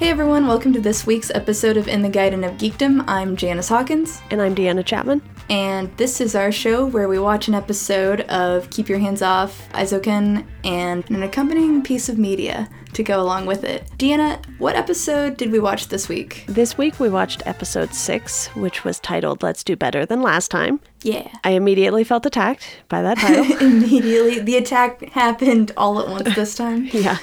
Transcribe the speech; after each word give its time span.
Hey 0.00 0.08
everyone, 0.08 0.46
welcome 0.46 0.72
to 0.72 0.80
this 0.80 1.06
week's 1.06 1.30
episode 1.34 1.76
of 1.76 1.86
In 1.86 2.00
the 2.00 2.08
Garden 2.08 2.42
of 2.42 2.52
Geekdom. 2.52 3.04
I'm 3.06 3.36
Janice 3.36 3.68
Hawkins, 3.68 4.22
And 4.30 4.40
I'm 4.40 4.54
Deanna 4.54 4.82
Chapman. 4.82 5.20
and 5.50 5.94
this 5.98 6.22
is 6.22 6.34
our 6.34 6.50
show 6.50 6.86
where 6.86 7.06
we 7.06 7.18
watch 7.18 7.48
an 7.48 7.54
episode 7.54 8.22
of 8.22 8.70
Keep 8.70 8.88
Your 8.88 8.98
Hands 8.98 9.20
Off, 9.20 9.68
Eizouken, 9.72 10.46
and 10.64 11.08
an 11.10 11.22
accompanying 11.22 11.82
piece 11.82 12.08
of 12.08 12.16
media 12.16 12.66
to 12.94 13.02
go 13.02 13.20
along 13.20 13.46
with 13.46 13.64
it. 13.64 13.84
Deanna, 13.96 14.44
what 14.58 14.76
episode 14.76 15.36
did 15.36 15.52
we 15.52 15.58
watch 15.58 15.88
this 15.88 16.08
week? 16.08 16.44
This 16.46 16.76
week 16.76 16.98
we 17.00 17.08
watched 17.08 17.42
episode 17.46 17.94
six, 17.94 18.48
which 18.48 18.84
was 18.84 18.98
titled 19.00 19.42
Let's 19.42 19.64
Do 19.64 19.76
Better 19.76 20.04
Than 20.04 20.22
Last 20.22 20.50
Time. 20.50 20.80
Yeah. 21.02 21.28
I 21.44 21.50
immediately 21.50 22.04
felt 22.04 22.26
attacked 22.26 22.82
by 22.88 23.02
that 23.02 23.18
title. 23.18 23.44
Immediately, 23.60 24.40
the 24.40 24.56
attack 24.56 25.10
happened 25.10 25.72
all 25.76 26.00
at 26.00 26.08
once 26.08 26.34
this 26.34 26.54
time. 26.54 26.86
yeah. 26.92 27.18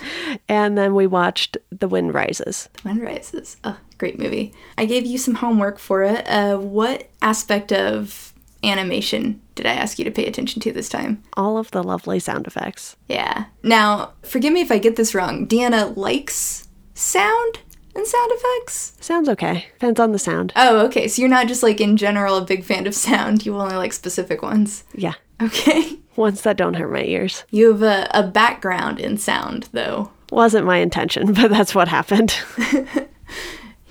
And 0.49 0.77
then 0.77 0.95
we 0.95 1.05
watched 1.08 1.58
The 1.72 1.88
Wind 1.88 2.13
Rises. 2.13 2.70
The 2.73 2.89
Wind 2.89 3.02
Rises. 3.02 3.58
Oh, 3.63 3.77
great 3.97 4.17
movie. 4.17 4.53
I 4.77 4.86
gave 4.86 5.05
you 5.05 5.17
some 5.17 5.36
homework 5.36 5.77
for 5.80 6.03
it. 6.03 6.27
Uh, 6.27 6.58
what 6.58 7.09
aspect 7.22 7.72
of 7.72 8.27
animation 8.63 9.41
did 9.55 9.66
I 9.66 9.73
ask 9.73 9.97
you 9.97 10.05
to 10.05 10.11
pay 10.11 10.25
attention 10.25 10.61
to 10.61 10.71
this 10.71 10.88
time? 10.89 11.23
All 11.35 11.57
of 11.57 11.71
the 11.71 11.84
lovely 11.84 12.20
sound 12.20 12.45
effects. 12.45 12.95
Yeah. 13.07 13.45
Now, 13.63 14.13
forgive 14.21 14.53
me 14.53 14.61
if 14.61 14.71
I 14.71 14.77
get 14.77 14.95
this 14.95 15.16
wrong. 15.16 15.47
Deanna 15.47 15.97
likes 15.97 16.67
sound 16.93 17.59
and 17.95 18.05
sound 18.05 18.31
effects? 18.33 18.95
Sounds 18.99 19.27
okay. 19.30 19.66
Depends 19.73 19.99
on 19.99 20.11
the 20.11 20.20
sound. 20.20 20.53
Oh, 20.55 20.85
okay. 20.85 21.07
So 21.07 21.21
you're 21.21 21.30
not 21.30 21.47
just 21.47 21.63
like 21.63 21.81
in 21.81 21.97
general 21.97 22.38
a 22.38 22.45
big 22.45 22.63
fan 22.63 22.85
of 22.85 22.93
sound, 22.93 23.45
you 23.45 23.55
only 23.55 23.75
like 23.75 23.93
specific 23.93 24.43
ones. 24.43 24.83
Yeah. 24.94 25.13
Okay. 25.41 25.99
Ones 26.16 26.41
that 26.41 26.58
don't 26.58 26.73
hurt 26.73 26.91
my 26.91 27.03
ears. 27.03 27.44
You 27.52 27.72
have 27.72 27.83
a, 27.83 28.08
a 28.11 28.23
background 28.23 29.00
in 29.00 29.17
sound, 29.17 29.69
though. 29.72 30.11
Wasn't 30.31 30.66
my 30.66 30.78
intention, 30.78 31.31
but 31.33 31.52
that's 31.52 31.75
what 31.75 31.88
happened. 31.88 32.35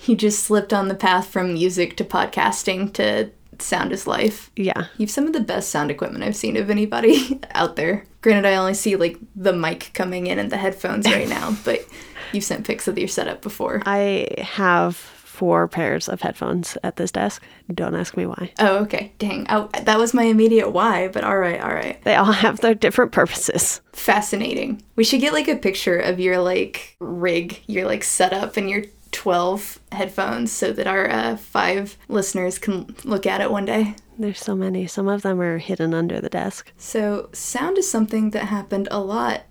You 0.07 0.15
just 0.15 0.43
slipped 0.43 0.73
on 0.73 0.87
the 0.87 0.95
path 0.95 1.27
from 1.27 1.53
music 1.53 1.97
to 1.97 2.05
podcasting 2.05 2.93
to 2.93 3.29
sound 3.61 3.91
is 3.91 4.07
life. 4.07 4.51
yeah. 4.55 4.87
You 4.97 5.05
have 5.05 5.11
some 5.11 5.27
of 5.27 5.33
the 5.33 5.39
best 5.39 5.69
sound 5.69 5.91
equipment 5.91 6.23
I've 6.23 6.35
seen 6.35 6.57
of 6.57 6.69
anybody 6.69 7.39
out 7.51 7.75
there. 7.75 8.05
Granted, 8.21 8.47
I 8.47 8.55
only 8.55 8.73
see 8.73 8.95
like 8.95 9.17
the 9.35 9.53
mic 9.53 9.91
coming 9.93 10.27
in 10.27 10.39
and 10.39 10.51
the 10.51 10.57
headphones 10.57 11.05
right 11.11 11.27
now, 11.29 11.55
but 11.63 11.85
you've 12.33 12.43
sent 12.43 12.65
pics 12.67 12.87
of 12.87 12.97
your 12.97 13.07
setup 13.07 13.41
before. 13.41 13.81
I 13.85 14.27
have 14.39 14.95
four 14.95 15.67
pairs 15.67 16.09
of 16.09 16.19
headphones 16.21 16.77
at 16.83 16.95
this 16.95 17.11
desk. 17.11 17.43
Don't 17.71 17.93
ask 17.93 18.17
me 18.17 18.25
why. 18.25 18.51
Oh, 18.57 18.77
okay. 18.79 19.11
Dang. 19.19 19.45
Oh, 19.49 19.69
that 19.83 19.99
was 19.99 20.11
my 20.13 20.23
immediate 20.23 20.71
why, 20.71 21.09
but 21.09 21.23
all 21.23 21.37
right, 21.37 21.61
all 21.61 21.69
right. 21.73 22.03
They 22.03 22.15
all 22.15 22.31
have 22.31 22.59
their 22.59 22.73
different 22.73 23.11
purposes. 23.11 23.81
Fascinating. 23.93 24.81
We 24.95 25.03
should 25.03 25.21
get 25.21 25.33
like 25.33 25.47
a 25.47 25.55
picture 25.55 25.99
of 25.99 26.19
your 26.19 26.39
like 26.39 26.95
rig, 26.99 27.61
your 27.67 27.85
like 27.85 28.03
setup, 28.03 28.57
and 28.57 28.67
your 28.67 28.83
12 29.17 29.79
headphones 29.91 30.51
so 30.51 30.71
that 30.71 30.85
our 30.85 31.09
uh, 31.09 31.35
five 31.35 31.97
listeners 32.07 32.59
can 32.59 32.95
look 33.03 33.25
at 33.25 33.41
it 33.41 33.49
one 33.49 33.65
day. 33.65 33.95
There's 34.19 34.39
so 34.39 34.55
many. 34.55 34.85
Some 34.85 35.07
of 35.07 35.23
them 35.23 35.41
are 35.41 35.57
hidden 35.57 35.95
under 35.95 36.21
the 36.21 36.29
desk. 36.29 36.71
So, 36.77 37.29
sound 37.33 37.79
is 37.79 37.89
something 37.89 38.29
that 38.29 38.45
happened 38.45 38.87
a 38.91 38.99
lot 38.99 39.45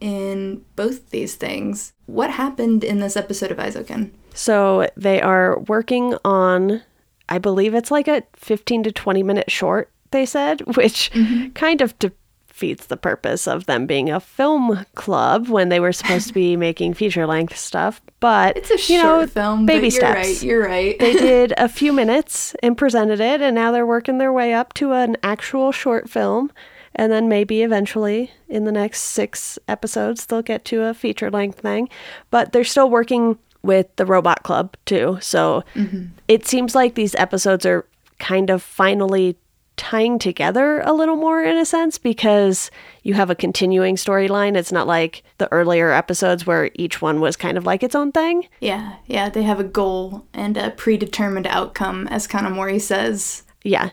in 0.00 0.64
both 0.74 1.10
these 1.10 1.34
things. 1.34 1.92
What 2.06 2.30
happened 2.30 2.82
in 2.82 3.00
this 3.00 3.14
episode 3.14 3.50
of 3.50 3.58
Eizouken? 3.58 4.12
So 4.32 4.88
they 4.96 5.20
are 5.20 5.58
working 5.60 6.16
on, 6.24 6.80
I 7.28 7.36
believe 7.36 7.74
it's 7.74 7.90
like 7.90 8.08
a 8.08 8.22
15 8.36 8.84
to 8.84 8.92
20 8.92 9.22
minute 9.22 9.50
short, 9.50 9.90
they 10.12 10.24
said, 10.24 10.62
which 10.76 11.10
kind 11.54 11.82
of 11.82 11.98
defeats 12.60 12.86
the 12.86 12.96
purpose 12.96 13.48
of 13.48 13.64
them 13.64 13.86
being 13.86 14.10
a 14.10 14.20
film 14.20 14.84
club 14.94 15.48
when 15.48 15.70
they 15.70 15.80
were 15.80 15.94
supposed 15.94 16.28
to 16.28 16.34
be 16.34 16.56
making 16.68 16.92
feature 16.92 17.26
length 17.26 17.56
stuff. 17.56 18.02
But, 18.20 18.58
It's 18.58 18.70
a 18.70 18.76
short 18.76 18.90
you 18.90 19.02
know, 19.02 19.26
film, 19.26 19.64
baby 19.64 19.86
you're 19.86 19.92
steps. 19.92 20.28
right. 20.28 20.42
You're 20.42 20.66
right. 20.66 20.98
they 20.98 21.12
did 21.30 21.54
a 21.56 21.70
few 21.70 21.90
minutes 21.90 22.54
and 22.62 22.76
presented 22.76 23.18
it, 23.18 23.40
and 23.40 23.54
now 23.54 23.72
they're 23.72 23.86
working 23.86 24.18
their 24.18 24.32
way 24.32 24.52
up 24.52 24.74
to 24.74 24.92
an 24.92 25.16
actual 25.22 25.72
short 25.72 26.10
film. 26.10 26.52
And 26.94 27.10
then 27.10 27.28
maybe 27.30 27.62
eventually 27.62 28.30
in 28.48 28.64
the 28.64 28.72
next 28.72 29.00
six 29.00 29.58
episodes, 29.66 30.26
they'll 30.26 30.42
get 30.42 30.66
to 30.66 30.82
a 30.82 30.92
feature 30.92 31.30
length 31.30 31.60
thing. 31.60 31.88
But 32.30 32.52
they're 32.52 32.64
still 32.64 32.90
working 32.90 33.38
with 33.62 33.94
the 33.96 34.04
Robot 34.04 34.42
Club 34.42 34.76
too. 34.84 35.16
So 35.22 35.64
mm-hmm. 35.74 36.06
it 36.28 36.46
seems 36.46 36.74
like 36.74 36.96
these 36.96 37.14
episodes 37.14 37.64
are 37.64 37.86
kind 38.18 38.50
of 38.50 38.62
finally 38.62 39.36
tying 39.80 40.18
together 40.18 40.82
a 40.82 40.92
little 40.92 41.16
more 41.16 41.42
in 41.42 41.56
a 41.56 41.64
sense 41.64 41.96
because 41.96 42.70
you 43.02 43.14
have 43.14 43.30
a 43.30 43.34
continuing 43.34 43.96
storyline. 43.96 44.54
It's 44.54 44.70
not 44.70 44.86
like 44.86 45.22
the 45.38 45.50
earlier 45.50 45.90
episodes 45.90 46.46
where 46.46 46.70
each 46.74 47.00
one 47.00 47.18
was 47.18 47.34
kind 47.34 47.56
of 47.56 47.64
like 47.64 47.82
its 47.82 47.94
own 47.94 48.12
thing. 48.12 48.46
yeah, 48.60 48.96
yeah, 49.06 49.30
they 49.30 49.42
have 49.42 49.58
a 49.58 49.64
goal 49.64 50.26
and 50.34 50.58
a 50.58 50.72
predetermined 50.72 51.46
outcome, 51.46 52.06
as 52.08 52.28
Kanamori 52.28 52.78
says. 52.78 53.44
Yeah. 53.64 53.88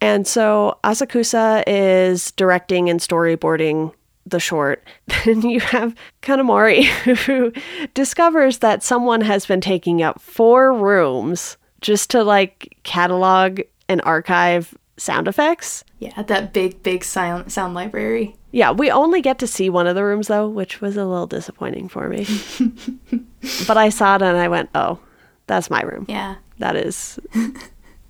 And 0.00 0.26
so 0.26 0.80
Asakusa 0.82 1.62
is 1.68 2.32
directing 2.32 2.90
and 2.90 2.98
storyboarding 2.98 3.94
the 4.26 4.40
short. 4.40 4.82
Then 5.24 5.42
you 5.42 5.60
have 5.60 5.94
Kanamori 6.20 6.84
who 7.26 7.52
discovers 7.94 8.58
that 8.58 8.82
someone 8.82 9.20
has 9.20 9.46
been 9.46 9.60
taking 9.60 10.02
up 10.02 10.20
four 10.20 10.72
rooms 10.72 11.56
just 11.80 12.10
to 12.10 12.24
like 12.24 12.76
catalog 12.82 13.60
and 13.88 14.02
archive 14.04 14.76
sound 14.98 15.28
effects. 15.28 15.84
Yeah, 15.98 16.22
that 16.22 16.52
big, 16.52 16.82
big 16.82 17.04
sound, 17.04 17.52
sound 17.52 17.74
library. 17.74 18.36
Yeah, 18.50 18.70
we 18.70 18.90
only 18.90 19.20
get 19.20 19.38
to 19.40 19.46
see 19.46 19.68
one 19.70 19.86
of 19.86 19.94
the 19.94 20.04
rooms 20.04 20.28
though, 20.28 20.48
which 20.48 20.80
was 20.80 20.96
a 20.96 21.04
little 21.04 21.26
disappointing 21.26 21.88
for 21.88 22.08
me. 22.08 22.26
but 23.66 23.76
I 23.76 23.88
saw 23.88 24.16
it 24.16 24.22
and 24.22 24.36
I 24.36 24.48
went, 24.48 24.70
"Oh, 24.74 24.98
that's 25.46 25.70
my 25.70 25.82
room. 25.82 26.06
Yeah. 26.08 26.36
That 26.58 26.76
is 26.76 27.18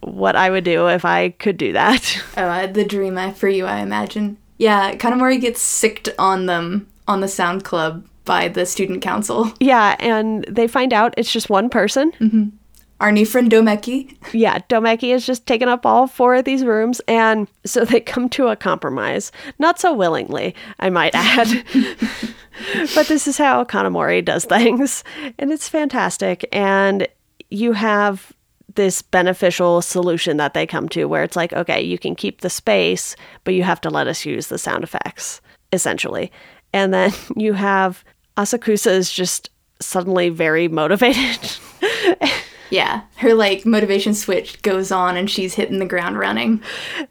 what 0.01 0.37
I 0.37 0.51
would 0.51 0.65
do 0.65 0.89
if 0.89 1.05
I 1.05 1.31
could 1.31 1.57
do 1.57 1.73
that." 1.73 2.23
Oh, 2.37 2.43
uh, 2.45 2.67
the 2.69 2.85
dream 2.85 3.19
I, 3.19 3.33
for 3.33 3.49
you, 3.49 3.67
I 3.67 3.81
imagine. 3.81 4.39
Yeah, 4.59 4.95
Kanamori 4.95 5.41
gets 5.41 5.61
sicked 5.61 6.09
on 6.19 6.47
them 6.47 6.89
on 7.09 7.21
the 7.21 7.29
sound 7.29 7.65
club 7.65 8.07
by 8.25 8.47
the 8.47 8.65
student 8.67 9.03
council. 9.03 9.53
Yeah, 9.59 9.97
and 9.99 10.45
they 10.45 10.69
find 10.69 10.93
out 10.93 11.15
it's 11.17 11.33
just 11.33 11.51
one 11.51 11.69
person. 11.69 12.58
Our 13.01 13.13
new 13.13 13.25
friend 13.25 13.51
Doumeki. 13.51 14.17
Yeah, 14.33 14.59
Doumeki 14.69 15.13
has 15.13 15.25
just 15.25 15.47
taken 15.47 15.69
up 15.69 15.87
all 15.87 16.09
four 16.09 16.35
of 16.35 16.45
these 16.45 16.65
rooms, 16.65 17.01
and 17.07 17.47
so 17.65 17.85
they 17.85 18.01
come 18.01 18.29
to 18.31 18.49
a 18.49 18.57
compromise. 18.57 19.31
Not 19.59 19.79
so 19.79 19.93
willingly, 19.93 20.55
I 20.81 20.91
might 20.91 21.15
add. 21.15 21.65
but 22.95 23.07
this 23.07 23.29
is 23.29 23.39
how 23.39 23.65
Kanamori 23.65 24.25
does 24.25 24.45
things, 24.45 25.05
and 25.39 25.53
it's 25.53 25.69
fantastic. 25.69 26.45
And 26.53 27.07
you 27.51 27.73
have 27.73 28.33
this 28.75 29.01
beneficial 29.01 29.81
solution 29.81 30.37
that 30.37 30.55
they 30.55 30.67
come 30.67 30.89
to 30.91 31.07
where 31.07 31.23
it's 31.23 31.37
like, 31.37 31.53
okay, 31.53 31.81
you 31.81 31.99
can 31.99 32.15
keep 32.15 32.41
the 32.41 32.51
space, 32.51 33.17
but 33.45 33.55
you 33.55 33.63
have 33.63 33.81
to 33.81 33.91
let 33.91 34.07
us 34.09 34.25
use 34.25 34.49
the 34.49 34.59
sound 34.59 34.85
effects, 34.85 35.41
essentially. 35.73 36.33
And 36.73 36.93
then 36.93 37.13
you 37.37 37.53
have 37.53 38.05
Asakusa 38.37 38.93
is 38.93 39.13
just 39.13 39.51
suddenly 39.81 40.29
very 40.29 40.69
motivated. 40.69 41.51
Yeah, 42.71 43.03
her 43.17 43.35
like 43.35 43.65
motivation 43.65 44.15
switch 44.15 44.61
goes 44.63 44.93
on 44.93 45.17
and 45.17 45.31
she's 45.31 45.55
hitting 45.55 45.79
the 45.79 45.87
ground 45.87 46.19
running. 46.19 46.63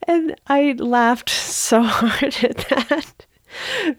And 0.07 0.39
I 0.47 0.75
laughed 0.77 1.29
so 1.29 1.81
hard 1.83 2.35
at 2.43 2.57
that 2.69 3.25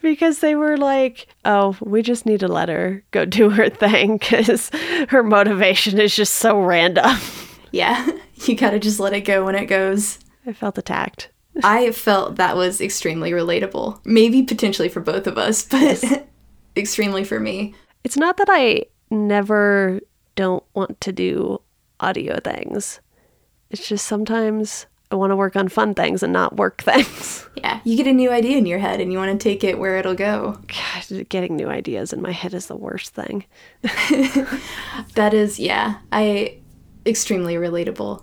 because 0.01 0.39
they 0.39 0.55
were 0.55 0.77
like, 0.77 1.27
oh, 1.45 1.77
we 1.81 2.03
just 2.03 2.27
need 2.27 2.41
to 2.41 2.49
let 2.49 2.69
her 2.69 3.03
go 3.11 3.25
do 3.25 3.51
her 3.51 3.69
thing 3.69 4.19
because 4.19 4.71
her 5.09 5.23
motivation 5.23 6.01
is 6.01 6.15
just 6.15 6.35
so 6.35 6.61
random. 6.61 7.17
Yeah, 7.73 8.09
you 8.47 8.55
gotta 8.55 8.79
just 8.79 9.01
let 9.01 9.13
it 9.13 9.23
go 9.23 9.45
when 9.45 9.55
it 9.55 9.67
goes. 9.67 10.19
I 10.47 10.53
felt 10.53 10.79
attacked. 10.79 11.31
I 11.65 11.91
felt 11.91 12.37
that 12.37 12.57
was 12.57 12.81
extremely 12.81 13.33
relatable. 13.33 14.01
Maybe 14.05 14.43
potentially 14.43 14.89
for 14.89 15.01
both 15.01 15.27
of 15.27 15.39
us, 15.39 15.65
but 15.65 16.29
extremely 16.77 17.25
for 17.25 17.41
me. 17.41 17.75
It's 18.05 18.17
not 18.17 18.37
that 18.37 18.49
I 18.49 18.85
never 19.11 20.01
don't 20.39 20.63
want 20.73 21.01
to 21.01 21.13
do 21.13 21.61
audio 21.99 22.39
things, 22.39 23.01
it's 23.71 23.89
just 23.89 24.07
sometimes 24.07 24.87
I 25.11 25.17
want 25.17 25.33
to 25.33 25.37
work 25.37 25.57
on 25.57 25.69
fun 25.69 25.95
things 25.95 26.23
and 26.23 26.33
not 26.33 26.57
work 26.57 26.81
things. 26.83 27.49
Yeah, 27.57 27.81
you 27.83 27.97
get 27.97 28.07
a 28.07 28.13
new 28.13 28.31
idea 28.31 28.57
in 28.57 28.67
your 28.67 28.79
head 28.79 29.01
and 29.01 29.13
you 29.13 29.19
want 29.19 29.39
to 29.39 29.43
take 29.43 29.65
it 29.65 29.79
where 29.79 29.97
it'll 29.99 30.15
go. 30.15 30.61
God, 30.69 31.29
getting 31.29 31.57
new 31.57 31.69
ideas 31.69 32.13
in 32.13 32.23
my 32.23 32.31
head 32.31 32.55
is 32.55 32.67
the 32.67 32.77
worst 32.77 33.15
thing. 33.15 33.45
That 35.15 35.35
is, 35.35 35.59
yeah, 35.59 35.99
I 36.13 36.59
extremely 37.05 37.55
relatable. 37.55 38.23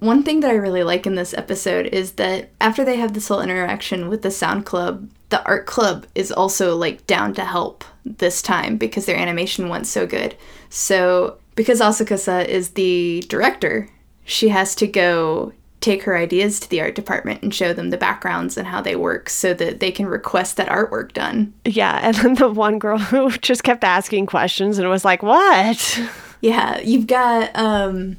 One 0.00 0.24
thing 0.24 0.40
that 0.40 0.50
I 0.50 0.54
really 0.54 0.82
like 0.82 1.06
in 1.06 1.14
this 1.14 1.32
episode 1.34 1.86
is 1.86 2.12
that 2.12 2.50
after 2.60 2.84
they 2.84 2.96
have 2.96 3.14
this 3.14 3.28
whole 3.28 3.40
interaction 3.40 4.08
with 4.08 4.22
the 4.22 4.32
sound 4.32 4.66
club, 4.66 5.08
the 5.28 5.44
art 5.44 5.66
club 5.66 6.06
is 6.14 6.32
also 6.32 6.76
like 6.76 7.06
down 7.06 7.34
to 7.34 7.44
help 7.44 7.84
this 8.04 8.42
time 8.42 8.76
because 8.76 9.06
their 9.06 9.16
animation 9.16 9.68
went 9.68 9.86
so 9.86 10.06
good. 10.06 10.36
So, 10.68 11.38
because 11.54 11.80
Asakusa 11.80 12.46
is 12.46 12.70
the 12.70 13.24
director, 13.28 13.88
she 14.24 14.48
has 14.48 14.74
to 14.76 14.86
go 14.86 15.52
take 15.80 16.04
her 16.04 16.16
ideas 16.16 16.58
to 16.58 16.70
the 16.70 16.80
art 16.80 16.94
department 16.94 17.42
and 17.42 17.54
show 17.54 17.74
them 17.74 17.90
the 17.90 17.98
backgrounds 17.98 18.56
and 18.56 18.66
how 18.66 18.80
they 18.80 18.96
work 18.96 19.28
so 19.28 19.52
that 19.52 19.80
they 19.80 19.92
can 19.92 20.06
request 20.06 20.56
that 20.56 20.68
artwork 20.68 21.12
done. 21.12 21.52
Yeah, 21.66 22.00
and 22.02 22.16
then 22.16 22.34
the 22.36 22.48
one 22.48 22.78
girl 22.78 22.96
who 22.96 23.30
just 23.42 23.64
kept 23.64 23.84
asking 23.84 24.26
questions 24.26 24.78
and 24.78 24.88
was 24.88 25.04
like, 25.04 25.22
"What?" 25.22 26.00
Yeah, 26.40 26.78
you've 26.80 27.06
got 27.06 27.56
um 27.56 28.18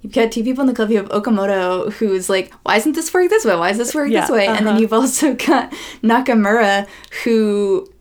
you've 0.00 0.14
got 0.14 0.32
two 0.32 0.42
people 0.42 0.62
in 0.62 0.68
the 0.68 0.74
club. 0.74 0.90
You 0.90 0.96
have 0.96 1.10
Okamoto 1.10 1.92
who's 1.92 2.30
like, 2.30 2.50
why 2.62 2.76
isn't 2.76 2.94
this 2.94 3.12
work 3.12 3.28
this 3.28 3.44
way? 3.44 3.54
Why 3.56 3.68
is 3.68 3.76
this 3.76 3.94
work 3.94 4.10
Yeah, 4.10 4.22
this 4.22 4.30
way? 4.30 4.46
And 4.46 4.66
then 4.66 4.68
uh-huh. 4.68 4.78
you've 4.80 4.92
also 4.94 5.34
got 5.46 5.70
Nakamura 6.02 6.88
who 7.24 7.92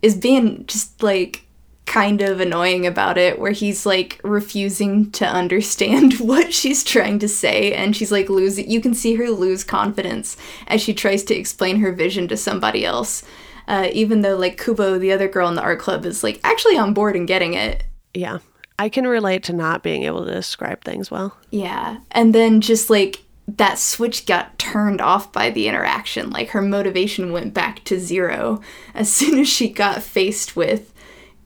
is 0.00 0.16
being 0.16 0.64
just 0.66 1.02
like 1.02 1.45
kind 1.86 2.20
of 2.20 2.40
annoying 2.40 2.84
about 2.86 3.16
it 3.16 3.38
where 3.38 3.52
he's 3.52 3.86
like 3.86 4.20
refusing 4.24 5.10
to 5.12 5.24
understand 5.24 6.14
what 6.20 6.52
she's 6.52 6.84
trying 6.84 7.18
to 7.18 7.28
say 7.28 7.72
and 7.72 7.96
she's 7.96 8.12
like 8.12 8.28
losing 8.28 8.68
you 8.70 8.80
can 8.80 8.92
see 8.92 9.14
her 9.14 9.30
lose 9.30 9.64
confidence 9.64 10.36
as 10.66 10.82
she 10.82 10.92
tries 10.92 11.22
to 11.22 11.34
explain 11.34 11.78
her 11.80 11.92
vision 11.92 12.26
to 12.28 12.36
somebody 12.36 12.84
else 12.84 13.22
uh, 13.68 13.88
even 13.92 14.20
though 14.22 14.36
like 14.36 14.60
kubo 14.60 14.98
the 14.98 15.12
other 15.12 15.28
girl 15.28 15.48
in 15.48 15.54
the 15.54 15.62
art 15.62 15.78
club 15.78 16.04
is 16.04 16.22
like 16.22 16.40
actually 16.44 16.76
on 16.76 16.92
board 16.92 17.16
and 17.16 17.28
getting 17.28 17.54
it 17.54 17.84
Yeah. 18.14 18.38
I 18.78 18.90
can 18.90 19.06
relate 19.06 19.42
to 19.44 19.54
not 19.54 19.82
being 19.82 20.02
able 20.02 20.26
to 20.26 20.34
describe 20.34 20.84
things 20.84 21.10
well. 21.10 21.34
Yeah. 21.50 21.98
And 22.10 22.34
then 22.34 22.60
just 22.60 22.90
like 22.90 23.22
that 23.48 23.78
switch 23.78 24.26
got 24.26 24.58
turned 24.58 25.00
off 25.00 25.32
by 25.32 25.48
the 25.50 25.66
interaction. 25.66 26.28
Like 26.30 26.50
her 26.50 26.60
motivation 26.60 27.32
went 27.32 27.54
back 27.54 27.84
to 27.84 27.98
zero 27.98 28.60
as 28.92 29.10
soon 29.18 29.38
as 29.38 29.48
she 29.48 29.70
got 29.70 30.02
faced 30.02 30.56
with 30.56 30.92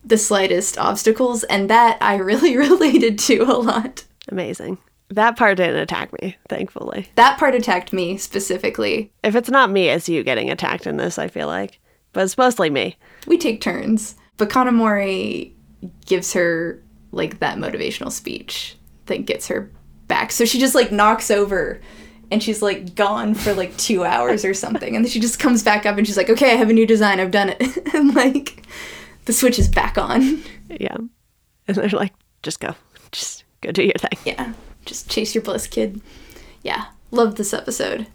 the 0.04 0.18
slightest 0.18 0.78
obstacles. 0.78 1.44
And 1.44 1.70
that 1.70 1.98
I 2.00 2.16
really 2.16 2.56
related 2.56 3.18
to 3.20 3.42
a 3.42 3.54
lot. 3.54 4.04
Amazing. 4.28 4.78
That 5.08 5.36
part 5.36 5.56
didn't 5.56 5.76
attack 5.76 6.12
me, 6.22 6.36
thankfully. 6.48 7.08
That 7.16 7.36
part 7.38 7.54
attacked 7.56 7.92
me 7.92 8.16
specifically. 8.16 9.12
If 9.24 9.34
it's 9.34 9.50
not 9.50 9.70
me, 9.70 9.88
it's 9.88 10.08
you 10.08 10.22
getting 10.22 10.50
attacked 10.50 10.86
in 10.86 10.98
this, 10.98 11.18
I 11.18 11.26
feel 11.26 11.48
like. 11.48 11.80
But 12.12 12.24
it's 12.24 12.38
mostly 12.38 12.70
me. 12.70 12.96
We 13.26 13.36
take 13.36 13.60
turns. 13.60 14.14
But 14.36 14.50
Kanamori 14.50 15.52
gives 16.06 16.32
her 16.34 16.82
like 17.12 17.40
that 17.40 17.58
motivational 17.58 18.12
speech 18.12 18.76
that 19.06 19.26
gets 19.26 19.48
her 19.48 19.70
back. 20.06 20.30
So 20.30 20.44
she 20.44 20.58
just 20.58 20.74
like 20.74 20.92
knocks 20.92 21.30
over 21.30 21.80
and 22.30 22.42
she's 22.42 22.62
like 22.62 22.94
gone 22.94 23.34
for 23.34 23.52
like 23.52 23.76
two 23.76 24.04
hours 24.04 24.44
or 24.44 24.54
something. 24.54 24.94
And 24.94 25.04
then 25.04 25.10
she 25.10 25.20
just 25.20 25.38
comes 25.38 25.62
back 25.62 25.86
up 25.86 25.98
and 25.98 26.06
she's 26.06 26.16
like, 26.16 26.30
okay, 26.30 26.52
I 26.52 26.56
have 26.56 26.70
a 26.70 26.72
new 26.72 26.86
design. 26.86 27.18
I've 27.18 27.30
done 27.30 27.54
it. 27.58 27.94
and 27.94 28.14
like 28.14 28.64
the 29.30 29.36
switch 29.36 29.60
is 29.60 29.68
back 29.68 29.96
on. 29.96 30.42
Yeah. 30.68 30.96
And 31.66 31.76
they're 31.76 31.88
like, 31.88 32.14
just 32.44 32.60
go. 32.60 32.74
Just 33.10 33.42
go 33.60 33.72
do 33.72 33.82
your 33.82 33.98
thing. 33.98 34.18
yeah. 34.24 34.52
Just 34.84 35.10
chase 35.10 35.34
your 35.34 35.42
bliss, 35.42 35.66
kid. 35.66 36.00
Yeah. 36.62 36.86
Love 37.10 37.34
this 37.34 37.52
episode. 37.52 38.06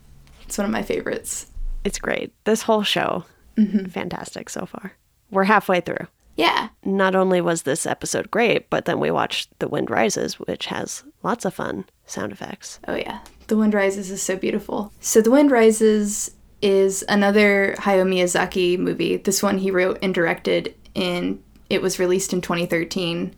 It's 0.43 0.57
one 0.57 0.63
of 0.65 0.71
my 0.71 0.81
favorites. 0.81 1.47
It's 1.83 1.99
great. 1.99 2.33
This 2.45 2.61
whole 2.61 2.83
show, 2.83 3.25
mm-hmm. 3.57 3.87
fantastic 3.87 4.49
so 4.49 4.65
far. 4.65 4.93
We're 5.31 5.43
halfway 5.43 5.81
through. 5.81 6.07
Yeah. 6.37 6.69
Not 6.85 7.13
only 7.13 7.41
was 7.41 7.63
this 7.63 7.85
episode 7.85 8.31
great, 8.31 8.69
but 8.69 8.85
then 8.85 8.99
we 9.01 9.11
watched 9.11 9.49
The 9.59 9.67
Wind 9.67 9.89
Rises, 9.89 10.39
which 10.39 10.67
has 10.67 11.03
lots 11.23 11.43
of 11.43 11.53
fun 11.53 11.85
sound 12.05 12.31
effects. 12.31 12.79
Oh 12.87 12.95
yeah, 12.95 13.19
The 13.47 13.57
Wind 13.57 13.73
Rises 13.73 14.11
is 14.11 14.21
so 14.21 14.37
beautiful. 14.37 14.93
So 15.01 15.21
The 15.21 15.31
Wind 15.31 15.51
Rises 15.51 16.31
is 16.61 17.03
another 17.09 17.75
Hayao 17.79 18.07
Miyazaki 18.07 18.79
movie. 18.79 19.17
This 19.17 19.43
one 19.43 19.57
he 19.57 19.71
wrote 19.71 19.99
and 20.01 20.15
directed 20.15 20.73
in 20.95 21.43
it 21.69 21.81
was 21.81 21.99
released 21.99 22.33
in 22.33 22.41
2013. 22.41 23.35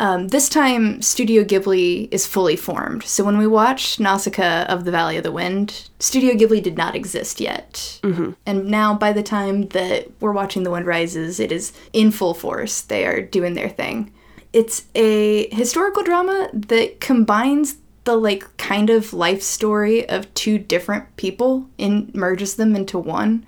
Um, 0.00 0.28
this 0.28 0.48
time, 0.48 1.02
Studio 1.02 1.44
Ghibli 1.44 2.08
is 2.10 2.26
fully 2.26 2.56
formed. 2.56 3.02
So 3.02 3.22
when 3.22 3.36
we 3.36 3.46
watched 3.46 4.00
Nausicaa 4.00 4.64
of 4.64 4.84
the 4.84 4.90
Valley 4.90 5.18
of 5.18 5.24
the 5.24 5.30
Wind, 5.30 5.90
Studio 5.98 6.32
Ghibli 6.34 6.62
did 6.62 6.76
not 6.76 6.96
exist 6.96 7.38
yet. 7.38 8.00
Mm-hmm. 8.02 8.30
And 8.46 8.68
now, 8.68 8.94
by 8.94 9.12
the 9.12 9.22
time 9.22 9.68
that 9.68 10.10
we're 10.18 10.32
watching 10.32 10.62
The 10.62 10.70
Wind 10.70 10.86
Rises, 10.86 11.38
it 11.38 11.52
is 11.52 11.74
in 11.92 12.12
full 12.12 12.32
force. 12.32 12.80
They 12.80 13.04
are 13.04 13.20
doing 13.20 13.52
their 13.52 13.68
thing. 13.68 14.10
It's 14.54 14.86
a 14.94 15.54
historical 15.54 16.02
drama 16.02 16.48
that 16.54 17.00
combines 17.00 17.76
the 18.04 18.16
like 18.16 18.56
kind 18.56 18.88
of 18.88 19.12
life 19.12 19.42
story 19.42 20.08
of 20.08 20.32
two 20.32 20.58
different 20.58 21.14
people 21.16 21.68
and 21.78 22.12
merges 22.14 22.56
them 22.56 22.74
into 22.74 22.98
one. 22.98 23.46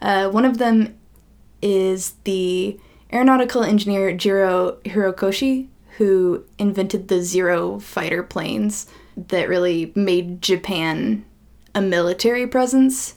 Uh, 0.00 0.30
one 0.30 0.46
of 0.46 0.56
them 0.56 0.98
is 1.60 2.14
the 2.24 2.80
aeronautical 3.12 3.62
engineer 3.62 4.12
Jiro 4.12 4.78
Hirokoshi, 4.84 5.68
who 5.98 6.44
invented 6.58 7.08
the 7.08 7.22
Zero 7.22 7.78
fighter 7.78 8.22
planes 8.22 8.86
that 9.16 9.48
really 9.48 9.92
made 9.94 10.40
Japan 10.42 11.24
a 11.74 11.80
military 11.80 12.46
presence 12.46 13.16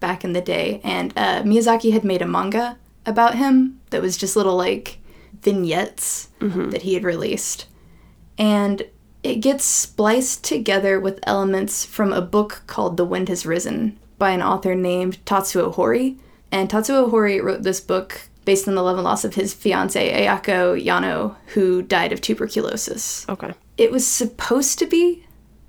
back 0.00 0.24
in 0.24 0.32
the 0.32 0.40
day. 0.40 0.80
And 0.84 1.12
uh, 1.16 1.42
Miyazaki 1.42 1.92
had 1.92 2.04
made 2.04 2.22
a 2.22 2.26
manga 2.26 2.78
about 3.06 3.36
him 3.36 3.80
that 3.90 4.02
was 4.02 4.16
just 4.16 4.36
little 4.36 4.56
like 4.56 4.98
vignettes 5.42 6.28
that 6.70 6.82
he 6.82 6.94
had 6.94 7.04
released. 7.04 7.66
And 8.36 8.82
it 9.22 9.36
gets 9.36 9.64
spliced 9.64 10.44
together 10.44 10.98
with 11.00 11.20
elements 11.22 11.84
from 11.84 12.12
a 12.12 12.20
book 12.20 12.62
called 12.66 12.96
The 12.96 13.04
Wind 13.04 13.28
Has 13.28 13.46
Risen 13.46 13.98
by 14.18 14.30
an 14.30 14.42
author 14.42 14.74
named 14.74 15.24
Tatsuo 15.24 15.72
Hori. 15.72 16.18
And 16.50 16.68
Tatsuo 16.68 17.10
Hori 17.10 17.40
wrote 17.40 17.62
this 17.62 17.80
book 17.80 18.28
based 18.44 18.68
on 18.68 18.74
the 18.74 18.82
love 18.82 18.96
and 18.96 19.04
loss 19.04 19.24
of 19.24 19.34
his 19.34 19.54
fiancee, 19.54 20.10
Ayako 20.10 20.82
Yano, 20.82 21.36
who 21.48 21.82
died 21.82 22.12
of 22.12 22.20
tuberculosis. 22.20 23.26
Okay. 23.28 23.52
It 23.76 23.90
was 23.90 24.06
supposed 24.06 24.78
to 24.78 24.86
be 24.86 25.24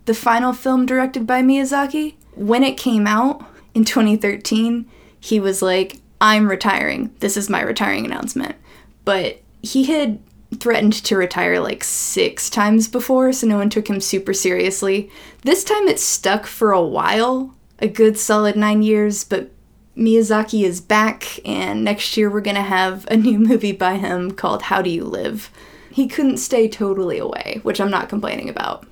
the 0.06 0.14
final 0.14 0.54
film 0.54 0.86
directed 0.86 1.26
by 1.26 1.42
Miyazaki. 1.42 2.16
When 2.36 2.64
it 2.64 2.78
came 2.78 3.08
out 3.08 3.46
in 3.74 3.86
2013, 3.86 4.86
he 5.20 5.40
was 5.40 5.62
like, 5.62 6.00
I'm 6.22 6.50
retiring. 6.50 7.14
This 7.20 7.38
is 7.38 7.50
my 7.50 7.62
retiring 7.62 8.06
announcement. 8.06 8.56
But 9.04 9.42
he 9.62 9.86
had 9.86 10.20
threatened 10.60 10.94
to 10.94 11.18
retire 11.18 11.60
like 11.60 11.84
six 11.84 12.50
times 12.50 12.88
before, 12.88 13.34
so 13.34 13.48
no 13.48 13.58
one 13.58 13.70
took 13.70 13.90
him 13.90 14.00
super 14.00 14.34
seriously. 14.34 15.10
This 15.42 15.64
time 15.64 15.88
it 15.88 16.00
stuck 16.00 16.46
for 16.46 16.72
a 16.72 16.82
while, 16.82 17.56
a 17.80 17.88
good 17.88 18.18
solid 18.18 18.56
nine 18.56 18.82
years, 18.82 19.24
but 19.24 19.52
Miyazaki 19.98 20.64
is 20.64 20.82
back, 20.82 21.40
and 21.46 21.84
next 21.84 22.18
year 22.18 22.30
we're 22.30 22.42
gonna 22.42 22.62
have 22.62 23.06
a 23.10 23.18
new 23.18 23.40
movie 23.40 23.72
by 23.72 23.96
him 23.96 24.32
called 24.32 24.64
How 24.64 24.82
Do 24.82 24.90
You 24.90 25.06
Live? 25.06 25.50
He 25.90 26.08
couldn't 26.08 26.38
stay 26.38 26.68
totally 26.68 27.18
away, 27.18 27.62
which 27.64 27.80
I'm 27.80 27.90
not 27.90 28.10
complaining 28.10 28.50
about. 28.50 28.86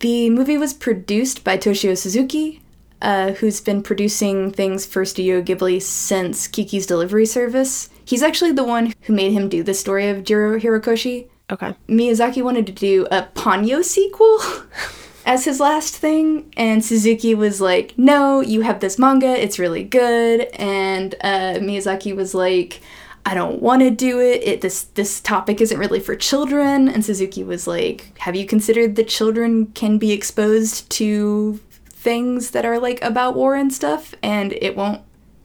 The 0.00 0.28
movie 0.28 0.58
was 0.58 0.74
produced 0.74 1.42
by 1.42 1.56
Toshio 1.56 1.96
Suzuki, 1.96 2.60
uh, 3.00 3.32
who's 3.32 3.62
been 3.62 3.82
producing 3.82 4.50
things 4.50 4.84
for 4.84 5.06
Studio 5.06 5.40
Ghibli 5.40 5.80
since 5.80 6.46
Kiki's 6.46 6.86
Delivery 6.86 7.24
Service. 7.24 7.88
He's 8.04 8.22
actually 8.22 8.52
the 8.52 8.64
one 8.64 8.92
who 9.02 9.14
made 9.14 9.32
him 9.32 9.48
do 9.48 9.62
the 9.62 9.72
story 9.72 10.08
of 10.08 10.24
Jiro 10.24 10.60
Hirokoshi. 10.60 11.28
Okay. 11.50 11.74
Miyazaki 11.88 12.42
wanted 12.42 12.66
to 12.66 12.72
do 12.72 13.06
a 13.10 13.28
Ponyo 13.34 13.82
sequel 13.82 14.38
as 15.26 15.44
his 15.44 15.60
last 15.60 15.96
thing, 15.96 16.52
and 16.56 16.84
Suzuki 16.84 17.34
was 17.34 17.60
like, 17.60 17.94
"No, 17.96 18.40
you 18.40 18.62
have 18.62 18.80
this 18.80 18.98
manga; 18.98 19.28
it's 19.42 19.58
really 19.58 19.84
good." 19.84 20.42
And 20.54 21.14
uh, 21.20 21.54
Miyazaki 21.60 22.14
was 22.14 22.34
like, 22.34 22.80
"I 23.26 23.34
don't 23.34 23.60
want 23.62 23.82
to 23.82 23.90
do 23.90 24.20
it. 24.20 24.42
It 24.44 24.60
this 24.60 24.82
this 24.82 25.20
topic 25.20 25.60
isn't 25.60 25.78
really 25.78 26.00
for 26.00 26.14
children." 26.16 26.88
And 26.88 27.04
Suzuki 27.04 27.42
was 27.44 27.66
like, 27.66 28.12
"Have 28.20 28.36
you 28.36 28.46
considered 28.46 28.96
that 28.96 29.08
children 29.08 29.66
can 29.68 29.98
be 29.98 30.12
exposed 30.12 30.90
to 30.90 31.60
things 31.88 32.50
that 32.50 32.66
are 32.66 32.78
like 32.78 33.02
about 33.02 33.34
war 33.34 33.54
and 33.54 33.72
stuff, 33.72 34.14
and 34.22 34.52
it 34.60 34.76
won't 34.76 35.02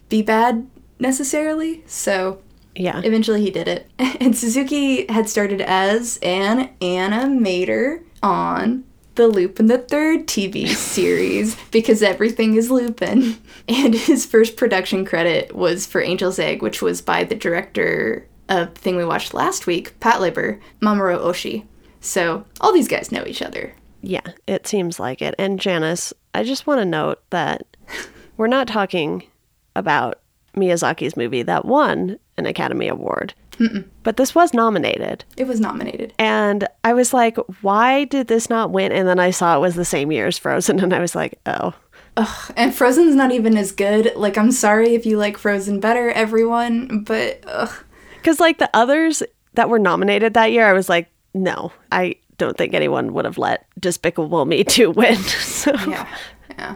be 0.10 0.22
bad 0.22 0.68
necessarily?" 1.00 1.84
So 1.88 2.42
Yeah. 2.76 3.02
Eventually, 3.04 3.42
he 3.42 3.52
did 3.52 3.68
it. 3.68 3.90
And 4.22 4.38
Suzuki 4.38 5.06
had 5.12 5.28
started 5.30 5.62
as 5.62 6.20
an 6.22 6.70
animator 6.82 8.04
on 8.22 8.84
the 9.20 9.28
Lupin 9.28 9.66
the 9.66 9.78
Third 9.78 10.28
TV 10.28 10.66
series 10.70 11.58
because 11.72 12.02
everything 12.02 12.56
is 12.56 12.72
Lupin. 12.72 13.38
And 13.68 13.94
his 13.94 14.26
first 14.26 14.56
production 14.56 15.04
credit 15.04 15.54
was 15.54 15.86
for 15.86 16.00
Angel's 16.00 16.40
Egg, 16.40 16.62
which 16.62 16.82
was 16.82 17.02
by 17.02 17.26
the 17.26 17.36
director 17.36 18.26
of 18.48 18.74
the 18.74 18.80
thing 18.80 18.96
we 18.96 19.04
watched 19.04 19.34
last 19.34 19.68
week, 19.68 20.00
Pat 20.00 20.22
Patlabor, 20.22 20.62
Mamoru 20.82 21.20
Oshii. 21.20 21.66
So 22.00 22.46
all 22.62 22.72
these 22.72 22.88
guys 22.88 23.12
know 23.12 23.26
each 23.28 23.42
other. 23.42 23.76
Yeah, 24.02 24.26
it 24.48 24.66
seems 24.66 25.02
like 25.02 25.22
it. 25.22 25.36
And 25.38 25.60
Janice, 25.60 26.14
I 26.34 26.44
just 26.44 26.66
want 26.66 26.80
to 26.80 26.86
note 26.86 27.22
that 27.32 27.64
we're 28.38 28.48
not 28.48 28.70
talking 28.70 29.24
about 29.76 30.22
Miyazaki's 30.56 31.18
movie 31.18 31.44
that 31.44 31.66
won 31.66 32.18
an 32.38 32.46
Academy 32.46 32.88
Award, 32.88 33.34
but 34.04 34.18
this 34.18 34.34
was 34.34 34.54
nominated. 34.54 35.26
It 35.38 35.48
was 35.48 35.60
nominated. 35.60 36.14
And 36.18 36.68
I 36.84 36.94
was 36.94 37.14
like, 37.14 37.38
why 37.62 38.06
did 38.06 38.28
this 38.28 38.50
not 38.50 38.72
win? 38.72 38.92
And 38.92 39.08
then 39.08 39.20
I 39.20 39.32
saw 39.32 39.56
it 39.58 39.62
was 39.62 39.76
the 39.76 39.86
same 39.86 40.12
year 40.12 40.28
as 40.28 40.38
Frozen, 40.38 40.80
and 40.84 40.94
I 40.94 41.00
was 41.00 41.16
like, 41.16 41.40
oh, 41.46 41.74
Ugh, 42.18 42.54
and 42.58 42.74
Frozen's 42.74 43.16
not 43.16 43.32
even 43.32 43.56
as 43.56 43.72
good. 43.72 44.14
Like, 44.16 44.38
I'm 44.38 44.52
sorry 44.52 44.96
if 44.96 45.06
you 45.06 45.18
like 45.18 45.38
Frozen 45.38 45.80
better, 45.80 46.10
everyone, 46.10 47.04
but 47.04 47.44
ugh. 47.48 47.72
because 48.18 48.40
like 48.40 48.58
the 48.58 48.70
others 48.74 49.24
that 49.54 49.70
were 49.70 49.80
nominated 49.80 50.34
that 50.34 50.52
year, 50.52 50.66
I 50.66 50.74
was 50.74 50.90
like, 50.90 51.10
no, 51.34 51.72
I 51.92 52.16
don't 52.38 52.58
think 52.58 52.74
anyone 52.74 53.14
would 53.14 53.26
have 53.26 53.38
let 53.38 53.68
Despicable 53.80 54.46
Me 54.46 54.64
2 54.66 54.92
win. 54.92 55.16
so 55.18 55.72
Yeah, 55.88 56.08
yeah. 56.58 56.76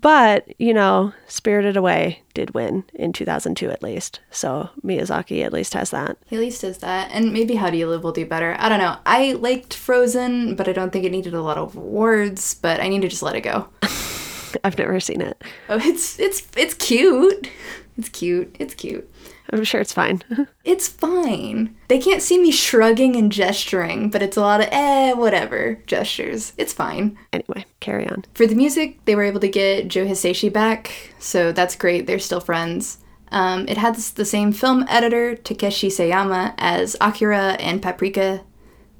But, 0.00 0.60
you 0.60 0.74
know, 0.74 1.12
Spirited 1.26 1.76
Away 1.76 2.22
did 2.34 2.54
win 2.54 2.84
in 2.94 3.12
2002 3.12 3.70
at 3.70 3.82
least. 3.82 4.20
So 4.30 4.68
Miyazaki 4.84 5.42
at 5.42 5.52
least 5.52 5.74
has 5.74 5.90
that. 5.90 6.18
He 6.26 6.36
at 6.36 6.42
least 6.42 6.60
does 6.60 6.78
that. 6.78 7.10
And 7.12 7.32
maybe 7.32 7.54
How 7.54 7.70
Do 7.70 7.76
You 7.76 7.88
Live 7.88 8.04
will 8.04 8.12
do 8.12 8.26
better. 8.26 8.56
I 8.58 8.68
don't 8.68 8.78
know. 8.78 8.98
I 9.06 9.32
liked 9.32 9.74
Frozen, 9.74 10.56
but 10.56 10.68
I 10.68 10.72
don't 10.72 10.92
think 10.92 11.04
it 11.04 11.12
needed 11.12 11.34
a 11.34 11.42
lot 11.42 11.56
of 11.58 11.74
words, 11.76 12.54
but 12.54 12.80
I 12.80 12.88
need 12.88 13.02
to 13.02 13.08
just 13.08 13.22
let 13.22 13.36
it 13.36 13.40
go. 13.40 13.68
I've 14.64 14.78
never 14.78 15.00
seen 15.00 15.20
it. 15.20 15.42
Oh, 15.68 15.78
it's 15.82 16.18
it's 16.18 16.46
it's 16.56 16.74
cute. 16.74 17.50
It's 17.98 18.08
cute. 18.08 18.54
It's 18.58 18.74
cute. 18.74 19.10
I'm 19.52 19.64
sure 19.64 19.80
it's 19.80 19.92
fine. 19.92 20.22
It's 20.64 20.88
fine. 20.88 21.76
They 21.86 22.00
can't 22.00 22.20
see 22.20 22.38
me 22.38 22.50
shrugging 22.50 23.14
and 23.14 23.30
gesturing, 23.30 24.10
but 24.10 24.20
it's 24.20 24.36
a 24.36 24.40
lot 24.40 24.60
of 24.60 24.68
eh, 24.72 25.12
whatever 25.12 25.80
gestures. 25.86 26.52
It's 26.58 26.72
fine. 26.72 27.16
anyway, 27.32 27.64
carry 27.78 28.08
on. 28.08 28.24
For 28.34 28.48
the 28.48 28.56
music, 28.56 29.04
they 29.04 29.14
were 29.14 29.22
able 29.22 29.38
to 29.40 29.48
get 29.48 29.86
Joe 29.86 30.04
Hisaishi 30.04 30.52
back, 30.52 31.14
so 31.20 31.52
that's 31.52 31.76
great. 31.76 32.06
They're 32.08 32.18
still 32.18 32.40
friends. 32.40 32.98
Um, 33.30 33.66
it 33.68 33.76
has 33.76 34.12
the 34.12 34.24
same 34.24 34.50
film 34.50 34.84
editor, 34.88 35.36
Takeshi 35.36 35.88
Seyama, 35.88 36.54
as 36.58 36.96
Akira 37.00 37.52
and 37.60 37.80
Paprika, 37.80 38.42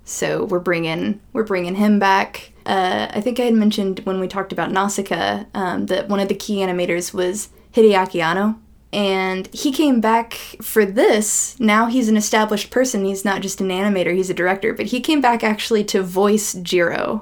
so 0.05 0.45
we're 0.45 0.61
bringing 0.61 1.21
we're 1.33 1.45
bringing 1.45 1.75
him 1.75 1.99
back. 1.99 2.53
Uh, 2.65 3.09
I 3.11 3.21
think 3.21 3.39
I 3.39 3.45
had 3.45 3.55
mentioned 3.55 4.01
when 4.01 4.21
we 4.21 4.29
talked 4.29 4.53
about 4.53 4.71
Nausicaa 4.73 5.45
um, 5.55 5.87
that 5.87 6.09
one 6.09 6.21
of 6.21 6.29
the 6.29 6.35
key 6.35 6.57
animators 6.59 7.13
was 7.13 7.51
Hideaki 7.75 8.23
Anno, 8.23 8.59
and 8.97 9.47
he 9.53 9.71
came 9.71 10.01
back 10.01 10.33
for 10.63 10.87
this. 10.87 11.61
Now 11.61 11.87
he's 11.87 12.09
an 12.09 12.17
established 12.17 12.71
person. 12.71 13.05
He's 13.05 13.25
not 13.25 13.43
just 13.43 13.61
an 13.61 13.69
animator; 13.69 14.15
he's 14.15 14.31
a 14.31 14.35
director. 14.35 14.73
But 14.73 14.87
he 14.87 15.01
came 15.01 15.21
back 15.21 15.45
actually 15.45 15.85
to 15.85 16.03
voice 16.03 16.55
Jiro 16.55 17.21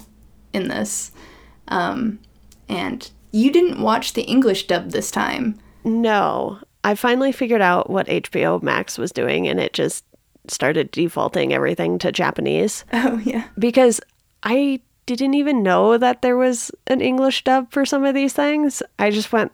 in 0.53 0.69
this. 0.69 1.11
Um, 1.69 2.21
and 2.69 3.11
you 3.33 3.51
didn't 3.51 3.83
watch 3.83 4.13
the 4.13 4.23
English 4.23 4.69
dub 4.69 4.93
this 4.93 5.11
time. 5.11 5.59
No, 5.83 6.61
I 6.85 6.95
finally 6.95 7.33
figured 7.33 7.61
out 7.61 7.91
what 7.91 8.07
HBO 8.07 8.63
Max 8.63 8.97
was 8.97 9.11
doing 9.11 9.49
and 9.49 9.59
it 9.59 9.73
just 9.73 10.05
started 10.49 10.91
defaulting 10.93 11.53
everything 11.53 11.99
to 11.99 12.13
Japanese 12.13 12.85
Oh 12.93 13.21
yeah. 13.25 13.49
because 13.59 14.01
I 14.43 14.81
didn't 15.07 15.35
even 15.35 15.63
know 15.63 15.99
that 15.99 16.23
there 16.23 16.37
was 16.37 16.71
an 16.87 17.01
English 17.01 17.45
dub 17.45 17.71
for 17.71 17.85
some 17.85 18.05
of 18.05 18.15
these 18.15 18.33
things. 18.33 18.83
I 18.99 19.11
just 19.11 19.33
went, 19.33 19.53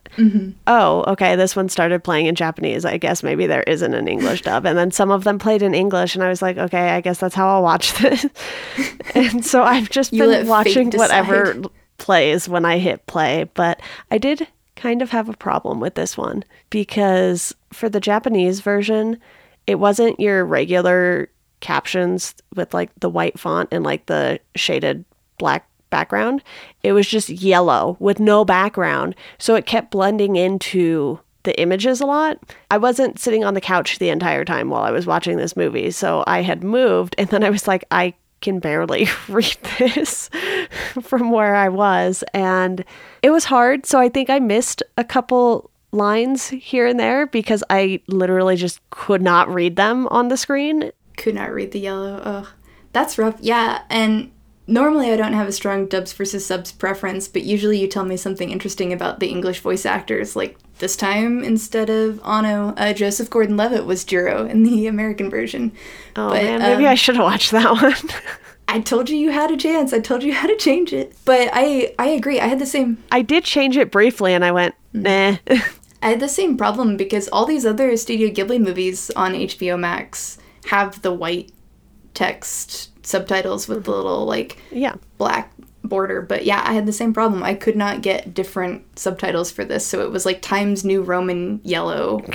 oh, 0.66 1.04
okay, 1.09 1.35
this 1.37 1.57
one 1.57 1.69
started 1.69 2.04
playing 2.04 2.26
in 2.26 2.35
Japanese. 2.35 2.85
I 2.85 2.99
guess 2.99 3.23
maybe 3.23 3.47
there 3.47 3.64
isn't 3.64 3.95
an 3.95 4.07
English 4.09 4.42
dub. 4.42 4.64
And 4.64 4.78
then 4.78 4.90
some 4.90 5.11
of 5.11 5.25
them 5.25 5.38
played 5.38 5.62
in 5.62 5.75
English, 5.75 6.14
and 6.14 6.23
I 6.23 6.28
was 6.28 6.40
like, 6.40 6.57
okay, 6.57 6.90
I 6.90 7.00
guess 7.00 7.19
that's 7.19 7.35
how 7.35 7.49
I'll 7.49 7.62
watch 7.62 7.92
this. 7.99 8.26
and 9.14 9.45
so 9.45 9.62
I've 9.62 9.90
just 9.90 10.12
been 10.12 10.47
watching 10.47 10.90
whatever 10.92 11.54
plays 11.99 12.49
when 12.49 12.64
I 12.64 12.78
hit 12.78 13.07
play. 13.07 13.49
But 13.54 13.80
I 14.11 14.19
did 14.19 14.47
kind 14.76 15.02
of 15.02 15.11
have 15.11 15.28
a 15.28 15.37
problem 15.37 15.80
with 15.80 15.95
this 15.95 16.16
one 16.16 16.42
because 16.71 17.54
for 17.73 17.88
the 17.88 18.00
Japanese 18.00 18.61
version, 18.61 19.19
it 19.66 19.75
wasn't 19.76 20.19
your 20.19 20.45
regular 20.45 21.28
captions 21.61 22.35
with 22.54 22.73
like 22.73 22.90
the 23.00 23.11
white 23.11 23.38
font 23.38 23.69
and 23.71 23.85
like 23.85 24.07
the 24.07 24.40
shaded 24.57 25.04
black 25.41 25.67
background. 25.91 26.43
It 26.85 26.93
was 26.93 27.09
just 27.09 27.29
yellow 27.29 27.97
with 27.99 28.21
no 28.21 28.45
background. 28.45 29.17
So 29.39 29.57
it 29.57 29.67
kept 29.67 29.91
blending 29.91 30.37
into 30.37 31.19
the 31.43 31.59
images 31.61 32.01
a 32.01 32.07
lot. 32.07 32.39
I 32.71 32.79
wasn't 32.79 33.19
sitting 33.19 33.45
on 33.45 33.55
the 33.55 33.61
couch 33.61 33.99
the 33.99 34.11
entire 34.11 34.45
time 34.45 34.71
while 34.71 34.83
I 34.83 34.91
was 34.91 35.07
watching 35.07 35.37
this 35.37 35.57
movie. 35.57 35.91
So 35.91 36.23
I 36.27 36.43
had 36.43 36.63
moved 36.63 37.15
and 37.19 37.29
then 37.31 37.43
I 37.43 37.51
was 37.51 37.67
like, 37.67 37.85
I 37.91 38.15
can 38.41 38.59
barely 38.59 39.09
read 39.29 39.57
this 39.79 40.31
from 41.03 41.31
where 41.31 41.55
I 41.55 41.69
was. 41.69 42.23
And 42.33 42.85
it 43.23 43.31
was 43.31 43.45
hard. 43.45 43.87
So 43.87 43.99
I 43.99 44.09
think 44.09 44.31
I 44.31 44.39
missed 44.39 44.83
a 44.97 45.05
couple 45.05 45.71
lines 45.93 46.49
here 46.49 46.87
and 46.87 47.01
there 47.01 47.27
because 47.27 47.65
I 47.69 48.01
literally 48.07 48.57
just 48.57 48.81
could 48.91 49.23
not 49.23 49.53
read 49.53 49.77
them 49.77 50.07
on 50.09 50.29
the 50.29 50.37
screen. 50.37 50.93
Could 51.17 51.35
not 51.35 51.53
read 51.53 51.73
the 51.73 51.81
yellow. 51.81 52.21
Ugh. 52.23 52.47
That's 52.93 53.19
rough. 53.19 53.37
Yeah, 53.41 53.83
and 53.89 54.33
normally 54.71 55.12
I 55.12 55.17
don't 55.17 55.33
have 55.33 55.49
a 55.49 55.53
strong 55.53 55.87
dubs 55.87 56.12
versus 56.12 56.47
subs 56.47 56.73
preference, 56.73 57.29
but 57.29 57.43
usually 57.43 57.79
you 57.79 57.87
tell 57.89 58.05
me 58.05 58.17
something 58.17 58.50
interesting 58.50 58.93
about 58.93 59.21
the 59.21 59.29
English 59.29 59.61
voice 59.61 59.85
actors. 59.85 60.37
Like 60.37 60.57
this 60.79 60.97
time, 60.97 61.43
instead 61.43 61.91
of 61.91 62.25
Anno, 62.25 62.75
uh, 62.77 62.93
Joseph 62.93 63.29
Gordon 63.29 63.57
Levitt 63.57 63.85
was 63.85 64.05
Jiro 64.05 64.47
in 64.47 64.62
the 64.62 64.87
American 64.87 65.29
version. 65.29 65.73
Oh 66.17 66.31
But, 66.31 66.45
man, 66.45 66.61
maybe 66.61 66.87
um, 66.87 66.93
I 66.93 66.95
should 66.95 67.17
have 67.17 67.25
watched 67.25 67.50
that 67.50 67.73
one. 67.73 67.95
I 68.69 68.81
told 68.81 69.11
you 69.11 69.17
you 69.17 69.33
had 69.33 69.50
a 69.50 69.57
chance. 69.57 69.93
I 69.93 69.99
told 69.99 70.23
you 70.23 70.33
how 70.33 70.47
to 70.47 70.57
change 70.57 70.93
it. 70.93 71.17
But 71.25 71.50
I 71.53 71.93
I 71.99 72.09
agree. 72.09 72.41
I 72.41 72.47
had 72.47 72.61
the 72.61 72.67
same 72.67 73.03
I 73.11 73.23
did 73.23 73.45
change 73.45 73.77
it 73.77 73.91
briefly 73.91 74.33
and 74.33 74.45
I 74.45 74.53
went, 74.53 74.75
nah. 74.93 75.37
I 76.03 76.09
had 76.09 76.21
the 76.21 76.29
same 76.29 76.57
problem 76.57 76.97
because 76.97 77.29
all 77.29 77.45
these 77.45 77.67
other 77.67 77.95
Studio 77.97 78.29
Ghibli 78.31 78.59
movies 78.59 79.11
on 79.17 79.35
HBO 79.35 79.79
Max 79.79 80.39
have 80.67 81.03
the 81.03 81.12
white 81.12 81.53
text 82.15 82.91
subtitles 83.11 83.69
with 83.69 83.85
the 83.85 83.90
mm-hmm. 83.90 84.02
little 84.02 84.25
like 84.25 84.59
yeah. 84.71 84.95
black 85.19 85.52
border. 85.85 86.23
But 86.23 86.45
yeah, 86.45 86.62
I 86.64 86.73
had 86.73 86.87
the 86.87 86.93
same 86.93 87.12
problem. 87.12 87.43
I 87.43 87.55
could 87.55 87.76
not 87.76 88.02
get 88.02 88.33
different 88.35 88.99
subtitles 88.99 89.50
for 89.50 89.64
this, 89.64 89.87
so 89.87 90.02
it 90.02 90.11
was 90.11 90.25
like 90.25 90.40
Times 90.40 90.85
New 90.85 91.02
Roman 91.02 91.61
yellow. 91.64 92.23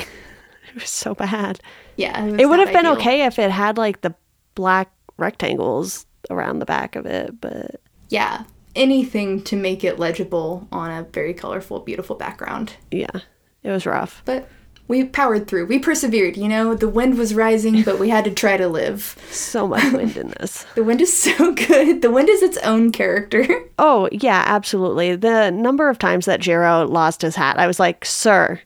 It 0.76 0.82
was 0.82 0.90
so 0.90 1.16
bad. 1.16 1.62
Yeah, 1.96 2.26
was 2.26 2.42
It 2.42 2.50
would 2.50 2.60
have 2.60 2.74
been 2.74 2.86
ideal. 2.86 2.98
okay 2.98 3.22
if 3.22 3.40
it 3.40 3.50
had 3.50 3.78
like 3.78 4.02
the 4.02 4.14
black 4.56 4.92
rectangles 5.16 6.06
around 6.30 6.60
the 6.60 6.66
back 6.66 6.98
of 6.98 7.06
it, 7.06 7.40
but 7.40 7.80
Yeah, 8.10 8.44
anything 8.76 9.42
to 9.44 9.56
make 9.56 9.86
it 9.86 10.00
legible 10.00 10.68
on 10.74 10.92
a 10.92 11.04
very 11.04 11.34
colorful, 11.34 11.80
beautiful 11.80 12.18
background. 12.18 12.74
yeah, 12.92 13.22
it 13.64 13.72
was 13.72 13.86
rough. 13.86 14.22
But 14.26 14.50
we 14.88 15.04
powered 15.04 15.48
through. 15.48 15.66
We 15.66 15.80
persevered. 15.80 16.38
You 16.38 16.48
know, 16.48 16.76
the 16.76 16.88
wind 16.88 17.18
was 17.18 17.34
rising, 17.34 17.82
but 17.84 18.00
we 18.00 18.10
had 18.10 18.26
to 18.26 18.32
try 18.32 18.58
to 18.58 18.68
live. 18.68 19.16
So 19.36 19.68
much 19.68 19.92
wind 19.94 20.18
in 20.18 20.34
this. 20.40 20.66
The 20.76 20.84
wind 20.84 21.02
is 21.02 21.16
so 21.18 21.52
good. 21.68 22.02
The 22.02 22.10
wind 22.12 22.30
is 22.30 22.42
its 22.42 22.58
own 22.60 22.92
character. 22.92 23.48
Oh, 23.78 24.08
yeah, 24.12 24.42
absolutely. 24.48 25.18
The 25.18 25.50
number 25.52 25.90
of 25.90 26.00
times 26.00 26.26
that 26.26 26.40
Jiro 26.40 26.88
lost 26.88 27.22
his 27.22 27.36
hat, 27.36 27.60
I 27.60 27.68
was 27.68 27.78
like, 27.78 28.06
sir, 28.06 28.62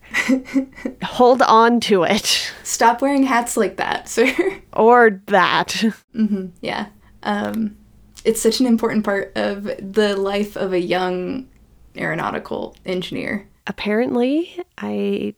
hold 1.03 1.41
on 1.41 1.79
to 1.81 2.03
it. 2.03 2.53
Stop 2.63 3.01
wearing 3.01 3.23
hats 3.23 3.57
like 3.57 3.77
that, 3.77 4.07
sir. 4.07 4.31
Or 4.73 5.19
that. 5.25 5.83
yeah. 6.61 6.87
Um, 7.23 7.75
it's 8.23 8.39
such 8.39 8.59
an 8.59 8.67
important 8.67 9.03
part 9.03 9.31
of 9.35 9.63
the 9.63 10.15
life 10.15 10.55
of 10.55 10.73
a 10.73 10.79
young 10.79 11.49
aeronautical 11.97 12.75
engineer. 12.85 13.47
Apparently, 13.65 14.61
I 14.77 15.33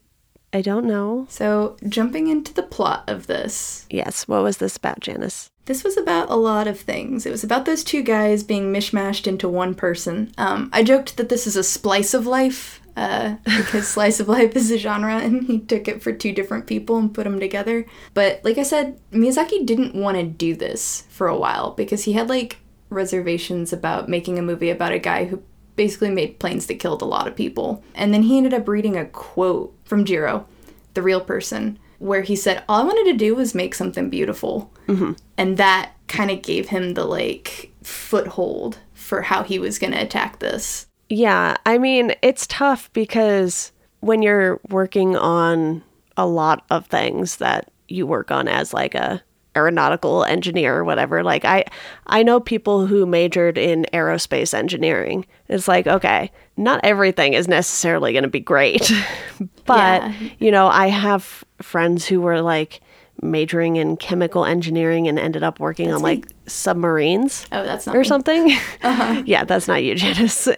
I 0.52 0.60
don't 0.60 0.84
know. 0.84 1.26
So, 1.30 1.76
jumping 1.88 2.28
into 2.28 2.52
the 2.52 2.62
plot 2.62 3.04
of 3.08 3.26
this, 3.26 3.86
Yes, 3.90 4.28
what 4.28 4.42
was 4.42 4.58
this 4.58 4.76
about, 4.76 5.00
Janice? 5.00 5.50
this 5.66 5.84
was 5.84 5.96
about 5.96 6.28
a 6.28 6.34
lot 6.34 6.66
of 6.66 6.80
things. 6.80 7.24
It 7.24 7.30
was 7.30 7.44
about 7.44 7.64
those 7.66 7.84
two 7.84 8.02
guys 8.02 8.42
being 8.42 8.72
mishmashed 8.72 9.26
into 9.28 9.48
one 9.48 9.74
person. 9.74 10.32
Um, 10.36 10.68
I 10.72 10.82
joked 10.82 11.16
that 11.16 11.28
this 11.28 11.46
is 11.46 11.54
a 11.56 11.62
splice 11.62 12.14
of 12.14 12.26
life 12.26 12.80
uh, 12.96 13.36
because 13.44 13.86
slice 13.88 14.18
of 14.20 14.28
life 14.28 14.56
is 14.56 14.70
a 14.70 14.78
genre, 14.78 15.18
and 15.18 15.44
he 15.44 15.60
took 15.60 15.86
it 15.88 16.02
for 16.02 16.12
two 16.12 16.32
different 16.32 16.66
people 16.66 16.98
and 16.98 17.14
put 17.14 17.24
them 17.24 17.38
together. 17.40 17.86
But 18.12 18.40
like 18.44 18.58
I 18.58 18.64
said, 18.64 18.98
Miyazaki 19.12 19.64
didn't 19.64 19.94
want 19.94 20.16
to 20.16 20.24
do 20.24 20.54
this 20.56 21.04
for 21.08 21.28
a 21.28 21.38
while 21.38 21.70
because 21.70 22.04
he 22.04 22.12
had 22.12 22.28
like 22.28 22.58
reservations 22.90 23.72
about 23.72 24.08
making 24.08 24.38
a 24.38 24.42
movie 24.42 24.68
about 24.70 24.92
a 24.92 24.98
guy 24.98 25.24
who 25.24 25.42
basically 25.76 26.10
made 26.10 26.38
planes 26.38 26.66
that 26.66 26.74
killed 26.78 27.02
a 27.02 27.06
lot 27.06 27.26
of 27.26 27.36
people. 27.36 27.82
And 27.94 28.12
then 28.12 28.22
he 28.22 28.36
ended 28.36 28.54
up 28.54 28.68
reading 28.68 28.96
a 28.96 29.06
quote 29.06 29.74
from 29.84 30.04
Jiro, 30.04 30.46
the 30.94 31.02
real 31.02 31.20
person, 31.20 31.78
where 31.98 32.22
he 32.22 32.36
said, 32.36 32.64
All 32.68 32.80
I 32.80 32.84
wanted 32.84 33.10
to 33.12 33.18
do 33.18 33.34
was 33.34 33.54
make 33.54 33.74
something 33.74 34.10
beautiful. 34.10 34.72
Mm-hmm. 34.88 35.12
And 35.36 35.56
that 35.56 35.92
kind 36.08 36.30
of 36.30 36.42
gave 36.42 36.68
him 36.68 36.94
the 36.94 37.04
like 37.04 37.72
foothold 37.82 38.78
for 38.92 39.22
how 39.22 39.42
he 39.42 39.58
was 39.58 39.78
going 39.78 39.92
to 39.92 40.02
attack 40.02 40.38
this. 40.38 40.86
Yeah, 41.08 41.56
I 41.66 41.78
mean, 41.78 42.14
it's 42.22 42.46
tough 42.46 42.92
because 42.92 43.72
when 44.00 44.22
you're 44.22 44.60
working 44.70 45.16
on 45.16 45.82
a 46.16 46.26
lot 46.26 46.64
of 46.70 46.86
things 46.86 47.36
that 47.36 47.70
you 47.88 48.06
work 48.06 48.30
on 48.30 48.48
as 48.48 48.72
like 48.72 48.94
a 48.94 49.22
aeronautical 49.56 50.24
engineer 50.24 50.74
or 50.76 50.84
whatever, 50.84 51.22
like 51.22 51.44
I 51.44 51.64
I 52.06 52.22
know 52.22 52.40
people 52.40 52.86
who 52.86 53.04
majored 53.06 53.58
in 53.58 53.86
aerospace 53.92 54.54
engineering. 54.54 55.26
It's 55.48 55.68
like, 55.68 55.86
okay, 55.86 56.30
not 56.56 56.80
everything 56.84 57.34
is 57.34 57.48
necessarily 57.48 58.12
going 58.12 58.22
to 58.24 58.30
be 58.30 58.40
great. 58.40 58.90
but, 59.66 60.02
Yeah. 60.02 60.14
you 60.38 60.50
know, 60.50 60.68
I 60.68 60.86
have 60.88 61.44
friends 61.60 62.06
who 62.06 62.20
were 62.20 62.40
like 62.40 62.80
majoring 63.20 63.76
in 63.76 63.96
chemical 63.98 64.44
engineering 64.44 65.06
and 65.06 65.18
ended 65.18 65.42
up 65.42 65.60
working 65.60 65.92
on 65.92 65.98
me. 65.98 66.02
like 66.02 66.26
submarines 66.46 67.46
Oh, 67.52 67.62
that's 67.62 67.86
not 67.86 67.94
or 67.94 68.00
me. 68.00 68.04
something. 68.04 68.50
Uh-huh. 68.82 69.22
yeah, 69.26 69.44
that's 69.44 69.68
not 69.68 69.82
you, 69.84 69.94
Janice. 69.94 70.48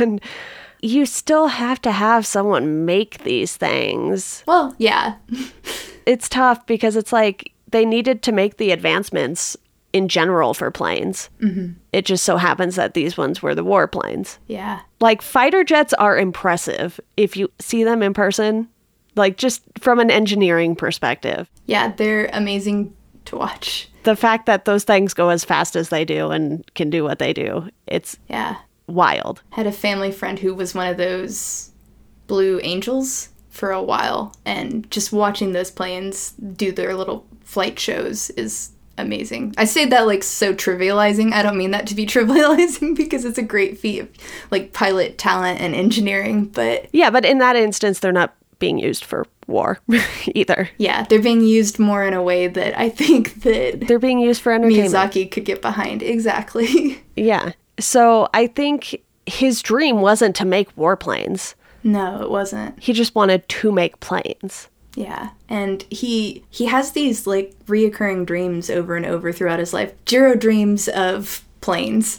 and 0.00 0.20
you 0.82 1.06
still 1.06 1.46
have 1.46 1.80
to 1.82 1.90
have 1.90 2.26
someone 2.26 2.84
make 2.84 3.24
these 3.24 3.56
things. 3.56 4.44
Well, 4.46 4.74
yeah. 4.78 5.14
It's 6.06 6.28
tough 6.28 6.66
because 6.66 6.96
it's 6.96 7.12
like 7.12 7.51
they 7.72 7.84
needed 7.84 8.22
to 8.22 8.32
make 8.32 8.56
the 8.56 8.70
advancements 8.70 9.56
in 9.92 10.08
general 10.08 10.54
for 10.54 10.70
planes. 10.70 11.28
Mm-hmm. 11.40 11.72
It 11.92 12.06
just 12.06 12.24
so 12.24 12.36
happens 12.38 12.76
that 12.76 12.94
these 12.94 13.16
ones 13.18 13.42
were 13.42 13.54
the 13.54 13.64
warplanes. 13.64 14.38
Yeah. 14.46 14.80
Like 15.00 15.20
fighter 15.20 15.64
jets 15.64 15.92
are 15.94 16.16
impressive 16.16 16.98
if 17.16 17.36
you 17.36 17.50
see 17.58 17.84
them 17.84 18.02
in 18.02 18.14
person, 18.14 18.68
like 19.16 19.36
just 19.36 19.62
from 19.80 19.98
an 19.98 20.10
engineering 20.10 20.76
perspective. 20.76 21.50
Yeah, 21.66 21.92
they're 21.94 22.30
amazing 22.32 22.94
to 23.26 23.36
watch. 23.36 23.88
The 24.04 24.16
fact 24.16 24.46
that 24.46 24.64
those 24.64 24.84
things 24.84 25.12
go 25.14 25.28
as 25.28 25.44
fast 25.44 25.76
as 25.76 25.90
they 25.90 26.04
do 26.04 26.30
and 26.30 26.64
can 26.74 26.88
do 26.88 27.04
what 27.04 27.18
they 27.18 27.32
do, 27.34 27.68
it's 27.86 28.16
Yeah. 28.28 28.56
wild. 28.86 29.42
Had 29.50 29.66
a 29.66 29.72
family 29.72 30.10
friend 30.10 30.38
who 30.38 30.54
was 30.54 30.74
one 30.74 30.88
of 30.88 30.96
those 30.96 31.70
Blue 32.26 32.60
Angels 32.62 33.28
for 33.50 33.70
a 33.70 33.82
while, 33.82 34.34
and 34.46 34.90
just 34.90 35.12
watching 35.12 35.52
those 35.52 35.70
planes 35.70 36.30
do 36.32 36.72
their 36.72 36.94
little 36.94 37.26
flight 37.52 37.78
shows 37.78 38.30
is 38.30 38.70
amazing. 38.98 39.54
I 39.58 39.64
say 39.64 39.84
that 39.86 40.06
like 40.06 40.22
so 40.22 40.54
trivializing. 40.54 41.32
I 41.32 41.42
don't 41.42 41.56
mean 41.58 41.70
that 41.72 41.86
to 41.88 41.94
be 41.94 42.06
trivializing 42.14 42.96
because 42.96 43.24
it's 43.24 43.38
a 43.38 43.42
great 43.42 43.78
feat 43.78 44.00
of 44.00 44.08
like 44.50 44.72
pilot 44.72 45.18
talent 45.18 45.60
and 45.60 45.74
engineering, 45.74 46.46
but 46.46 46.88
Yeah, 46.92 47.10
but 47.10 47.24
in 47.24 47.38
that 47.38 47.56
instance, 47.56 47.98
they're 47.98 48.12
not 48.12 48.34
being 48.58 48.78
used 48.78 49.04
for 49.04 49.26
war 49.48 49.80
either. 50.34 50.70
yeah, 50.78 51.02
they're 51.04 51.20
being 51.20 51.42
used 51.42 51.78
more 51.78 52.04
in 52.04 52.14
a 52.14 52.22
way 52.22 52.46
that 52.46 52.78
I 52.78 52.88
think 52.88 53.42
that 53.42 53.86
They're 53.88 53.98
being 53.98 54.20
used 54.20 54.40
for 54.40 54.52
entertainment. 54.52 54.94
Miyazaki 54.94 55.30
could 55.30 55.44
get 55.44 55.60
behind. 55.62 56.02
Exactly. 56.02 57.02
Yeah. 57.16 57.52
So 57.78 58.28
I 58.32 58.46
think 58.46 59.02
his 59.26 59.60
dream 59.62 60.00
wasn't 60.00 60.34
to 60.36 60.44
make 60.46 60.74
warplanes. 60.76 61.54
no, 61.82 62.22
it 62.22 62.30
wasn't. 62.30 62.78
He 62.80 62.92
just 62.92 63.14
wanted 63.14 63.46
to 63.48 63.72
make 63.72 64.00
planes. 64.00 64.68
Yeah, 64.94 65.30
and 65.48 65.82
he 65.84 66.44
he 66.50 66.66
has 66.66 66.92
these 66.92 67.26
like 67.26 67.54
reoccurring 67.66 68.26
dreams 68.26 68.68
over 68.68 68.94
and 68.96 69.06
over 69.06 69.32
throughout 69.32 69.58
his 69.58 69.72
life. 69.72 69.92
Jiro 70.04 70.34
dreams 70.34 70.88
of 70.88 71.44
planes, 71.60 72.18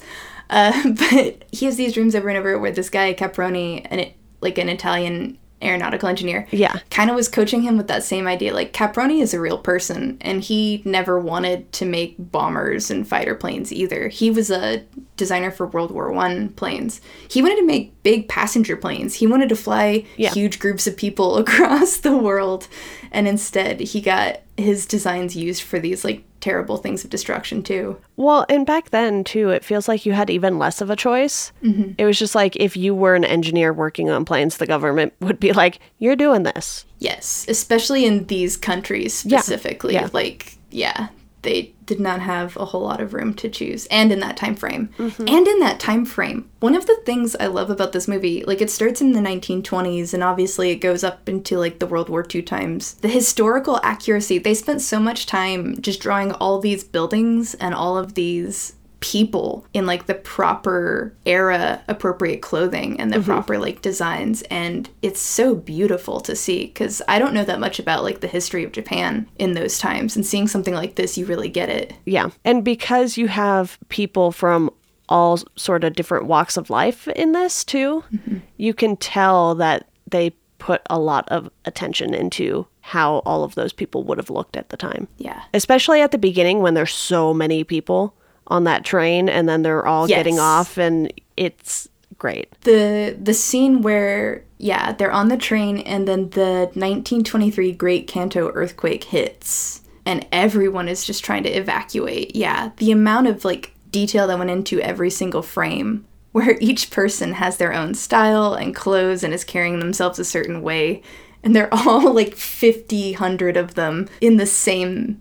uh, 0.49 0.71
but 0.89 1.43
he 1.51 1.65
has 1.65 1.77
these 1.77 1.93
dreams 1.93 2.15
over 2.15 2.29
and 2.29 2.37
over 2.37 2.57
where 2.57 2.71
this 2.71 2.89
guy 2.89 3.13
Caproni, 3.13 3.85
and 3.89 4.01
it 4.01 4.15
like 4.41 4.57
an 4.57 4.69
Italian 4.69 5.37
aeronautical 5.63 6.09
engineer, 6.09 6.47
Yeah. 6.51 6.79
kind 6.89 7.09
of 7.09 7.15
was 7.15 7.27
coaching 7.27 7.61
him 7.63 7.77
with 7.77 7.87
that 7.87 8.03
same 8.03 8.27
idea. 8.27 8.53
Like 8.53 8.73
Caproni 8.73 9.21
is 9.21 9.33
a 9.33 9.39
real 9.39 9.57
person, 9.57 10.17
and 10.21 10.41
he 10.43 10.81
never 10.85 11.19
wanted 11.19 11.71
to 11.73 11.85
make 11.85 12.15
bombers 12.17 12.91
and 12.91 13.07
fighter 13.07 13.35
planes 13.35 13.71
either. 13.71 14.07
He 14.09 14.29
was 14.31 14.51
a 14.51 14.83
designer 15.17 15.51
for 15.51 15.65
World 15.67 15.91
War 15.91 16.11
One 16.11 16.49
planes. 16.49 17.01
He 17.29 17.41
wanted 17.41 17.57
to 17.57 17.65
make 17.65 17.93
big 18.03 18.27
passenger 18.27 18.75
planes. 18.75 19.15
He 19.15 19.27
wanted 19.27 19.49
to 19.49 19.55
fly 19.55 20.05
Yeah. 20.17 20.31
huge 20.33 20.59
groups 20.59 20.87
of 20.87 20.97
people 20.97 21.37
across 21.43 21.97
the 21.97 22.17
world, 22.17 22.67
and 23.11 23.27
instead 23.27 23.79
he 23.79 24.01
got 24.01 24.39
his 24.57 24.85
designs 24.85 25.35
used 25.35 25.61
for 25.63 25.79
these 25.79 26.03
like 26.03 26.23
terrible 26.43 26.75
things 26.77 27.03
of 27.05 27.09
destruction 27.09 27.63
too. 27.63 27.97
Well, 28.17 28.45
and 28.49 28.65
back 28.65 28.89
then, 28.89 29.23
too, 29.23 29.49
it 29.49 29.63
feels 29.63 29.87
like 29.87 30.05
you 30.05 30.11
had 30.11 30.29
even 30.29 30.59
less 30.59 30.81
of 30.81 30.89
a 30.89 30.95
choice. 30.95 31.53
Mm-hmm. 31.63 31.93
It 31.97 32.05
was 32.05 32.19
just 32.19 32.35
like 32.35 32.55
if 32.57 32.75
you 32.75 32.93
were 32.93 33.15
an 33.15 33.23
engineer 33.23 33.71
working 33.71 34.09
on 34.09 34.25
planes, 34.25 34.57
the 34.57 34.67
government 34.67 35.13
would 35.21 35.39
be 35.39 35.53
like, 35.53 35.79
you're 35.99 36.17
doing 36.17 36.43
this. 36.43 36.85
Yes, 36.99 37.45
especially 37.47 38.05
in 38.05 38.25
these 38.27 38.57
countries 38.57 39.25
Yeah. 39.25 39.39
specifically. 39.39 39.93
Yeah. 39.93 40.09
Like, 40.11 40.57
yeah, 40.69 41.07
they 41.43 41.73
did 41.85 41.99
not 41.99 42.21
have 42.21 42.55
a 42.57 42.65
whole 42.65 42.81
lot 42.81 43.01
of 43.01 43.13
room 43.13 43.33
to 43.35 43.49
choose, 43.49 43.85
and 43.87 44.11
in 44.11 44.19
that 44.21 44.37
time 44.37 44.55
frame, 44.55 44.89
Mm-hmm. 44.97 45.27
and 45.27 45.47
in 45.47 45.59
that 45.59 45.79
time 45.79 46.05
frame, 46.05 46.49
one 46.59 46.75
of 46.75 46.85
the 46.85 46.95
things 47.05 47.35
I 47.35 47.47
love 47.47 47.69
about 47.69 47.91
this 47.91 48.07
movie, 48.07 48.43
like, 48.45 48.61
it 48.61 48.69
starts 48.71 49.01
in 49.01 49.11
the 49.11 49.19
1920s, 49.19 50.13
and 50.13 50.23
obviously 50.23 50.71
it 50.71 50.77
goes 50.77 51.03
up 51.03 51.27
into 51.29 51.57
like 51.59 51.79
the 51.79 51.85
World 51.87 52.09
War 52.09 52.25
II 52.33 52.41
times. 52.41 52.93
The 52.95 53.07
historical 53.09 53.79
accuracy, 53.83 54.37
they 54.39 54.53
spent 54.53 54.81
so 54.81 54.99
much 54.99 55.25
time 55.25 55.79
just 55.81 55.99
drawing 55.99 56.31
all 56.31 56.59
these 56.59 56.83
buildings 56.83 57.53
and 57.55 57.75
all 57.75 57.97
of 57.97 58.13
these 58.15 58.73
people 59.03 59.67
in 59.73 59.85
like 59.85 60.05
the 60.05 60.15
proper 60.15 61.13
era 61.25 61.83
appropriate 61.89 62.41
clothing 62.41 62.97
and 63.01 63.11
the 63.11 63.17
mm-hmm. 63.17 63.25
proper 63.25 63.57
like 63.57 63.81
designs 63.81 64.43
and 64.43 64.89
it's 65.01 65.19
so 65.19 65.53
beautiful 65.53 66.21
to 66.21 66.35
see 66.37 66.69
cuz 66.69 67.01
I 67.09 67.19
don't 67.19 67.33
know 67.33 67.43
that 67.43 67.59
much 67.59 67.79
about 67.79 68.03
like 68.03 68.21
the 68.21 68.27
history 68.27 68.63
of 68.63 68.71
Japan 68.71 69.27
in 69.37 69.55
those 69.55 69.77
times 69.77 70.15
and 70.15 70.25
seeing 70.25 70.47
something 70.47 70.73
like 70.73 70.95
this 70.95 71.17
you 71.17 71.25
really 71.25 71.49
get 71.49 71.67
it. 71.67 71.93
Yeah. 72.05 72.29
And 72.45 72.63
because 72.63 73.17
you 73.17 73.27
have 73.27 73.77
people 73.89 74.31
from 74.31 74.71
all 75.09 75.39
sort 75.55 75.83
of 75.83 75.93
different 75.93 76.25
walks 76.25 76.57
of 76.57 76.69
life 76.69 77.07
in 77.09 77.33
this, 77.33 77.63
too, 77.63 78.03
mm-hmm. 78.13 78.37
you 78.57 78.73
can 78.73 78.95
tell 78.97 79.55
that 79.55 79.89
they 80.09 80.31
put 80.59 80.81
a 80.89 80.97
lot 80.97 81.27
of 81.29 81.49
attention 81.65 82.13
into 82.13 82.65
how 82.79 83.17
all 83.25 83.43
of 83.43 83.55
those 83.55 83.73
people 83.73 84.03
would 84.03 84.17
have 84.17 84.29
looked 84.29 84.55
at 84.55 84.69
the 84.69 84.77
time. 84.77 85.07
Yeah. 85.17 85.41
especially 85.53 86.01
at 86.01 86.11
the 86.11 86.17
beginning 86.17 86.61
when 86.61 86.73
there's 86.73 86.93
so 86.93 87.33
many 87.33 87.63
people 87.63 88.15
on 88.47 88.65
that 88.65 88.85
train 88.85 89.29
and 89.29 89.47
then 89.47 89.61
they're 89.61 89.85
all 89.85 90.07
getting 90.07 90.39
off 90.39 90.77
and 90.77 91.11
it's 91.37 91.87
great. 92.17 92.51
The 92.61 93.17
the 93.21 93.33
scene 93.33 93.81
where 93.81 94.43
yeah, 94.57 94.93
they're 94.93 95.11
on 95.11 95.27
the 95.27 95.37
train 95.37 95.79
and 95.79 96.07
then 96.07 96.29
the 96.29 96.69
1923 96.73 97.73
Great 97.73 98.07
Kanto 98.07 98.51
earthquake 98.53 99.03
hits 99.03 99.81
and 100.05 100.25
everyone 100.31 100.87
is 100.87 101.05
just 101.05 101.23
trying 101.23 101.43
to 101.43 101.49
evacuate. 101.49 102.35
Yeah, 102.35 102.71
the 102.77 102.91
amount 102.91 103.27
of 103.27 103.43
like 103.43 103.73
detail 103.91 104.27
that 104.27 104.37
went 104.37 104.49
into 104.49 104.79
every 104.81 105.09
single 105.09 105.41
frame 105.41 106.05
where 106.31 106.57
each 106.59 106.89
person 106.89 107.33
has 107.33 107.57
their 107.57 107.73
own 107.73 107.93
style 107.93 108.53
and 108.53 108.75
clothes 108.75 109.23
and 109.23 109.33
is 109.33 109.43
carrying 109.43 109.79
themselves 109.79 110.17
a 110.17 110.25
certain 110.25 110.61
way 110.61 111.01
and 111.43 111.55
they're 111.55 111.73
all 111.73 112.13
like 112.13 112.35
50 112.35 113.13
100 113.13 113.57
of 113.57 113.75
them 113.75 114.07
in 114.21 114.37
the 114.37 114.45
same 114.45 115.19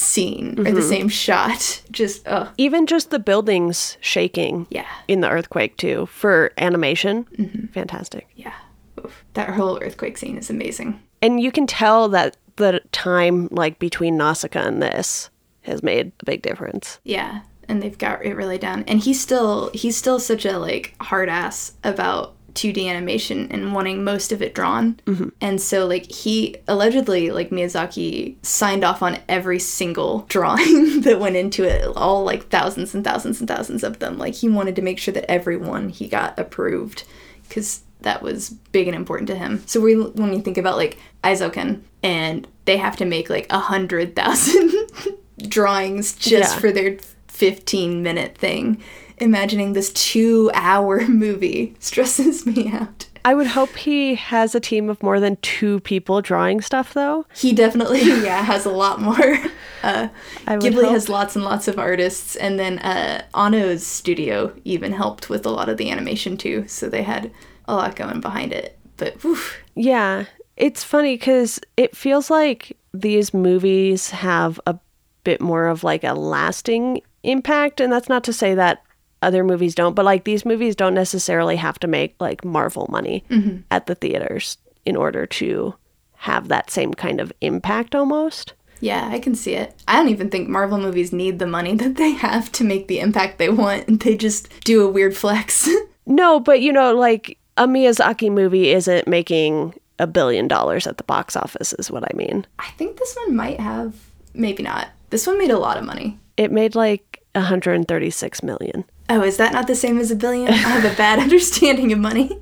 scene 0.00 0.58
or 0.58 0.64
the 0.64 0.70
mm-hmm. 0.70 0.88
same 0.88 1.08
shot. 1.08 1.82
Just 1.90 2.26
oh, 2.26 2.50
Even 2.56 2.86
just 2.86 3.10
the 3.10 3.18
buildings 3.18 3.96
shaking 4.00 4.66
yeah. 4.70 4.86
in 5.08 5.20
the 5.20 5.28
earthquake 5.28 5.76
too 5.76 6.06
for 6.06 6.52
animation, 6.58 7.24
mm-hmm. 7.36 7.66
fantastic. 7.66 8.26
Yeah. 8.34 8.54
Oof. 8.98 9.24
That 9.34 9.50
whole 9.50 9.78
earthquake 9.82 10.16
scene 10.16 10.38
is 10.38 10.50
amazing. 10.50 11.00
And 11.22 11.40
you 11.40 11.52
can 11.52 11.66
tell 11.66 12.08
that 12.08 12.36
the 12.56 12.80
time 12.92 13.48
like 13.50 13.78
between 13.78 14.16
Nausicaa 14.16 14.60
and 14.60 14.82
this 14.82 15.30
has 15.62 15.82
made 15.82 16.12
a 16.20 16.24
big 16.24 16.42
difference. 16.42 16.98
Yeah, 17.04 17.42
and 17.68 17.82
they've 17.82 17.96
got 17.96 18.24
it 18.24 18.34
really 18.34 18.58
down. 18.58 18.84
And 18.86 19.00
he's 19.00 19.20
still 19.20 19.70
he's 19.74 19.96
still 19.96 20.18
such 20.18 20.44
a 20.44 20.58
like 20.58 20.94
hard 21.00 21.28
ass 21.28 21.72
about 21.84 22.34
2D 22.54 22.86
animation 22.88 23.48
and 23.50 23.72
wanting 23.74 24.02
most 24.04 24.32
of 24.32 24.42
it 24.42 24.54
drawn. 24.54 25.00
Mm-hmm. 25.06 25.28
And 25.40 25.60
so 25.60 25.86
like 25.86 26.10
he 26.10 26.56
allegedly 26.68 27.30
like 27.30 27.50
Miyazaki 27.50 28.36
signed 28.44 28.84
off 28.84 29.02
on 29.02 29.18
every 29.28 29.58
single 29.58 30.20
drawing 30.28 31.00
that 31.02 31.20
went 31.20 31.36
into 31.36 31.64
it, 31.64 31.84
all 31.96 32.24
like 32.24 32.48
thousands 32.48 32.94
and 32.94 33.04
thousands 33.04 33.40
and 33.40 33.48
thousands 33.48 33.82
of 33.84 33.98
them. 33.98 34.18
Like 34.18 34.34
he 34.34 34.48
wanted 34.48 34.76
to 34.76 34.82
make 34.82 34.98
sure 34.98 35.14
that 35.14 35.30
everyone 35.30 35.88
he 35.88 36.08
got 36.08 36.38
approved 36.38 37.04
cuz 37.48 37.80
that 38.02 38.22
was 38.22 38.50
big 38.72 38.86
and 38.88 38.96
important 38.96 39.26
to 39.28 39.36
him. 39.36 39.62
So 39.66 39.78
we, 39.80 39.94
when 39.94 40.32
you 40.32 40.40
think 40.40 40.56
about 40.56 40.76
like 40.78 40.96
Eizouken 41.22 41.82
and 42.02 42.46
they 42.64 42.78
have 42.78 42.96
to 42.96 43.04
make 43.04 43.28
like 43.28 43.46
a 43.50 43.58
hundred 43.58 44.16
thousand 44.16 44.72
drawings 45.48 46.14
just 46.14 46.54
Yeah. 46.54 46.60
for 46.60 46.72
their 46.72 46.96
15 47.28 48.02
minute 48.02 48.36
thing. 48.36 48.82
Imagining 49.20 49.74
this 49.74 49.92
two 49.92 50.50
hour 50.54 51.00
movie 51.08 51.74
stresses 51.78 52.46
me 52.46 52.70
out. 52.72 53.06
I 53.22 53.34
would 53.34 53.48
hope 53.48 53.76
he 53.76 54.14
has 54.14 54.54
a 54.54 54.60
team 54.60 54.88
of 54.88 55.02
more 55.02 55.20
than 55.20 55.36
two 55.42 55.80
people 55.80 56.22
drawing 56.22 56.62
stuff 56.62 56.94
though. 56.94 57.26
He 57.34 57.52
definitely, 57.52 58.00
yeah, 58.24 58.42
has 58.42 58.64
a 58.66 58.70
lot 58.70 59.00
more. 59.00 59.38
Uh, 59.82 60.08
Ghibli 60.46 60.82
hope. 60.82 60.90
has 60.92 61.08
lots 61.08 61.34
and 61.36 61.42
lots 61.42 61.66
of 61.66 61.78
artists, 61.78 62.36
and 62.36 62.58
then 62.58 62.78
uh, 62.80 63.22
Anno's 63.34 63.86
studio 63.86 64.52
even 64.62 64.92
helped 64.92 65.30
with 65.30 65.46
a 65.46 65.50
lot 65.50 65.70
of 65.70 65.78
the 65.78 65.88
animation 65.90 66.36
too, 66.36 66.68
so 66.68 66.86
they 66.90 67.02
had 67.02 67.30
a 67.66 67.74
lot 67.74 67.96
going 67.96 68.20
behind 68.20 68.52
it. 68.52 68.78
But 68.98 69.14
whew, 69.22 69.38
Yeah, 69.74 70.26
it's 70.58 70.84
funny 70.84 71.14
because 71.14 71.60
it 71.78 71.96
feels 71.96 72.28
like 72.28 72.76
these 72.92 73.32
movies 73.32 74.10
have 74.10 74.60
a 74.66 74.78
bit 75.24 75.40
more 75.40 75.68
of 75.68 75.82
like 75.82 76.04
a 76.04 76.12
lasting 76.12 77.00
impact, 77.22 77.80
and 77.80 77.90
that's 77.90 78.10
not 78.10 78.22
to 78.24 78.34
say 78.34 78.54
that 78.54 78.82
other 79.22 79.44
movies 79.44 79.74
don't, 79.74 79.94
but 79.94 80.04
like 80.04 80.24
these 80.24 80.44
movies 80.44 80.74
don't 80.74 80.94
necessarily 80.94 81.56
have 81.56 81.78
to 81.80 81.86
make 81.86 82.14
like 82.20 82.44
Marvel 82.44 82.86
money 82.90 83.24
mm-hmm. 83.30 83.58
at 83.70 83.86
the 83.86 83.94
theaters 83.94 84.56
in 84.84 84.96
order 84.96 85.26
to 85.26 85.74
have 86.14 86.48
that 86.48 86.70
same 86.70 86.92
kind 86.92 87.20
of 87.20 87.32
impact 87.40 87.94
almost. 87.94 88.54
yeah, 88.80 89.08
I 89.10 89.18
can 89.18 89.34
see 89.34 89.54
it. 89.54 89.74
I 89.86 89.96
don't 89.96 90.08
even 90.08 90.30
think 90.30 90.48
Marvel 90.48 90.78
movies 90.78 91.12
need 91.12 91.38
the 91.38 91.46
money 91.46 91.74
that 91.82 91.96
they 91.96 92.10
have 92.12 92.50
to 92.52 92.64
make 92.64 92.88
the 92.88 93.00
impact 93.00 93.38
they 93.38 93.48
want. 93.50 94.00
They 94.00 94.16
just 94.16 94.48
do 94.64 94.84
a 94.84 94.90
weird 94.90 95.16
flex. 95.16 95.68
No, 96.06 96.40
but 96.40 96.60
you 96.60 96.72
know, 96.72 96.92
like 96.92 97.38
a 97.56 97.68
Miyazaki 97.68 98.32
movie 98.32 98.70
isn't 98.70 99.06
making 99.06 99.74
a 100.00 100.08
billion 100.08 100.48
dollars 100.48 100.88
at 100.88 100.96
the 100.96 101.04
box 101.04 101.36
office, 101.36 101.72
is 101.74 101.88
what 101.88 102.02
I 102.02 102.16
mean. 102.16 102.46
I 102.58 102.70
think 102.70 102.98
this 102.98 103.14
one 103.14 103.36
might 103.36 103.60
have, 103.60 103.94
maybe 104.34 104.64
not. 104.64 104.88
This 105.10 105.26
one 105.26 105.38
made 105.38 105.50
a 105.52 105.58
lot 105.58 105.76
of 105.76 105.84
money. 105.84 106.18
It 106.36 106.50
made 106.50 106.74
like 106.74 107.22
136 107.36 108.42
million. 108.42 108.84
Oh, 109.10 109.22
is 109.22 109.36
that 109.38 109.52
not 109.52 109.66
the 109.66 109.74
same 109.74 109.98
as 109.98 110.10
a 110.10 110.16
billion? 110.16 110.48
I 110.48 110.52
have 110.52 110.84
a 110.90 110.96
bad 110.96 111.18
understanding 111.26 111.92
of 111.92 111.98
money. 111.98 112.38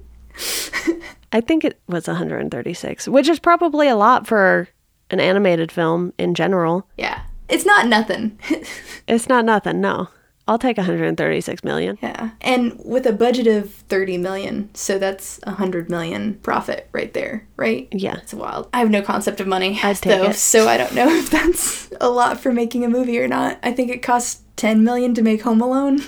I 1.32 1.40
think 1.40 1.64
it 1.64 1.80
was 1.88 2.06
136, 2.06 3.08
which 3.08 3.28
is 3.28 3.38
probably 3.38 3.88
a 3.88 3.96
lot 3.96 4.26
for 4.26 4.68
an 5.10 5.18
animated 5.20 5.72
film 5.72 6.12
in 6.18 6.34
general. 6.34 6.86
Yeah. 6.96 7.22
It's 7.48 7.64
not 7.64 7.86
nothing. 7.88 8.38
It's 9.08 9.26
not 9.26 9.46
nothing, 9.46 9.80
no. 9.80 10.08
I'll 10.46 10.58
take 10.58 10.76
136 10.76 11.64
million. 11.64 11.96
yeah. 12.02 12.30
And 12.42 12.78
with 12.84 13.06
a 13.06 13.12
budget 13.12 13.46
of 13.46 13.72
30 13.72 14.18
million, 14.18 14.68
so 14.74 14.98
that's 14.98 15.40
100 15.44 15.88
million 15.88 16.34
profit 16.42 16.90
right 16.92 17.10
there, 17.14 17.48
right? 17.56 17.88
Yeah. 17.90 18.16
It's 18.18 18.34
wild. 18.34 18.68
I 18.74 18.80
have 18.80 18.90
no 18.90 19.00
concept 19.00 19.40
of 19.40 19.46
money, 19.46 19.80
I'd 19.82 19.96
take 19.96 20.18
though, 20.20 20.28
it. 20.28 20.36
so 20.36 20.68
I 20.68 20.76
don't 20.76 20.94
know 20.94 21.08
if 21.16 21.30
that's 21.30 21.90
a 22.02 22.10
lot 22.10 22.38
for 22.38 22.52
making 22.52 22.84
a 22.84 22.88
movie 22.90 23.18
or 23.18 23.26
not. 23.28 23.58
I 23.62 23.72
think 23.72 23.90
it 23.90 24.02
costs 24.02 24.42
10 24.56 24.84
million 24.84 25.14
to 25.14 25.22
make 25.22 25.40
Home 25.42 25.62
Alone. 25.62 26.00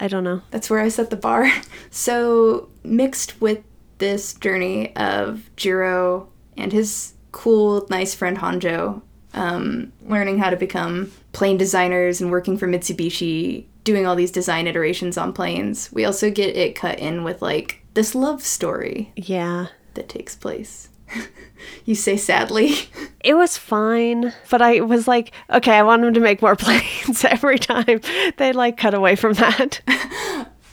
I 0.00 0.08
don't 0.08 0.24
know. 0.24 0.42
That's 0.50 0.68
where 0.70 0.80
I 0.80 0.88
set 0.88 1.10
the 1.10 1.16
bar. 1.16 1.50
So, 1.90 2.68
mixed 2.84 3.40
with 3.40 3.62
this 3.98 4.34
journey 4.34 4.94
of 4.96 5.48
Jiro 5.56 6.28
and 6.58 6.70
his 6.70 7.14
cool, 7.32 7.86
nice 7.88 8.14
friend 8.14 8.36
Honjo, 8.36 9.00
um, 9.32 9.92
learning 10.02 10.38
how 10.38 10.50
to 10.50 10.56
become 10.56 11.10
plane 11.32 11.56
designers 11.56 12.20
and 12.20 12.30
working 12.30 12.58
for 12.58 12.66
Mitsubishi, 12.68 13.64
doing 13.84 14.06
all 14.06 14.14
these 14.14 14.30
design 14.30 14.66
iterations 14.66 15.16
on 15.16 15.32
planes, 15.32 15.90
we 15.92 16.04
also 16.04 16.30
get 16.30 16.54
it 16.54 16.74
cut 16.74 16.98
in 16.98 17.24
with 17.24 17.40
like 17.40 17.80
this 17.94 18.14
love 18.14 18.42
story 18.42 19.10
Yeah. 19.16 19.68
that 19.94 20.08
takes 20.10 20.34
place. 20.36 20.90
you 21.84 21.94
say 21.94 22.16
sadly. 22.16 22.74
It 23.26 23.34
was 23.34 23.58
fine, 23.58 24.32
but 24.50 24.62
I 24.62 24.82
was 24.82 25.08
like, 25.08 25.32
okay, 25.50 25.72
I 25.72 25.82
want 25.82 26.02
them 26.02 26.14
to 26.14 26.20
make 26.20 26.40
more 26.40 26.54
planes 26.56 27.24
every 27.24 27.58
time. 27.58 28.00
They 28.36 28.52
like 28.52 28.76
cut 28.76 28.94
away 28.94 29.16
from 29.16 29.32
that. 29.32 29.80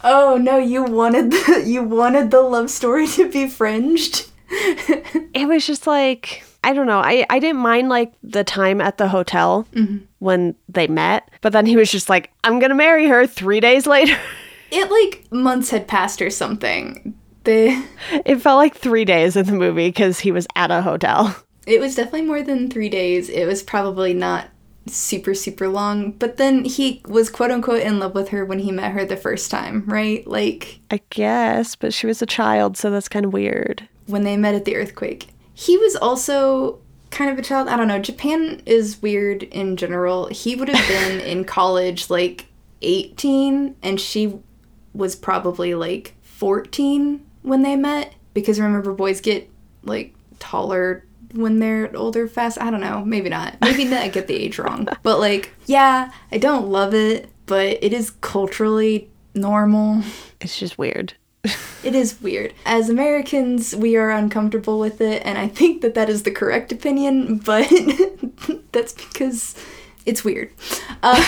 Oh 0.03 0.37
no, 0.37 0.59
you 0.59 0.83
wanted 0.83 1.31
the, 1.31 1.63
you 1.65 1.81
wanted 1.81 2.29
the 2.29 2.41
love 2.41 2.69
story 2.69 3.07
to 3.07 3.27
be 3.27 3.47
fringed. 3.47 4.29
It 4.51 5.47
was 5.47 5.65
just 5.65 5.87
like, 5.87 6.43
I 6.63 6.73
don't 6.73 6.85
know. 6.85 6.99
I, 6.99 7.25
I 7.29 7.39
didn't 7.39 7.61
mind 7.61 7.89
like 7.89 8.13
the 8.21 8.43
time 8.43 8.81
at 8.81 8.97
the 8.97 9.07
hotel 9.07 9.67
mm-hmm. 9.73 10.05
when 10.19 10.55
they 10.69 10.87
met, 10.87 11.29
but 11.41 11.53
then 11.53 11.65
he 11.65 11.75
was 11.75 11.91
just 11.91 12.07
like, 12.07 12.31
I'm 12.43 12.59
to 12.59 12.75
marry 12.75 13.07
her 13.07 13.25
three 13.25 13.59
days 13.59 13.87
later. 13.87 14.17
It 14.71 14.89
like 14.89 15.31
months 15.31 15.69
had 15.69 15.87
passed 15.87 16.21
or 16.21 16.29
something. 16.29 17.13
They 17.43 17.83
it 18.25 18.41
felt 18.41 18.57
like 18.57 18.75
three 18.75 19.05
days 19.05 19.35
in 19.35 19.45
the 19.45 19.51
movie 19.53 19.89
because 19.89 20.19
he 20.19 20.31
was 20.31 20.47
at 20.55 20.71
a 20.71 20.81
hotel. 20.81 21.35
It 21.65 21.79
was 21.79 21.95
definitely 21.95 22.23
more 22.23 22.43
than 22.43 22.69
three 22.69 22.89
days. 22.89 23.29
It 23.29 23.45
was 23.45 23.63
probably 23.63 24.13
not 24.13 24.47
super, 24.85 25.33
super 25.33 25.69
long. 25.69 26.11
But 26.11 26.35
then 26.35 26.65
he 26.65 27.01
was 27.07 27.29
quote 27.29 27.51
unquote 27.51 27.83
in 27.83 27.99
love 27.99 28.13
with 28.13 28.29
her 28.29 28.43
when 28.43 28.59
he 28.59 28.69
met 28.69 28.91
her 28.91 29.05
the 29.05 29.15
first 29.15 29.49
time, 29.49 29.85
right? 29.87 30.27
Like 30.27 30.81
I 30.91 30.99
guess, 31.09 31.77
but 31.77 31.93
she 31.93 32.05
was 32.05 32.21
a 32.21 32.25
child, 32.25 32.75
so 32.75 32.91
that's 32.91 33.07
kind 33.07 33.25
of 33.25 33.31
weird. 33.31 33.87
when 34.07 34.23
they 34.23 34.35
met 34.35 34.55
at 34.55 34.65
the 34.65 34.75
earthquake. 34.75 35.29
He 35.53 35.77
was 35.77 35.95
also 35.95 36.79
kind 37.11 37.31
of 37.31 37.39
a 37.39 37.41
child. 37.41 37.69
I 37.69 37.77
don't 37.77 37.87
know. 37.87 37.99
Japan 37.99 38.61
is 38.65 39.01
weird 39.01 39.43
in 39.43 39.77
general. 39.77 40.27
He 40.27 40.57
would 40.57 40.67
have 40.67 40.87
been 40.89 41.21
in 41.21 41.45
college 41.45 42.09
like 42.09 42.47
18, 42.81 43.77
and 43.81 44.01
she 44.01 44.37
was 44.93 45.15
probably 45.15 45.73
like 45.75 46.15
14 46.23 47.25
when 47.43 47.61
they 47.61 47.75
met. 47.75 48.13
Because 48.33 48.59
remember, 48.59 48.93
boys 48.93 49.21
get 49.21 49.49
like 49.83 50.15
taller 50.39 51.05
when 51.33 51.59
they're 51.59 51.95
older 51.95 52.27
fast. 52.27 52.59
I 52.59 52.71
don't 52.71 52.81
know. 52.81 53.03
Maybe 53.05 53.29
not. 53.29 53.57
Maybe 53.61 53.85
not 53.85 54.11
get 54.11 54.27
the 54.27 54.35
age 54.35 54.57
wrong. 54.59 54.87
But 55.03 55.19
like, 55.19 55.51
yeah, 55.65 56.11
I 56.31 56.37
don't 56.37 56.69
love 56.69 56.93
it, 56.93 57.29
but 57.45 57.77
it 57.83 57.93
is 57.93 58.11
culturally 58.21 59.09
normal. 59.35 60.03
It's 60.41 60.57
just 60.57 60.77
weird. 60.77 61.13
It 61.83 61.95
is 61.95 62.21
weird. 62.21 62.53
As 62.65 62.87
Americans, 62.87 63.75
we 63.75 63.97
are 63.97 64.09
uncomfortable 64.09 64.79
with 64.79 65.01
it, 65.01 65.21
and 65.25 65.37
I 65.37 65.49
think 65.49 65.81
that 65.81 65.95
that 65.95 66.07
is 66.07 66.23
the 66.23 66.31
correct 66.31 66.71
opinion, 66.71 67.39
but 67.39 67.69
that's 68.71 68.93
because 68.93 69.53
it's 70.05 70.23
weird. 70.23 70.51
Um, 71.03 71.21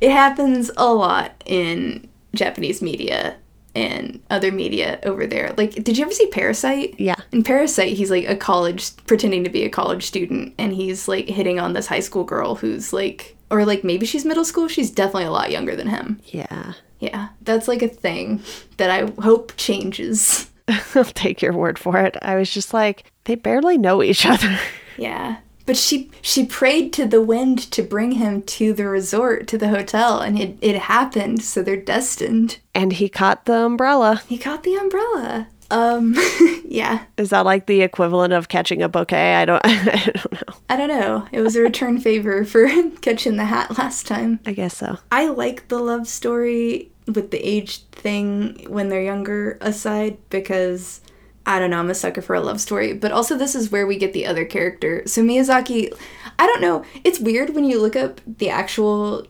it 0.00 0.10
happens 0.10 0.70
a 0.78 0.94
lot 0.94 1.42
in 1.44 2.08
Japanese 2.34 2.80
media 2.80 3.36
and 3.74 4.20
other 4.30 4.50
media 4.50 4.98
over 5.04 5.26
there. 5.26 5.54
Like, 5.56 5.72
did 5.72 5.96
you 5.96 6.04
ever 6.04 6.12
see 6.12 6.26
Parasite? 6.28 6.98
Yeah. 6.98 7.16
In 7.32 7.42
Parasite, 7.42 7.96
he's 7.96 8.10
like 8.10 8.28
a 8.28 8.36
college, 8.36 8.96
pretending 9.06 9.44
to 9.44 9.50
be 9.50 9.64
a 9.64 9.70
college 9.70 10.04
student, 10.06 10.54
and 10.58 10.72
he's 10.72 11.08
like 11.08 11.28
hitting 11.28 11.60
on 11.60 11.72
this 11.72 11.86
high 11.86 12.00
school 12.00 12.24
girl 12.24 12.56
who's 12.56 12.92
like, 12.92 13.36
or 13.50 13.64
like 13.64 13.84
maybe 13.84 14.06
she's 14.06 14.24
middle 14.24 14.44
school. 14.44 14.68
She's 14.68 14.90
definitely 14.90 15.24
a 15.24 15.30
lot 15.30 15.50
younger 15.50 15.76
than 15.76 15.88
him. 15.88 16.20
Yeah. 16.26 16.74
Yeah, 17.00 17.28
that's 17.42 17.66
like 17.66 17.80
a 17.82 17.88
thing 17.88 18.42
that 18.76 18.90
I 18.90 19.10
hope 19.22 19.56
changes. 19.56 20.50
I'll 20.94 21.04
take 21.04 21.40
your 21.40 21.54
word 21.54 21.78
for 21.78 21.98
it. 21.98 22.16
I 22.20 22.36
was 22.36 22.50
just 22.50 22.74
like, 22.74 23.10
they 23.24 23.34
barely 23.34 23.78
know 23.78 24.02
each 24.02 24.26
other. 24.26 24.58
Yeah. 24.98 25.38
But 25.70 25.76
she 25.76 26.10
she 26.20 26.46
prayed 26.46 26.92
to 26.94 27.06
the 27.06 27.22
wind 27.22 27.70
to 27.70 27.84
bring 27.84 28.10
him 28.10 28.42
to 28.42 28.72
the 28.72 28.88
resort, 28.88 29.46
to 29.46 29.56
the 29.56 29.68
hotel, 29.68 30.18
and 30.18 30.36
it, 30.36 30.58
it 30.60 30.76
happened, 30.76 31.44
so 31.44 31.62
they're 31.62 31.76
destined. 31.76 32.58
And 32.74 32.94
he 32.94 33.08
caught 33.08 33.44
the 33.44 33.66
umbrella. 33.66 34.20
He 34.26 34.36
caught 34.36 34.64
the 34.64 34.74
umbrella. 34.74 35.46
Um 35.70 36.16
yeah. 36.64 37.04
Is 37.16 37.30
that 37.30 37.44
like 37.44 37.66
the 37.66 37.82
equivalent 37.82 38.32
of 38.32 38.48
catching 38.48 38.82
a 38.82 38.88
bouquet? 38.88 39.36
I 39.36 39.44
don't 39.44 39.62
I 39.64 40.12
don't 40.12 40.32
know. 40.32 40.54
I 40.70 40.76
don't 40.76 40.88
know. 40.88 41.28
It 41.30 41.40
was 41.40 41.54
a 41.54 41.62
return 41.62 42.00
favor 42.08 42.44
for 42.44 42.66
catching 43.00 43.36
the 43.36 43.44
hat 43.44 43.78
last 43.78 44.08
time. 44.08 44.40
I 44.44 44.52
guess 44.52 44.76
so. 44.76 44.98
I 45.12 45.28
like 45.28 45.68
the 45.68 45.78
love 45.78 46.08
story 46.08 46.90
with 47.06 47.30
the 47.30 47.38
age 47.48 47.84
thing 47.92 48.66
when 48.68 48.88
they're 48.88 49.04
younger 49.04 49.56
aside 49.60 50.18
because 50.30 51.00
I 51.46 51.58
don't 51.58 51.70
know, 51.70 51.78
I'm 51.78 51.90
a 51.90 51.94
sucker 51.94 52.22
for 52.22 52.34
a 52.34 52.40
love 52.40 52.60
story. 52.60 52.92
But 52.92 53.12
also, 53.12 53.36
this 53.36 53.54
is 53.54 53.70
where 53.70 53.86
we 53.86 53.96
get 53.96 54.12
the 54.12 54.26
other 54.26 54.44
character. 54.44 55.02
So, 55.06 55.22
Miyazaki, 55.22 55.92
I 56.38 56.46
don't 56.46 56.60
know, 56.60 56.84
it's 57.02 57.18
weird 57.18 57.54
when 57.54 57.64
you 57.64 57.80
look 57.80 57.96
up 57.96 58.20
the 58.26 58.50
actual 58.50 59.26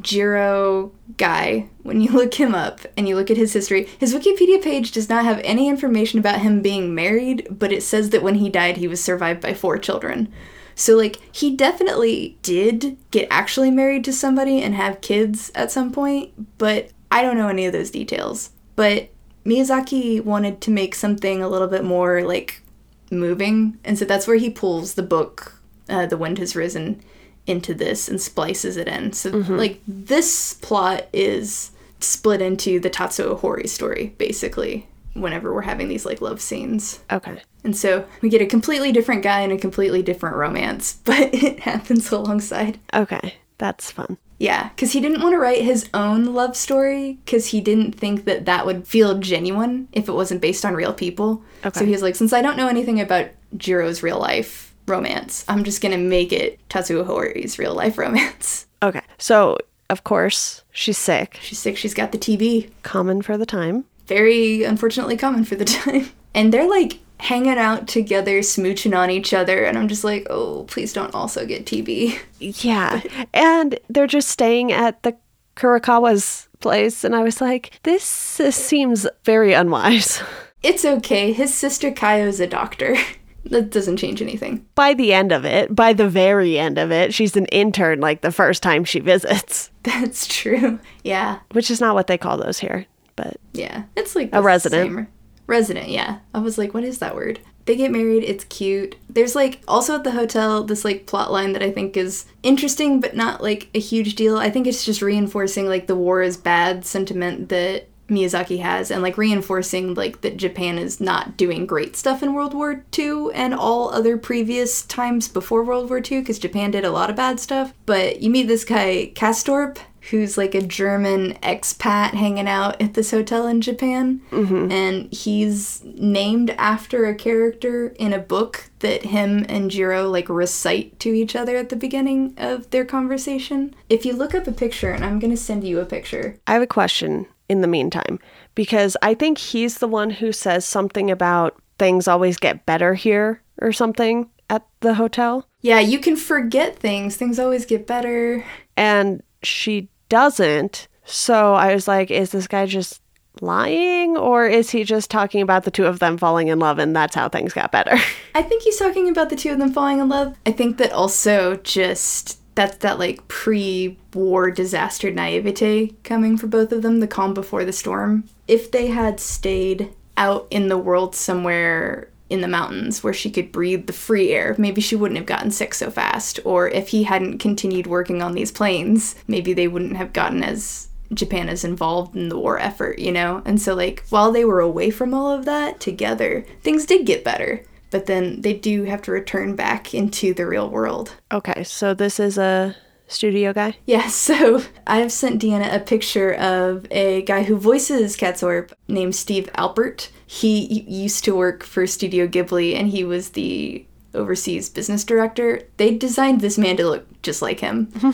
Jiro 0.00 0.92
guy, 1.16 1.68
when 1.82 2.00
you 2.00 2.10
look 2.12 2.34
him 2.34 2.54
up 2.54 2.80
and 2.96 3.08
you 3.08 3.16
look 3.16 3.30
at 3.30 3.36
his 3.36 3.52
history. 3.52 3.88
His 3.98 4.14
Wikipedia 4.14 4.62
page 4.62 4.92
does 4.92 5.08
not 5.08 5.24
have 5.24 5.40
any 5.44 5.68
information 5.68 6.18
about 6.18 6.40
him 6.40 6.62
being 6.62 6.94
married, 6.94 7.46
but 7.50 7.72
it 7.72 7.82
says 7.82 8.10
that 8.10 8.22
when 8.22 8.36
he 8.36 8.50
died, 8.50 8.76
he 8.76 8.88
was 8.88 9.02
survived 9.02 9.40
by 9.40 9.54
four 9.54 9.78
children. 9.78 10.32
So, 10.74 10.96
like, 10.96 11.18
he 11.34 11.56
definitely 11.56 12.38
did 12.42 12.96
get 13.10 13.26
actually 13.30 13.70
married 13.70 14.04
to 14.04 14.12
somebody 14.12 14.62
and 14.62 14.74
have 14.76 15.00
kids 15.00 15.50
at 15.54 15.72
some 15.72 15.90
point, 15.90 16.56
but 16.56 16.90
I 17.10 17.22
don't 17.22 17.36
know 17.36 17.48
any 17.48 17.66
of 17.66 17.72
those 17.72 17.90
details. 17.90 18.50
But 18.76 19.10
Miyazaki 19.44 20.22
wanted 20.22 20.60
to 20.62 20.70
make 20.70 20.94
something 20.94 21.42
a 21.42 21.48
little 21.48 21.68
bit 21.68 21.84
more, 21.84 22.22
like, 22.22 22.62
moving, 23.10 23.78
and 23.84 23.98
so 23.98 24.04
that's 24.04 24.26
where 24.26 24.36
he 24.36 24.50
pulls 24.50 24.94
the 24.94 25.02
book, 25.02 25.60
uh, 25.88 26.06
The 26.06 26.16
Wind 26.16 26.38
Has 26.38 26.54
Risen, 26.54 27.02
into 27.46 27.72
this 27.72 28.08
and 28.08 28.20
splices 28.20 28.76
it 28.76 28.88
in. 28.88 29.12
So, 29.14 29.30
like, 29.30 29.80
this 29.88 30.54
plot 30.54 31.06
is 31.12 31.70
split 32.00 32.42
into 32.42 32.78
the 32.78 32.90
Tatsuo 32.90 33.38
Hori 33.38 33.66
story, 33.66 34.14
basically, 34.18 34.86
whenever 35.14 35.52
we're 35.52 35.62
having 35.62 35.88
these, 35.88 36.04
like, 36.04 36.20
love 36.20 36.40
scenes. 36.40 37.00
Okay. 37.10 37.40
And 37.64 37.76
so 37.76 38.06
we 38.20 38.28
get 38.28 38.42
a 38.42 38.46
completely 38.46 38.92
different 38.92 39.22
guy 39.22 39.40
and 39.40 39.52
a 39.52 39.58
completely 39.58 40.02
different 40.02 40.36
romance, 40.36 40.92
but 41.04 41.34
it 41.34 41.60
happens 41.60 42.10
alongside. 42.12 42.78
Okay. 42.92 43.36
That's 43.56 43.90
fun. 43.90 44.18
Yeah, 44.38 44.68
because 44.68 44.92
he 44.92 45.00
didn't 45.00 45.20
want 45.20 45.32
to 45.32 45.38
write 45.38 45.62
his 45.62 45.88
own 45.92 46.26
love 46.26 46.56
story 46.56 47.18
because 47.24 47.46
he 47.46 47.60
didn't 47.60 47.92
think 47.92 48.24
that 48.24 48.44
that 48.46 48.66
would 48.66 48.86
feel 48.86 49.18
genuine 49.18 49.88
if 49.92 50.08
it 50.08 50.12
wasn't 50.12 50.40
based 50.40 50.64
on 50.64 50.74
real 50.74 50.92
people. 50.92 51.42
Okay. 51.64 51.80
So 51.80 51.84
he 51.84 51.92
was 51.92 52.02
like, 52.02 52.14
since 52.14 52.32
I 52.32 52.40
don't 52.40 52.56
know 52.56 52.68
anything 52.68 53.00
about 53.00 53.30
Jiro's 53.56 54.02
real 54.02 54.18
life 54.18 54.74
romance, 54.86 55.44
I'm 55.48 55.64
just 55.64 55.80
going 55.82 55.92
to 55.92 55.98
make 55.98 56.32
it 56.32 56.60
Tatsuo 56.68 57.04
Hori's 57.04 57.58
real 57.58 57.74
life 57.74 57.98
romance. 57.98 58.66
Okay. 58.80 59.02
So, 59.18 59.58
of 59.90 60.04
course, 60.04 60.62
she's 60.70 60.98
sick. 60.98 61.38
She's 61.42 61.58
sick, 61.58 61.76
she's 61.76 61.94
got 61.94 62.12
the 62.12 62.18
TB. 62.18 62.70
Common 62.84 63.22
for 63.22 63.36
the 63.36 63.46
time. 63.46 63.86
Very 64.06 64.62
unfortunately 64.62 65.16
common 65.16 65.44
for 65.44 65.56
the 65.56 65.64
time. 65.64 66.10
And 66.32 66.52
they're 66.52 66.68
like 66.68 67.00
hanging 67.20 67.58
out 67.58 67.88
together, 67.88 68.40
smooching 68.40 68.96
on 68.96 69.10
each 69.10 69.32
other, 69.34 69.64
and 69.64 69.76
I'm 69.78 69.88
just 69.88 70.04
like, 70.04 70.26
oh, 70.30 70.64
please 70.68 70.92
don't 70.92 71.14
also 71.14 71.44
get 71.46 71.66
TB. 71.66 72.18
Yeah. 72.38 73.00
And 73.34 73.78
they're 73.88 74.06
just 74.06 74.28
staying 74.28 74.72
at 74.72 75.02
the 75.02 75.16
Kurokawa's 75.56 76.48
place. 76.60 77.04
And 77.04 77.14
I 77.14 77.22
was 77.22 77.40
like, 77.40 77.78
this 77.82 78.40
uh, 78.40 78.50
seems 78.50 79.06
very 79.24 79.52
unwise. 79.52 80.22
It's 80.60 80.84
okay. 80.84 81.32
His 81.32 81.54
sister 81.54 81.92
Kayo's 81.92 82.40
a 82.40 82.46
doctor. 82.48 82.96
that 83.44 83.70
doesn't 83.70 83.96
change 83.98 84.20
anything. 84.20 84.66
By 84.74 84.92
the 84.92 85.12
end 85.12 85.30
of 85.30 85.44
it, 85.44 85.72
by 85.72 85.92
the 85.92 86.08
very 86.08 86.58
end 86.58 86.78
of 86.78 86.90
it, 86.90 87.14
she's 87.14 87.36
an 87.36 87.46
intern 87.46 88.00
like 88.00 88.22
the 88.22 88.32
first 88.32 88.60
time 88.60 88.82
she 88.84 88.98
visits, 88.98 89.70
That's 89.84 90.26
true. 90.26 90.80
Yeah. 91.04 91.38
which 91.52 91.70
is 91.70 91.80
not 91.80 91.94
what 91.94 92.08
they 92.08 92.18
call 92.18 92.38
those 92.38 92.58
here. 92.58 92.86
But 93.14 93.36
Yeah. 93.52 93.84
It's 93.96 94.16
like 94.16 94.30
A 94.32 94.42
resident. 94.42 94.90
same- 94.92 95.06
Resident, 95.48 95.88
yeah. 95.88 96.18
I 96.32 96.38
was 96.38 96.58
like, 96.58 96.74
what 96.74 96.84
is 96.84 96.98
that 96.98 97.16
word? 97.16 97.40
They 97.64 97.74
get 97.74 97.90
married, 97.90 98.22
it's 98.22 98.44
cute. 98.44 98.96
There's 99.10 99.34
like 99.34 99.60
also 99.66 99.96
at 99.96 100.04
the 100.04 100.12
hotel 100.12 100.62
this 100.62 100.84
like 100.84 101.06
plot 101.06 101.32
line 101.32 101.52
that 101.52 101.62
I 101.62 101.70
think 101.70 101.96
is 101.96 102.26
interesting 102.42 103.00
but 103.00 103.16
not 103.16 103.42
like 103.42 103.68
a 103.74 103.80
huge 103.80 104.14
deal. 104.14 104.38
I 104.38 104.48
think 104.48 104.66
it's 104.66 104.84
just 104.84 105.02
reinforcing 105.02 105.66
like 105.66 105.86
the 105.86 105.96
war 105.96 106.22
is 106.22 106.36
bad 106.36 106.86
sentiment 106.86 107.48
that 107.48 107.88
Miyazaki 108.08 108.60
has 108.60 108.90
and 108.90 109.02
like 109.02 109.18
reinforcing 109.18 109.94
like 109.94 110.22
that 110.22 110.36
Japan 110.36 110.78
is 110.78 111.00
not 111.00 111.36
doing 111.36 111.66
great 111.66 111.94
stuff 111.94 112.22
in 112.22 112.32
World 112.34 112.54
War 112.54 112.84
II 112.98 113.28
and 113.34 113.54
all 113.54 113.90
other 113.90 114.16
previous 114.16 114.82
times 114.82 115.28
before 115.28 115.62
World 115.62 115.90
War 115.90 115.98
II 115.98 116.20
because 116.20 116.38
Japan 116.38 116.70
did 116.70 116.84
a 116.84 116.90
lot 116.90 117.10
of 117.10 117.16
bad 117.16 117.38
stuff. 117.38 117.74
But 117.84 118.22
you 118.22 118.30
meet 118.30 118.48
this 118.48 118.64
guy 118.64 119.12
Castorp 119.14 119.78
who's 120.10 120.38
like 120.38 120.54
a 120.54 120.62
German 120.62 121.34
expat 121.42 122.10
hanging 122.10 122.48
out 122.48 122.80
at 122.80 122.94
this 122.94 123.10
hotel 123.10 123.46
in 123.46 123.60
Japan. 123.60 124.22
Mm-hmm. 124.30 124.72
And 124.72 125.12
he's 125.12 125.82
named 125.84 126.50
after 126.50 127.06
a 127.06 127.14
character 127.14 127.88
in 127.98 128.12
a 128.12 128.18
book 128.18 128.70
that 128.80 129.04
him 129.04 129.44
and 129.48 129.70
Jiro 129.70 130.08
like 130.08 130.28
recite 130.28 130.98
to 131.00 131.10
each 131.10 131.36
other 131.36 131.56
at 131.56 131.68
the 131.68 131.76
beginning 131.76 132.34
of 132.36 132.70
their 132.70 132.84
conversation. 132.84 133.74
If 133.88 134.04
you 134.04 134.12
look 134.14 134.34
up 134.34 134.46
a 134.46 134.52
picture, 134.52 134.90
and 134.90 135.04
I'm 135.04 135.18
going 135.18 135.30
to 135.30 135.36
send 135.36 135.64
you 135.64 135.80
a 135.80 135.86
picture. 135.86 136.38
I 136.46 136.54
have 136.54 136.62
a 136.62 136.66
question 136.66 137.26
in 137.48 137.60
the 137.60 137.68
meantime 137.68 138.18
because 138.54 138.96
I 139.02 139.14
think 139.14 139.38
he's 139.38 139.78
the 139.78 139.88
one 139.88 140.10
who 140.10 140.32
says 140.32 140.64
something 140.64 141.10
about 141.10 141.60
things 141.78 142.08
always 142.08 142.36
get 142.38 142.66
better 142.66 142.94
here 142.94 143.42
or 143.60 143.72
something 143.72 144.28
at 144.50 144.66
the 144.80 144.94
hotel. 144.94 145.46
Yeah, 145.60 145.80
you 145.80 145.98
can 145.98 146.16
forget 146.16 146.78
things. 146.78 147.16
Things 147.16 147.38
always 147.38 147.66
get 147.66 147.86
better. 147.86 148.44
And 148.76 149.22
she 149.42 149.88
doesn't. 150.08 150.88
So 151.04 151.54
I 151.54 151.74
was 151.74 151.88
like, 151.88 152.10
is 152.10 152.30
this 152.30 152.46
guy 152.46 152.66
just 152.66 153.00
lying 153.40 154.16
or 154.16 154.46
is 154.46 154.70
he 154.70 154.84
just 154.84 155.10
talking 155.10 155.40
about 155.42 155.64
the 155.64 155.70
two 155.70 155.86
of 155.86 156.00
them 156.00 156.18
falling 156.18 156.48
in 156.48 156.58
love 156.58 156.78
and 156.78 156.94
that's 156.94 157.14
how 157.14 157.28
things 157.28 157.52
got 157.52 157.72
better? 157.72 157.96
I 158.34 158.42
think 158.42 158.62
he's 158.62 158.78
talking 158.78 159.08
about 159.08 159.30
the 159.30 159.36
two 159.36 159.50
of 159.50 159.58
them 159.58 159.72
falling 159.72 160.00
in 160.00 160.08
love. 160.08 160.36
I 160.44 160.52
think 160.52 160.78
that 160.78 160.92
also 160.92 161.56
just 161.56 162.38
that's 162.54 162.78
that 162.78 162.98
like 162.98 163.26
pre-war 163.28 164.50
disaster 164.50 165.12
naivete 165.12 165.94
coming 166.02 166.36
for 166.36 166.48
both 166.48 166.72
of 166.72 166.82
them, 166.82 166.98
the 166.98 167.06
calm 167.06 167.32
before 167.32 167.64
the 167.64 167.72
storm. 167.72 168.24
If 168.48 168.72
they 168.72 168.88
had 168.88 169.20
stayed 169.20 169.94
out 170.16 170.48
in 170.50 170.68
the 170.68 170.76
world 170.76 171.14
somewhere 171.14 172.10
in 172.30 172.40
the 172.40 172.48
mountains 172.48 173.02
where 173.02 173.12
she 173.12 173.30
could 173.30 173.52
breathe 173.52 173.86
the 173.86 173.92
free 173.92 174.32
air, 174.32 174.54
maybe 174.58 174.80
she 174.80 174.96
wouldn't 174.96 175.18
have 175.18 175.26
gotten 175.26 175.50
sick 175.50 175.74
so 175.74 175.90
fast. 175.90 176.40
Or 176.44 176.68
if 176.68 176.88
he 176.88 177.04
hadn't 177.04 177.38
continued 177.38 177.86
working 177.86 178.22
on 178.22 178.32
these 178.32 178.52
planes, 178.52 179.14
maybe 179.26 179.52
they 179.52 179.68
wouldn't 179.68 179.96
have 179.96 180.12
gotten 180.12 180.42
as 180.42 180.88
Japan 181.12 181.48
is 181.48 181.64
involved 181.64 182.14
in 182.14 182.28
the 182.28 182.38
war 182.38 182.58
effort, 182.58 182.98
you 182.98 183.12
know? 183.12 183.42
And 183.44 183.60
so, 183.60 183.74
like, 183.74 184.04
while 184.10 184.30
they 184.30 184.44
were 184.44 184.60
away 184.60 184.90
from 184.90 185.14
all 185.14 185.30
of 185.32 185.46
that 185.46 185.80
together, 185.80 186.44
things 186.62 186.84
did 186.84 187.06
get 187.06 187.24
better. 187.24 187.64
But 187.90 188.04
then 188.04 188.42
they 188.42 188.52
do 188.52 188.84
have 188.84 189.00
to 189.02 189.12
return 189.12 189.56
back 189.56 189.94
into 189.94 190.34
the 190.34 190.46
real 190.46 190.68
world. 190.68 191.14
okay, 191.32 191.64
so 191.64 191.94
this 191.94 192.20
is 192.20 192.36
a 192.36 192.76
studio 193.06 193.54
guy. 193.54 193.76
Yeah, 193.86 194.08
so 194.28 194.62
I 194.86 194.98
have 194.98 195.10
sent 195.10 195.40
Deanna 195.40 195.74
a 195.74 195.80
picture 195.80 196.34
of 196.34 196.86
a 196.90 197.22
guy 197.22 197.44
who 197.44 197.56
voices 197.56 198.16
Castorp 198.16 198.72
named 198.86 199.14
Steve 199.14 199.48
Alpert. 199.56 200.10
He 200.30 200.82
used 200.82 201.24
to 201.24 201.34
work 201.34 201.64
for 201.64 201.86
Studio 201.86 202.26
Ghibli 202.26 202.78
and 202.78 202.88
he 202.88 203.02
was 203.02 203.30
the 203.30 203.86
overseas 204.14 204.68
business 204.68 205.02
director. 205.02 205.62
They 205.78 205.96
designed 205.96 206.42
this 206.42 206.58
man 206.58 206.76
to 206.76 206.86
look 206.86 207.22
just 207.22 207.40
like 207.42 207.60
him. 207.60 207.90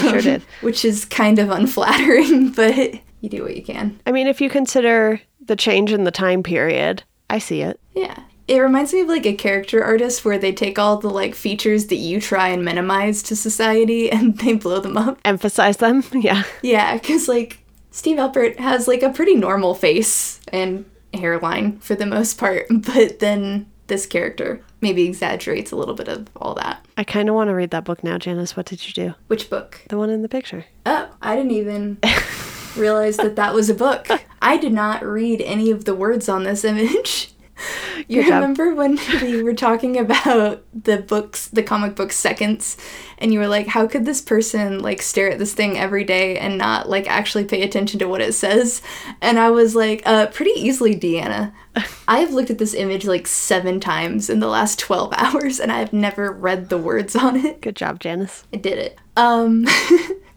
Sure 0.00 0.16
um, 0.16 0.20
did. 0.20 0.42
which 0.60 0.84
is 0.84 1.06
kind 1.06 1.38
of 1.38 1.48
unflattering, 1.48 2.50
but 2.56 3.00
you 3.22 3.30
do 3.30 3.42
what 3.42 3.56
you 3.56 3.62
can. 3.62 3.98
I 4.06 4.12
mean, 4.12 4.26
if 4.26 4.38
you 4.38 4.50
consider 4.50 5.22
the 5.46 5.56
change 5.56 5.90
in 5.90 6.04
the 6.04 6.10
time 6.10 6.42
period, 6.42 7.02
I 7.30 7.38
see 7.38 7.62
it. 7.62 7.80
Yeah. 7.94 8.24
It 8.46 8.58
reminds 8.58 8.92
me 8.92 9.00
of 9.00 9.08
like 9.08 9.24
a 9.24 9.32
character 9.32 9.82
artist 9.82 10.22
where 10.22 10.36
they 10.36 10.52
take 10.52 10.78
all 10.78 10.98
the 10.98 11.08
like 11.08 11.34
features 11.34 11.86
that 11.86 11.96
you 11.96 12.20
try 12.20 12.48
and 12.48 12.62
minimize 12.62 13.22
to 13.22 13.36
society 13.36 14.10
and 14.12 14.36
they 14.36 14.52
blow 14.52 14.80
them 14.80 14.98
up. 14.98 15.18
Emphasize 15.24 15.78
them. 15.78 16.04
Yeah. 16.12 16.42
Yeah, 16.60 16.98
because 16.98 17.26
like 17.26 17.64
Steve 17.90 18.18
Alpert 18.18 18.58
has 18.58 18.86
like 18.86 19.02
a 19.02 19.08
pretty 19.10 19.34
normal 19.34 19.74
face 19.74 20.40
and 20.48 20.84
hairline 21.14 21.78
for 21.78 21.94
the 21.94 22.06
most 22.06 22.38
part, 22.38 22.66
but 22.70 23.18
then 23.18 23.70
this 23.86 24.06
character 24.06 24.62
maybe 24.80 25.02
exaggerates 25.02 25.72
a 25.72 25.76
little 25.76 25.94
bit 25.94 26.08
of 26.08 26.28
all 26.36 26.54
that. 26.54 26.84
I 26.96 27.04
kind 27.04 27.28
of 27.28 27.34
want 27.34 27.48
to 27.48 27.54
read 27.54 27.70
that 27.70 27.84
book 27.84 28.02
now, 28.04 28.18
Janice. 28.18 28.56
What 28.56 28.66
did 28.66 28.86
you 28.86 28.92
do? 28.92 29.14
Which 29.26 29.50
book? 29.50 29.82
The 29.88 29.98
one 29.98 30.10
in 30.10 30.22
the 30.22 30.28
picture. 30.28 30.64
Oh, 30.86 31.08
I 31.20 31.36
didn't 31.36 31.52
even 31.52 31.98
realize 32.76 33.16
that 33.18 33.36
that 33.36 33.54
was 33.54 33.68
a 33.68 33.74
book. 33.74 34.08
I 34.42 34.56
did 34.56 34.72
not 34.72 35.04
read 35.04 35.40
any 35.42 35.70
of 35.70 35.84
the 35.84 35.94
words 35.94 36.28
on 36.28 36.44
this 36.44 36.64
image. 36.64 37.32
You 38.08 38.22
Good 38.22 38.28
job. 38.28 38.34
remember 38.42 38.74
when 38.74 38.98
we 39.22 39.42
were 39.42 39.54
talking 39.54 39.98
about 39.98 40.64
the 40.74 40.98
books, 40.98 41.48
the 41.48 41.62
comic 41.62 41.94
book 41.94 42.12
seconds, 42.12 42.76
and 43.18 43.32
you 43.32 43.38
were 43.38 43.46
like, 43.48 43.66
how 43.66 43.86
could 43.86 44.04
this 44.04 44.20
person 44.20 44.80
like 44.80 45.02
stare 45.02 45.30
at 45.30 45.38
this 45.38 45.54
thing 45.54 45.78
every 45.78 46.04
day 46.04 46.38
and 46.38 46.58
not 46.58 46.88
like 46.88 47.08
actually 47.08 47.44
pay 47.44 47.62
attention 47.62 47.98
to 48.00 48.08
what 48.08 48.20
it 48.20 48.32
says? 48.34 48.82
And 49.20 49.38
I 49.38 49.50
was 49.50 49.74
like, 49.74 50.02
uh, 50.06 50.26
pretty 50.28 50.52
easily, 50.52 50.94
Deanna. 50.98 51.52
I 52.08 52.18
have 52.18 52.32
looked 52.32 52.50
at 52.50 52.58
this 52.58 52.74
image 52.74 53.04
like 53.06 53.26
seven 53.26 53.78
times 53.80 54.28
in 54.28 54.40
the 54.40 54.48
last 54.48 54.78
12 54.78 55.12
hours 55.16 55.60
and 55.60 55.70
I 55.70 55.78
have 55.78 55.92
never 55.92 56.32
read 56.32 56.68
the 56.68 56.78
words 56.78 57.14
on 57.14 57.36
it. 57.36 57.60
Good 57.60 57.76
job, 57.76 58.00
Janice. 58.00 58.44
I 58.52 58.56
did 58.56 58.78
it. 58.78 58.98
Um, 59.16 59.66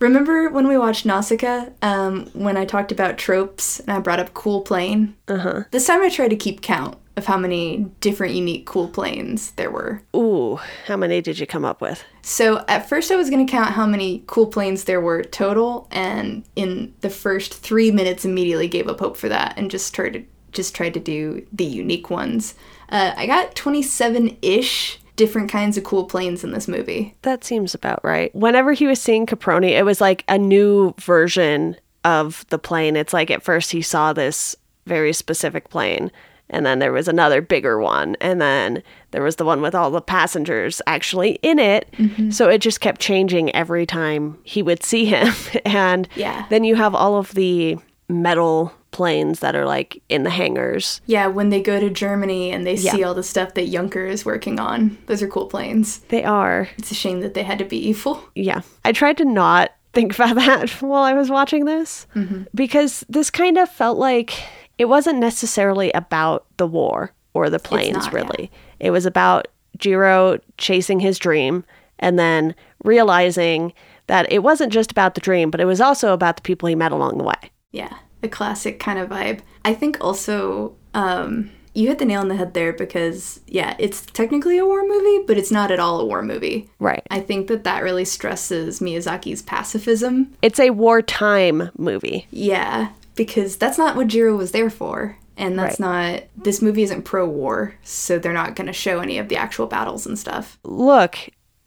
remember 0.04 0.50
when 0.50 0.68
we 0.68 0.78
watched 0.78 1.06
Nausicaa? 1.06 1.70
Um, 1.82 2.28
when 2.34 2.58
I 2.58 2.66
talked 2.66 2.92
about 2.92 3.18
tropes 3.18 3.80
and 3.80 3.90
I 3.90 4.00
brought 4.00 4.20
up 4.20 4.34
cool 4.34 4.62
plane. 4.62 5.16
Uh 5.28 5.38
huh. 5.38 5.64
This 5.72 5.88
time 5.88 6.02
I 6.02 6.10
tried 6.10 6.30
to 6.30 6.36
keep 6.36 6.62
count 6.62 6.98
of 7.16 7.26
how 7.26 7.38
many 7.38 7.92
different 8.02 8.34
unique 8.34 8.66
cool 8.66 8.88
planes 8.88 9.52
there 9.52 9.72
were. 9.72 10.02
Ooh, 10.16 10.60
how 10.88 10.98
many 10.98 11.22
did 11.22 11.40
you 11.40 11.48
come 11.48 11.64
up 11.64 11.80
with? 11.80 12.04
So 12.22 12.66
at 12.68 12.90
first 12.90 13.12
I 13.12 13.16
was 13.16 13.30
gonna 13.30 13.46
count 13.48 13.72
how 13.72 13.86
many 13.86 14.24
cool 14.28 14.48
planes 14.48 14.84
there 14.84 15.02
were 15.02 15.24
total, 15.24 15.88
and 15.92 16.44
in 16.56 16.94
the 17.02 17.10
first 17.10 17.54
three 17.54 17.92
minutes 17.92 18.26
immediately 18.26 18.68
gave 18.68 18.88
up 18.88 19.00
hope 19.00 19.18
for 19.18 19.30
that 19.30 19.54
and 19.58 19.72
just 19.72 19.94
tried 19.94 20.14
to 20.14 20.24
just 20.52 20.76
tried 20.76 20.94
to 20.94 21.00
do 21.00 21.48
the 21.52 21.66
unique 21.66 22.10
ones. 22.10 22.56
Uh, 22.90 23.14
I 23.16 23.26
got 23.26 23.56
twenty 23.56 23.82
seven 23.82 24.38
ish 24.42 25.00
different 25.16 25.50
kinds 25.52 25.78
of 25.78 25.84
cool 25.84 26.06
planes 26.06 26.44
in 26.44 26.52
this 26.52 26.68
movie. 26.68 27.16
That 27.22 27.44
seems 27.44 27.74
about 27.76 28.04
right. 28.04 28.34
Whenever 28.36 28.74
he 28.74 28.88
was 28.88 29.02
seeing 29.02 29.26
Caproni, 29.26 29.72
it 29.72 29.84
was 29.84 30.02
like 30.02 30.24
a 30.28 30.38
new 30.38 30.94
version 31.00 31.76
of 32.04 32.46
the 32.50 32.58
plane. 32.60 32.96
It's 32.96 33.14
like 33.14 33.30
at 33.32 33.44
first 33.44 33.72
he 33.72 33.82
saw 33.82 34.12
this 34.14 34.56
very 34.86 35.14
specific 35.14 35.70
plane, 35.70 36.12
and 36.50 36.66
then 36.66 36.80
there 36.80 36.92
was 36.92 37.08
another 37.08 37.42
bigger 37.42 37.80
one, 37.80 38.16
and 38.20 38.42
then 38.42 38.84
there 39.12 39.24
was 39.24 39.38
the 39.38 39.46
one 39.46 39.62
with 39.62 39.74
all 39.76 39.90
the 39.92 40.02
passengers 40.02 40.82
actually 40.88 41.40
in 41.42 41.58
it. 41.60 41.88
Mm-hmm. 41.98 42.32
So 42.32 42.50
it 42.50 42.58
just 42.60 42.82
kept 42.82 43.00
changing 43.00 43.56
every 43.56 43.86
time 43.86 44.38
he 44.44 44.62
would 44.62 44.84
see 44.84 45.06
him. 45.06 45.34
and 45.66 46.08
Yeah. 46.16 46.46
then 46.50 46.64
you 46.64 46.76
have 46.76 46.94
all 46.96 47.18
of 47.18 47.34
the 47.34 47.78
metal 48.10 48.74
planes 48.94 49.40
that 49.40 49.56
are 49.56 49.66
like 49.66 50.02
in 50.08 50.24
the 50.24 50.30
hangars. 50.30 51.02
Yeah, 51.06 51.28
when 51.28 51.50
they 51.50 51.62
go 51.62 51.80
to 51.80 51.90
Germany 51.90 52.52
and 52.52 52.66
they 52.66 52.78
see 52.78 53.04
all 53.04 53.14
the 53.14 53.24
stuff 53.24 53.56
that 53.56 53.70
Junker 53.70 54.06
is 54.06 54.26
working 54.26 54.60
on. 54.60 54.98
Those 55.08 55.22
are 55.22 55.28
cool 55.28 55.48
planes. 55.48 56.00
They 56.10 56.24
are 56.24 56.70
It's 56.78 56.92
a 56.92 56.96
shame 56.96 57.22
that 57.22 57.34
they 57.34 57.44
had 57.44 57.60
to 57.60 57.66
be 57.66 57.78
evil. 57.78 58.24
yeah. 58.36 58.62
I 58.86 58.92
tried 58.92 59.18
to 59.18 59.26
not 59.26 59.72
think 59.94 60.16
about 60.16 60.36
that 60.46 60.70
while 60.82 61.04
I 61.04 61.14
was 61.14 61.30
watching 61.30 61.66
this 61.66 62.08
mm-hmm. 62.16 62.44
because 62.56 63.06
this 63.10 63.30
kind 63.30 63.58
of 63.58 63.70
felt 63.70 63.98
like 63.98 64.34
it 64.78 64.86
wasn't 64.86 65.20
necessarily 65.20 65.92
about 65.92 66.46
the 66.58 66.68
war 66.68 67.12
or 67.34 67.50
the 67.50 67.60
planes, 67.60 67.96
not, 67.96 68.14
yeah. 68.14 68.20
really. 68.20 68.52
It 68.80 68.92
was 68.92 69.06
about 69.06 69.48
Jiro 69.78 70.40
chasing 70.58 71.00
his 71.00 71.18
dream 71.18 71.64
and 72.00 72.20
then 72.20 72.56
realizing 72.84 73.74
that 74.08 74.32
it 74.32 74.40
wasn't 74.40 74.74
just 74.74 74.92
about 74.92 75.16
the 75.16 75.22
dream, 75.22 75.50
but 75.50 75.62
it 75.62 75.66
was 75.66 75.82
also 75.82 76.14
about 76.14 76.36
the 76.36 76.42
people 76.42 76.68
he 76.68 76.76
met 76.76 76.92
along 76.92 77.18
the 77.18 77.24
way. 77.24 77.52
Yeah, 77.72 77.94
a 78.24 78.30
classic 78.30 78.80
kind 78.80 79.00
of 79.00 79.10
vibe. 79.10 79.40
I 79.66 79.74
think 79.74 79.98
also 80.02 80.76
um, 80.94 81.52
you 81.74 81.88
hit 81.88 82.00
the 82.00 82.06
nail 82.06 82.22
on 82.22 82.28
the 82.28 82.36
head 82.36 82.54
there 82.54 82.74
because, 82.74 83.40
yeah, 83.48 83.76
it's 83.80 84.06
technically 84.06 84.58
a 84.58 84.66
war 84.66 84.88
movie, 84.88 85.24
but 85.26 85.38
it's 85.38 85.52
not 85.52 85.72
at 85.72 85.80
all 85.80 86.00
a 86.00 86.06
war 86.06 86.22
movie. 86.22 86.70
Right. 86.80 87.06
I 87.10 87.20
think 87.20 87.48
that 87.48 87.64
that 87.64 87.84
really 87.84 88.06
stresses 88.06 88.80
Miyazaki's 88.80 89.42
pacifism. 89.42 90.36
It's 90.42 90.60
a 90.60 90.70
wartime 90.70 91.72
movie. 91.78 92.28
Yeah, 92.32 92.90
because 93.16 93.58
that's 93.58 93.78
not 93.78 93.96
what 93.96 94.08
Jiro 94.08 94.36
was 94.36 94.52
there 94.52 94.70
for. 94.70 95.18
And 95.36 95.58
that's 95.58 95.80
not, 95.80 96.26
this 96.38 96.62
movie 96.62 96.84
isn't 96.84 97.06
pro 97.06 97.28
war, 97.28 97.74
so 97.82 98.20
they're 98.20 98.34
not 98.34 98.56
going 98.56 98.68
to 98.68 98.74
show 98.74 99.00
any 99.00 99.18
of 99.18 99.30
the 99.30 99.36
actual 99.36 99.66
battles 99.66 100.06
and 100.06 100.20
stuff. 100.20 100.60
Look, 100.64 101.18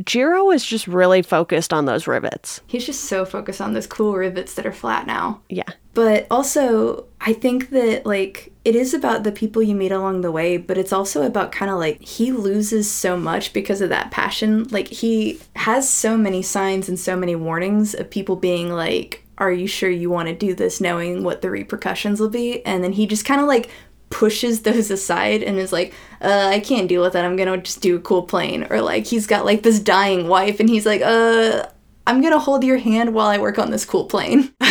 Jiro 0.05 0.53
is 0.53 0.65
just 0.65 0.87
really 0.87 1.21
focused 1.21 1.73
on 1.73 1.85
those 1.85 2.07
rivets. 2.07 2.61
He's 2.69 2.87
just 2.87 3.07
so 3.07 3.25
focused 3.25 3.61
on 3.61 3.73
those 3.73 3.89
cool 3.89 4.15
rivets 4.15 4.55
that 4.55 4.67
are 4.67 4.73
flat 4.73 5.09
now. 5.09 5.41
Yeah. 5.49 5.65
But 5.97 6.27
also, 6.31 7.07
I 7.23 7.33
think 7.33 7.71
that, 7.71 8.05
like, 8.05 8.53
it 8.67 8.77
is 8.77 8.93
about 8.93 9.25
the 9.25 9.33
people 9.33 9.63
you 9.63 9.75
meet 9.75 9.93
along 9.93 10.21
the 10.21 10.31
way, 10.31 10.59
but 10.59 10.77
it's 10.77 10.93
also 10.93 11.23
about 11.23 11.53
kind 11.53 11.71
of 11.71 11.79
like 11.79 12.03
he 12.03 12.33
loses 12.33 12.91
so 12.91 13.17
much 13.17 13.55
because 13.55 13.81
of 13.81 13.89
that 13.89 14.11
passion. 14.11 14.65
Like, 14.65 14.89
he 14.89 15.41
has 15.57 15.89
so 15.89 16.19
many 16.19 16.43
signs 16.43 16.91
and 16.91 17.01
so 17.01 17.17
many 17.17 17.35
warnings 17.35 17.95
of 17.95 18.11
people 18.11 18.37
being 18.37 18.71
like, 18.71 19.25
Are 19.39 19.51
you 19.51 19.67
sure 19.67 19.89
you 19.89 20.11
want 20.11 20.29
to 20.29 20.35
do 20.35 20.53
this 20.53 20.83
knowing 20.83 21.25
what 21.25 21.41
the 21.41 21.51
repercussions 21.51 22.21
will 22.21 22.29
be? 22.29 22.63
And 22.67 22.85
then 22.85 22.93
he 22.93 23.07
just 23.07 23.25
kind 23.25 23.41
of 23.41 23.47
like 23.47 23.71
pushes 24.11 24.61
those 24.69 24.91
aside 24.91 25.43
and 25.43 25.57
is 25.59 25.73
like, 25.73 25.95
uh, 26.21 26.51
I 26.53 26.61
can't 26.61 26.89
deal 26.89 27.01
with 27.01 27.15
that. 27.15 27.25
I'm 27.25 27.37
gonna 27.37 27.57
just 27.57 27.81
do 27.81 27.97
a 27.97 28.01
cool 28.01 28.25
plane. 28.25 28.67
Or 28.69 28.83
like, 28.83 29.07
he's 29.07 29.27
got 29.27 29.47
like 29.47 29.63
this 29.63 29.81
dying 29.81 30.29
wife 30.29 30.61
and 30.61 30.69
he's 30.69 30.85
like, 30.85 31.01
uh, 31.01 31.69
I'm 32.07 32.23
gonna 32.23 32.39
hold 32.39 32.65
your 32.65 32.79
hand 32.79 33.15
while 33.15 33.27
I 33.27 33.39
work 33.39 33.59
on 33.59 33.71
this 33.71 33.85
cool 33.85 34.05
plane. 34.07 34.53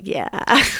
Yeah. 0.00 0.64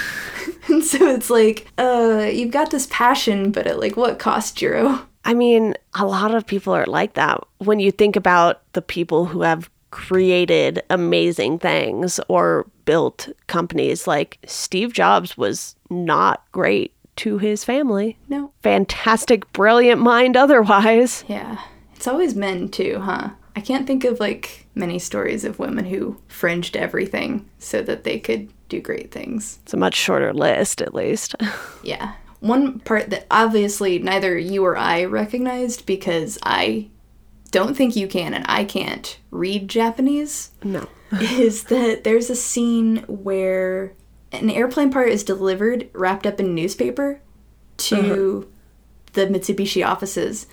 And 0.69 0.83
so 0.83 1.15
it's 1.15 1.31
like, 1.31 1.69
uh, 1.79 2.29
you've 2.33 2.51
got 2.51 2.73
this 2.73 2.89
passion, 2.91 3.53
but 3.53 3.69
at 3.69 3.79
like 3.79 3.97
what 3.97 4.19
cost, 4.19 4.57
Jiro? 4.57 5.07
I 5.25 5.33
mean, 5.33 5.75
a 5.95 6.05
lot 6.05 6.35
of 6.35 6.45
people 6.45 6.75
are 6.75 6.87
like 6.87 7.15
that. 7.15 7.39
When 7.59 7.79
you 7.79 7.93
think 7.93 8.17
about 8.17 8.63
the 8.73 8.83
people 8.83 9.27
who 9.27 9.43
have 9.43 9.71
created 9.91 10.83
amazing 10.91 11.61
things 11.61 12.19
or 12.29 12.67
built 12.85 13.29
companies, 13.47 14.09
like 14.09 14.39
Steve 14.45 14.93
Jobs 14.93 15.39
was 15.39 15.77
not 15.89 16.45
great 16.51 16.93
to 17.17 17.39
his 17.39 17.65
family. 17.65 18.19
No. 18.29 18.53
Fantastic, 18.63 19.51
brilliant 19.53 20.01
mind 20.01 20.37
otherwise. 20.37 21.25
Yeah. 21.29 21.61
It's 21.95 22.09
always 22.09 22.35
men 22.35 22.69
too, 22.69 23.01
huh? 23.01 23.31
I 23.55 23.61
can't 23.61 23.87
think 23.87 24.05
of 24.05 24.19
like 24.21 24.66
many 24.77 24.99
stories 24.99 25.45
of 25.45 25.59
women 25.59 25.87
who 25.87 26.19
fringed 26.29 26.77
everything 26.77 27.49
so 27.59 27.83
that 27.83 28.05
they 28.05 28.19
could 28.19 28.49
do 28.69 28.81
great 28.81 29.11
things. 29.11 29.59
It's 29.63 29.75
a 29.75 29.79
much 29.79 29.95
shorter 29.95 30.33
list, 30.33 30.83
at 30.83 30.95
least. 30.95 31.35
Yeah. 31.83 32.15
One 32.41 32.81
part 32.81 33.11
that 33.11 33.27
obviously 33.31 34.01
neither 34.01 34.37
you 34.37 34.65
or 34.65 34.77
I 34.77 35.05
recognized 35.05 35.87
because 35.87 36.37
I 36.43 36.89
don't 37.53 37.77
think 37.77 37.95
you 37.95 38.09
can 38.09 38.35
and 38.35 38.45
I 38.49 38.65
can't 38.65 39.17
read 39.31 39.69
Japanese 39.69 40.51
no. 40.65 40.89
is 41.21 41.65
that 41.65 42.03
there's 42.03 42.29
a 42.29 42.35
scene 42.35 42.99
where 43.07 43.93
an 44.33 44.51
airplane 44.51 44.91
part 44.91 45.11
is 45.11 45.23
delivered 45.23 45.89
wrapped 45.93 46.27
up 46.27 46.41
in 46.41 46.57
newspaper 46.57 47.21
to 47.77 48.47
uh-huh. 48.49 48.51
the 49.13 49.27
Mitsubishi 49.27 49.87
offices 49.87 50.47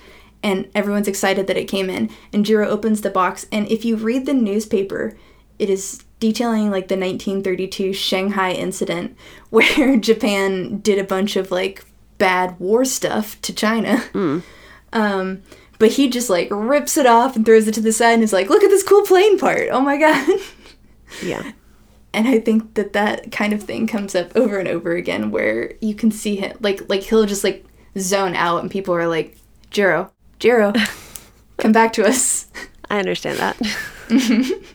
and 0.43 0.69
everyone's 0.75 1.07
excited 1.07 1.47
that 1.47 1.57
it 1.57 1.65
came 1.65 1.89
in 1.89 2.09
and 2.31 2.45
Jiro 2.45 2.67
opens 2.67 3.01
the 3.01 3.09
box 3.09 3.47
and 3.51 3.67
if 3.69 3.83
you 3.85 3.95
read 3.95 4.25
the 4.25 4.33
newspaper 4.33 5.17
it 5.57 5.69
is 5.69 6.03
detailing 6.19 6.69
like 6.71 6.87
the 6.87 6.95
1932 6.95 7.93
Shanghai 7.93 8.51
incident 8.51 9.15
where 9.49 9.97
Japan 10.09 10.79
did 10.79 10.99
a 10.99 11.03
bunch 11.03 11.35
of 11.35 11.51
like 11.51 11.83
bad 12.17 12.59
war 12.59 12.85
stuff 12.85 13.41
to 13.41 13.53
China. 13.53 14.01
Um, 14.93 15.41
but 15.79 15.91
he 15.93 16.07
just 16.09 16.29
like 16.29 16.47
rips 16.51 16.97
it 16.97 17.05
off 17.05 17.35
and 17.35 17.45
throws 17.45 17.67
it 17.67 17.73
to 17.73 17.81
the 17.81 17.91
side 17.91 18.13
and 18.13 18.23
is 18.23 18.31
like, 18.31 18.49
"Look 18.49 18.63
at 18.63 18.69
this 18.69 18.83
cool 18.83 19.01
plane 19.01 19.37
part! 19.39 19.69
Oh 19.71 19.81
my 19.81 19.97
god!" 19.97 20.39
Yeah. 21.21 21.51
and 22.13 22.27
I 22.27 22.39
think 22.39 22.75
that 22.75 22.93
that 22.93 23.31
kind 23.31 23.53
of 23.53 23.61
thing 23.63 23.85
comes 23.85 24.15
up 24.15 24.35
over 24.35 24.57
and 24.59 24.67
over 24.67 24.95
again, 24.95 25.29
where 25.31 25.73
you 25.81 25.93
can 25.95 26.11
see 26.11 26.35
him 26.37 26.57
like 26.61 26.87
like 26.89 27.01
he'll 27.03 27.25
just 27.25 27.43
like 27.43 27.65
zone 27.97 28.35
out, 28.35 28.61
and 28.61 28.71
people 28.71 28.93
are 28.95 29.07
like, 29.07 29.37
"Jiro, 29.71 30.11
Jiro, 30.39 30.73
come 31.57 31.71
back 31.71 31.93
to 31.93 32.05
us." 32.05 32.47
I 32.89 32.99
understand 32.99 33.39
that. 33.39 33.57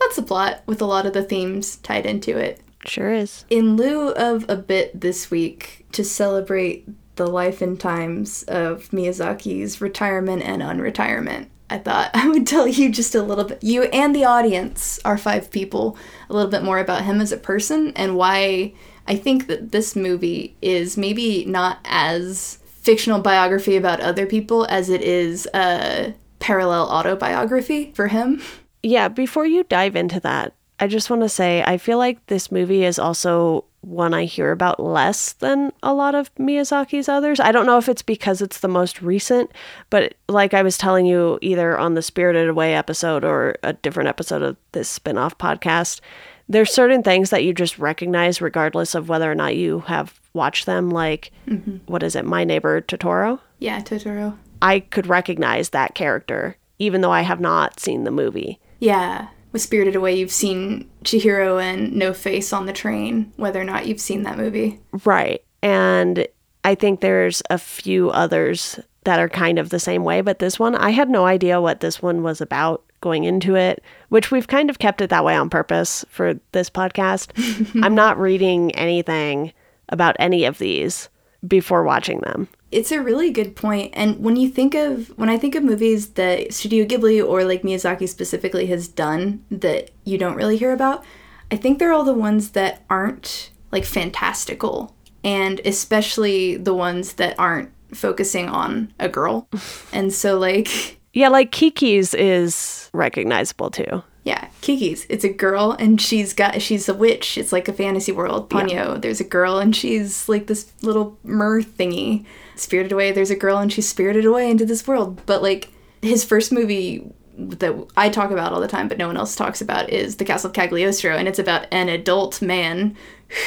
That's 0.00 0.16
the 0.16 0.22
plot 0.22 0.62
with 0.66 0.80
a 0.80 0.86
lot 0.86 1.06
of 1.06 1.12
the 1.12 1.22
themes 1.22 1.76
tied 1.76 2.06
into 2.06 2.36
it. 2.36 2.60
Sure 2.86 3.12
is. 3.12 3.44
In 3.50 3.76
lieu 3.76 4.10
of 4.10 4.46
a 4.48 4.56
bit 4.56 5.00
this 5.00 5.30
week 5.30 5.86
to 5.92 6.04
celebrate 6.04 6.88
the 7.16 7.26
life 7.26 7.60
and 7.60 7.78
times 7.78 8.44
of 8.44 8.88
Miyazaki's 8.90 9.80
retirement 9.80 10.42
and 10.42 10.62
unretirement, 10.62 11.48
I 11.70 11.78
thought 11.78 12.10
I 12.14 12.28
would 12.28 12.46
tell 12.46 12.66
you 12.66 12.90
just 12.90 13.14
a 13.14 13.22
little 13.22 13.44
bit, 13.44 13.62
you 13.62 13.84
and 13.84 14.14
the 14.14 14.24
audience, 14.24 14.98
our 15.04 15.18
five 15.18 15.50
people, 15.50 15.98
a 16.30 16.32
little 16.32 16.50
bit 16.50 16.62
more 16.62 16.78
about 16.78 17.04
him 17.04 17.20
as 17.20 17.32
a 17.32 17.36
person 17.36 17.92
and 17.94 18.16
why 18.16 18.72
I 19.06 19.16
think 19.16 19.46
that 19.46 19.72
this 19.72 19.96
movie 19.96 20.56
is 20.62 20.96
maybe 20.96 21.44
not 21.44 21.78
as 21.84 22.58
fictional 22.88 23.20
biography 23.20 23.76
about 23.76 24.00
other 24.00 24.24
people 24.24 24.64
as 24.70 24.88
it 24.88 25.02
is 25.02 25.46
a 25.52 26.14
parallel 26.38 26.88
autobiography 26.88 27.92
for 27.92 28.08
him. 28.08 28.40
Yeah, 28.82 29.08
before 29.08 29.44
you 29.44 29.62
dive 29.64 29.94
into 29.94 30.20
that, 30.20 30.54
I 30.80 30.86
just 30.86 31.10
want 31.10 31.20
to 31.20 31.28
say 31.28 31.62
I 31.62 31.76
feel 31.76 31.98
like 31.98 32.24
this 32.28 32.50
movie 32.50 32.84
is 32.84 32.98
also 32.98 33.66
one 33.82 34.14
I 34.14 34.24
hear 34.24 34.52
about 34.52 34.80
less 34.80 35.34
than 35.34 35.70
a 35.82 35.92
lot 35.92 36.14
of 36.14 36.34
Miyazaki's 36.36 37.10
others. 37.10 37.40
I 37.40 37.52
don't 37.52 37.66
know 37.66 37.76
if 37.76 37.90
it's 37.90 38.00
because 38.00 38.40
it's 38.40 38.60
the 38.60 38.68
most 38.68 39.02
recent, 39.02 39.52
but 39.90 40.14
like 40.26 40.54
I 40.54 40.62
was 40.62 40.78
telling 40.78 41.04
you 41.04 41.38
either 41.42 41.76
on 41.76 41.92
the 41.92 42.00
Spirited 42.00 42.48
Away 42.48 42.74
episode 42.74 43.22
or 43.22 43.56
a 43.62 43.74
different 43.74 44.08
episode 44.08 44.40
of 44.40 44.56
this 44.72 44.88
spin-off 44.88 45.36
podcast, 45.36 46.00
there's 46.48 46.72
certain 46.72 47.02
things 47.02 47.28
that 47.28 47.44
you 47.44 47.52
just 47.52 47.78
recognize 47.78 48.40
regardless 48.40 48.94
of 48.94 49.10
whether 49.10 49.30
or 49.30 49.34
not 49.34 49.56
you 49.56 49.80
have 49.80 50.18
watched 50.38 50.64
them 50.64 50.90
like 50.90 51.30
mm-hmm. 51.46 51.76
what 51.86 52.02
is 52.02 52.16
it, 52.16 52.24
My 52.24 52.44
Neighbor 52.44 52.80
Totoro? 52.80 53.40
Yeah, 53.58 53.80
Totoro. 53.82 54.38
I 54.62 54.80
could 54.80 55.06
recognize 55.06 55.70
that 55.70 55.94
character 55.94 56.56
even 56.78 57.00
though 57.00 57.12
I 57.12 57.22
have 57.22 57.40
not 57.40 57.80
seen 57.80 58.04
the 58.04 58.10
movie. 58.10 58.60
Yeah. 58.78 59.28
With 59.52 59.62
Spirited 59.62 59.96
Away, 59.96 60.14
you've 60.16 60.30
seen 60.30 60.88
Chihiro 61.04 61.62
and 61.62 61.94
No 61.94 62.12
Face 62.12 62.52
on 62.52 62.66
the 62.66 62.72
train, 62.72 63.32
whether 63.36 63.60
or 63.60 63.64
not 63.64 63.86
you've 63.86 64.00
seen 64.00 64.22
that 64.22 64.38
movie. 64.38 64.80
Right. 65.04 65.42
And 65.62 66.26
I 66.64 66.74
think 66.74 67.00
there's 67.00 67.42
a 67.50 67.58
few 67.58 68.10
others 68.10 68.78
that 69.04 69.18
are 69.18 69.28
kind 69.28 69.58
of 69.58 69.70
the 69.70 69.80
same 69.80 70.04
way, 70.04 70.20
but 70.20 70.38
this 70.38 70.58
one, 70.58 70.74
I 70.74 70.90
had 70.90 71.08
no 71.08 71.24
idea 71.24 71.60
what 71.60 71.80
this 71.80 72.02
one 72.02 72.22
was 72.22 72.40
about 72.40 72.84
going 73.00 73.24
into 73.24 73.54
it, 73.54 73.82
which 74.10 74.30
we've 74.30 74.48
kind 74.48 74.68
of 74.68 74.78
kept 74.78 75.00
it 75.00 75.08
that 75.10 75.24
way 75.24 75.34
on 75.34 75.48
purpose 75.48 76.04
for 76.10 76.34
this 76.52 76.68
podcast. 76.68 77.30
I'm 77.82 77.94
not 77.94 78.18
reading 78.18 78.72
anything 78.72 79.52
about 79.88 80.16
any 80.18 80.44
of 80.44 80.58
these 80.58 81.08
before 81.46 81.84
watching 81.84 82.20
them. 82.20 82.48
It's 82.70 82.92
a 82.92 83.02
really 83.02 83.30
good 83.30 83.56
point. 83.56 83.92
And 83.94 84.18
when 84.20 84.36
you 84.36 84.48
think 84.48 84.74
of, 84.74 85.08
when 85.16 85.28
I 85.28 85.38
think 85.38 85.54
of 85.54 85.62
movies 85.62 86.10
that 86.10 86.52
Studio 86.52 86.84
Ghibli 86.84 87.26
or 87.26 87.44
like 87.44 87.62
Miyazaki 87.62 88.08
specifically 88.08 88.66
has 88.66 88.88
done 88.88 89.44
that 89.50 89.90
you 90.04 90.18
don't 90.18 90.36
really 90.36 90.56
hear 90.56 90.72
about, 90.72 91.04
I 91.50 91.56
think 91.56 91.78
they're 91.78 91.92
all 91.92 92.04
the 92.04 92.12
ones 92.12 92.50
that 92.50 92.84
aren't 92.90 93.50
like 93.72 93.84
fantastical. 93.84 94.94
And 95.24 95.60
especially 95.64 96.56
the 96.56 96.74
ones 96.74 97.14
that 97.14 97.38
aren't 97.38 97.70
focusing 97.94 98.48
on 98.48 98.92
a 98.98 99.08
girl. 99.08 99.48
and 99.92 100.12
so, 100.12 100.38
like, 100.38 100.97
Yeah, 101.12 101.28
like 101.28 101.52
Kiki's 101.52 102.14
is 102.14 102.90
recognizable 102.92 103.70
too. 103.70 104.02
Yeah, 104.24 104.48
Kiki's. 104.60 105.06
It's 105.08 105.24
a 105.24 105.32
girl 105.32 105.72
and 105.72 106.00
she's 106.00 106.34
got 106.34 106.60
she's 106.60 106.88
a 106.88 106.94
witch. 106.94 107.38
It's 107.38 107.52
like 107.52 107.66
a 107.66 107.72
fantasy 107.72 108.12
world. 108.12 108.50
Ponyo, 108.50 109.00
there's 109.00 109.20
a 109.20 109.24
girl 109.24 109.58
and 109.58 109.74
she's 109.74 110.28
like 110.28 110.48
this 110.48 110.70
little 110.82 111.18
mer 111.24 111.62
thingy. 111.62 112.26
Spirited 112.54 112.92
Away, 112.92 113.10
there's 113.10 113.30
a 113.30 113.36
girl 113.36 113.58
and 113.58 113.72
she's 113.72 113.88
spirited 113.88 114.26
away 114.26 114.50
into 114.50 114.66
this 114.66 114.86
world. 114.86 115.22
But 115.24 115.42
like 115.42 115.70
his 116.02 116.24
first 116.24 116.52
movie 116.52 117.10
that 117.38 117.86
I 117.96 118.08
talk 118.08 118.30
about 118.30 118.52
all 118.52 118.60
the 118.60 118.68
time, 118.68 118.88
but 118.88 118.98
no 118.98 119.06
one 119.06 119.16
else 119.16 119.36
talks 119.36 119.60
about 119.60 119.90
is 119.90 120.16
The 120.16 120.24
Castle 120.24 120.48
of 120.48 120.54
Cagliostro, 120.54 121.16
and 121.16 121.28
it's 121.28 121.38
about 121.38 121.66
an 121.70 121.88
adult 121.88 122.42
man 122.42 122.96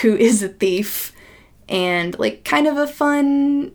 who 0.02 0.16
is 0.16 0.42
a 0.42 0.48
thief 0.50 1.12
and 1.68 2.18
like 2.18 2.44
kind 2.44 2.68
of 2.68 2.78
a 2.78 2.88
fun 2.88 3.74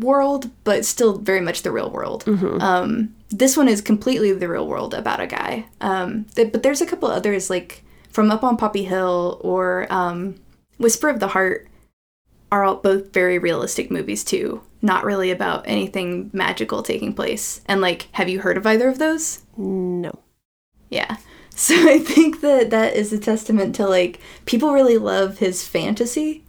world, 0.00 0.50
but 0.64 0.84
still 0.84 1.18
very 1.18 1.40
much 1.40 1.62
the 1.62 1.70
real 1.72 1.90
world. 1.90 2.24
Um, 2.62 3.14
this 3.30 3.56
one 3.56 3.68
is 3.68 3.80
completely 3.80 4.32
the 4.32 4.48
real 4.48 4.66
world 4.66 4.94
about 4.94 5.20
a 5.20 5.26
guy. 5.26 5.66
Um, 5.80 6.24
th- 6.34 6.52
but 6.52 6.62
there's 6.62 6.80
a 6.80 6.86
couple 6.86 7.08
others 7.08 7.50
like 7.50 7.84
from 8.10 8.30
Up 8.30 8.44
on 8.44 8.56
Poppy 8.56 8.84
Hill 8.84 9.40
or 9.42 9.86
um, 9.90 10.36
Whisper 10.78 11.08
of 11.08 11.20
the 11.20 11.28
Heart 11.28 11.68
are 12.50 12.64
all 12.64 12.76
both 12.76 13.12
very 13.12 13.38
realistic 13.38 13.90
movies 13.90 14.22
too. 14.24 14.62
Not 14.82 15.04
really 15.04 15.30
about 15.30 15.64
anything 15.66 16.28
magical 16.32 16.82
taking 16.82 17.14
place. 17.14 17.62
And 17.66 17.80
like, 17.80 18.08
have 18.12 18.28
you 18.28 18.40
heard 18.40 18.58
of 18.58 18.66
either 18.66 18.88
of 18.88 18.98
those? 18.98 19.42
No. 19.56 20.12
Yeah. 20.90 21.16
So 21.54 21.74
I 21.74 21.98
think 21.98 22.40
that 22.40 22.70
that 22.70 22.96
is 22.96 23.12
a 23.12 23.18
testament 23.18 23.74
to 23.74 23.86
like 23.86 24.18
people 24.46 24.72
really 24.72 24.96
love 24.96 25.36
his 25.36 25.68
fantasy, 25.68 26.44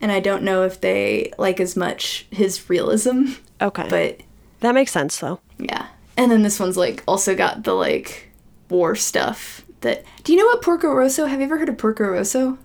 and 0.00 0.10
I 0.12 0.20
don't 0.20 0.42
know 0.42 0.62
if 0.62 0.80
they 0.80 1.32
like 1.38 1.60
as 1.60 1.76
much 1.76 2.26
his 2.30 2.68
realism, 2.70 3.32
Okay. 3.60 3.86
but 3.88 4.20
that 4.60 4.74
makes 4.74 4.92
sense 4.92 5.18
though. 5.18 5.40
yeah. 5.58 5.88
And 6.16 6.32
then 6.32 6.42
this 6.42 6.58
one's 6.58 6.76
like 6.76 7.02
also 7.06 7.34
got 7.36 7.62
the 7.64 7.74
like 7.74 8.30
war 8.68 8.96
stuff 8.96 9.64
that 9.82 10.04
Do 10.24 10.32
you 10.32 10.38
know 10.38 10.46
what 10.46 10.62
Porco 10.62 10.88
Rosso? 10.92 11.26
Have 11.26 11.38
you 11.38 11.46
ever 11.46 11.58
heard 11.58 11.68
of 11.68 11.78
Porco 11.78 12.04
Rosso? 12.04 12.58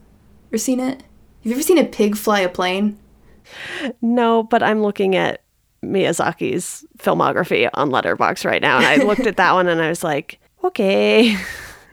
Or 0.52 0.58
seen 0.58 0.80
it? 0.80 0.98
Have 1.02 1.06
you 1.44 1.52
ever 1.54 1.62
seen 1.62 1.78
a 1.78 1.84
pig 1.86 2.16
fly 2.18 2.40
a 2.40 2.50
plane? 2.50 2.98
No, 4.02 4.44
but 4.44 4.64
I'm 4.64 4.82
looking 4.82 5.16
at 5.16 5.42
Miyazaki's 5.84 6.86
filmography 6.98 7.70
on 7.74 7.90
Letterboxd 7.92 8.46
right 8.46 8.62
now, 8.62 8.78
and 8.78 8.86
I 8.86 9.06
looked 9.06 9.28
at 9.28 9.38
that 9.38 9.52
one 9.54 9.68
and 9.68 9.82
I 9.82 9.90
was 9.90 10.04
like, 10.04 10.40
okay. 10.64 11.38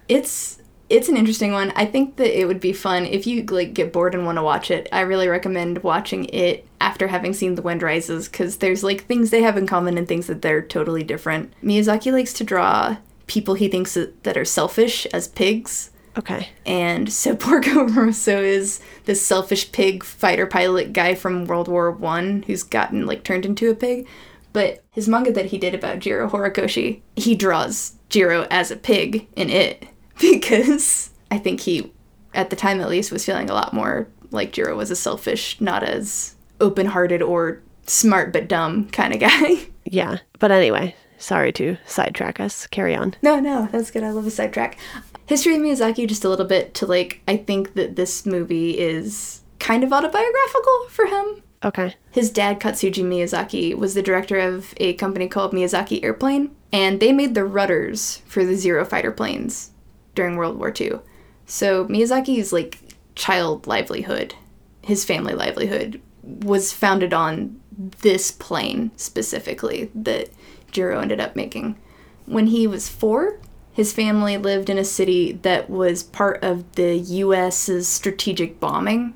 It's 0.09 0.60
it's 0.91 1.09
an 1.09 1.17
interesting 1.17 1.53
one. 1.53 1.73
I 1.77 1.87
think 1.87 2.17
that 2.17 2.39
it 2.39 2.47
would 2.47 2.61
be 2.61 2.73
fun 2.73 3.07
if 3.07 3.27
you 3.27 3.45
like 3.45 3.73
get 3.73 3.93
bored 3.93 4.15
and 4.15 4.27
want 4.27 4.37
to 4.37 4.43
watch 4.43 4.71
it. 4.71 4.89
I 4.93 5.01
really 5.01 5.29
recommend 5.29 5.85
watching 5.85 6.25
it 6.27 6.67
after 6.81 7.07
having 7.07 7.33
seen 7.33 7.55
The 7.55 7.63
Wind 7.63 7.83
Rises 7.83 8.29
because 8.29 8.57
there's 8.57 8.83
like 8.83 9.05
things 9.05 9.31
they 9.31 9.43
have 9.43 9.57
in 9.57 9.69
common 9.69 9.97
and 9.97 10.07
things 10.07 10.27
that 10.27 10.43
they're 10.43 10.61
totally 10.61 11.05
different. 11.05 11.55
Miyazaki 11.63 12.13
likes 12.13 12.33
to 12.35 12.45
draw 12.45 12.97
people 13.29 13.55
he 13.55 13.69
thinks 13.69 13.95
that, 13.95 14.37
are 14.37 14.45
selfish 14.45 15.07
as 15.07 15.29
pigs. 15.29 15.91
Okay. 16.19 16.49
And 16.67 17.13
so 17.13 17.37
Porco 17.37 17.87
Rosso 17.87 18.43
is 18.43 18.81
this 19.05 19.25
selfish 19.25 19.71
pig 19.71 20.03
fighter 20.03 20.47
pilot 20.47 20.93
guy 20.93 21.15
from 21.15 21.45
World 21.45 21.69
War 21.69 21.93
One 21.93 22.43
who's 22.43 22.65
gotten 22.65 23.07
like 23.07 23.23
turned 23.23 23.47
into 23.47 23.71
a 23.71 23.77
pig. 23.77 24.09
But 24.53 24.83
his 24.91 25.07
manga 25.07 25.31
that 25.33 25.47
he 25.47 25.59
did 25.59 25.77
about 25.77 26.01
Jiro 26.01 26.29
Horikoshi, 26.29 27.03
he 27.15 27.37
draws 27.37 27.93
Jiro 28.09 28.49
as 28.51 28.73
a 28.73 28.77
pig 28.77 29.29
in 29.37 29.49
it 29.49 29.87
because 30.31 31.11
I 31.31 31.39
think 31.39 31.61
he, 31.61 31.93
at 32.35 32.51
the 32.51 32.57
time 32.57 32.81
at 32.81 32.89
least, 32.89 33.13
was 33.13 33.25
feeling 33.25 33.51
a 33.51 33.55
lot 33.55 33.73
more 33.75 34.09
like 34.31 34.53
Jiro 34.53 34.77
was 34.77 34.91
a 34.91 34.97
selfish, 34.97 35.61
not 35.61 35.83
as 35.83 36.35
open 36.61 36.87
hearted 36.87 37.23
or 37.23 37.63
smart 37.87 38.33
but 38.33 38.49
dumb 38.49 38.89
kind 38.91 39.15
of 39.15 39.21
guy. 39.21 39.67
Yeah. 39.85 40.19
But 40.39 40.53
anyway, 40.53 40.95
sorry 41.19 41.53
to 41.55 41.77
sidetrack 41.85 42.39
us. 42.39 42.69
Carry 42.69 42.95
on. 42.95 43.17
No, 43.23 43.41
no, 43.41 43.69
that's 43.73 43.91
good. 43.91 44.05
I 44.05 44.11
love 44.11 44.27
a 44.27 44.31
sidetrack. 44.31 44.79
History 45.27 45.57
of 45.57 45.63
Miyazaki, 45.63 46.07
just 46.07 46.25
a 46.25 46.29
little 46.29 46.47
bit 46.47 46.75
to 46.75 46.87
like, 46.87 47.23
I 47.27 47.39
think 47.39 47.75
that 47.75 47.97
this 47.97 48.25
movie 48.25 48.79
is 48.79 49.41
kind 49.59 49.83
of 49.83 49.93
autobiographical 49.93 50.87
for 50.91 51.07
him. 51.07 51.43
Okay. 51.65 51.97
His 52.13 52.31
dad, 52.31 52.61
Katsuji 52.61 53.03
Miyazaki, 53.03 53.75
was 53.75 53.95
the 53.95 54.03
director 54.03 54.39
of 54.39 54.75
a 54.77 54.93
company 54.93 55.27
called 55.27 55.53
Miyazaki 55.53 56.05
Airplane, 56.05 56.55
and 56.73 57.01
they 57.01 57.13
made 57.13 57.35
the 57.35 57.45
rudders 57.45 58.23
for 58.27 58.45
the 58.45 58.55
Zero 58.55 58.85
fighter 58.85 59.11
planes 59.11 59.73
during 60.21 60.37
World 60.37 60.59
War 60.59 60.71
II. 60.79 60.99
So 61.47 61.87
Miyazaki's 61.87 62.53
like 62.53 62.79
child 63.15 63.67
livelihood, 63.67 64.35
his 64.83 65.03
family 65.03 65.33
livelihood, 65.33 65.99
was 66.23 66.75
founded 66.75 67.15
on 67.15 67.59
this 68.03 68.31
plane 68.31 68.91
specifically 68.97 69.91
that 69.95 70.29
Jiro 70.73 71.01
ended 71.01 71.21
up 71.21 71.37
making. 71.37 71.79
When 72.27 72.49
he 72.49 72.67
was 72.67 72.87
four, 72.87 73.41
his 73.73 73.95
family 73.95 74.37
lived 74.37 74.69
in 74.69 74.77
a 74.77 74.85
city 74.85 75.33
that 75.41 75.71
was 75.71 76.03
part 76.03 76.45
of 76.45 76.71
the 76.73 76.99
US's 76.99 77.89
strategic 77.89 78.61
bombing 78.61 79.15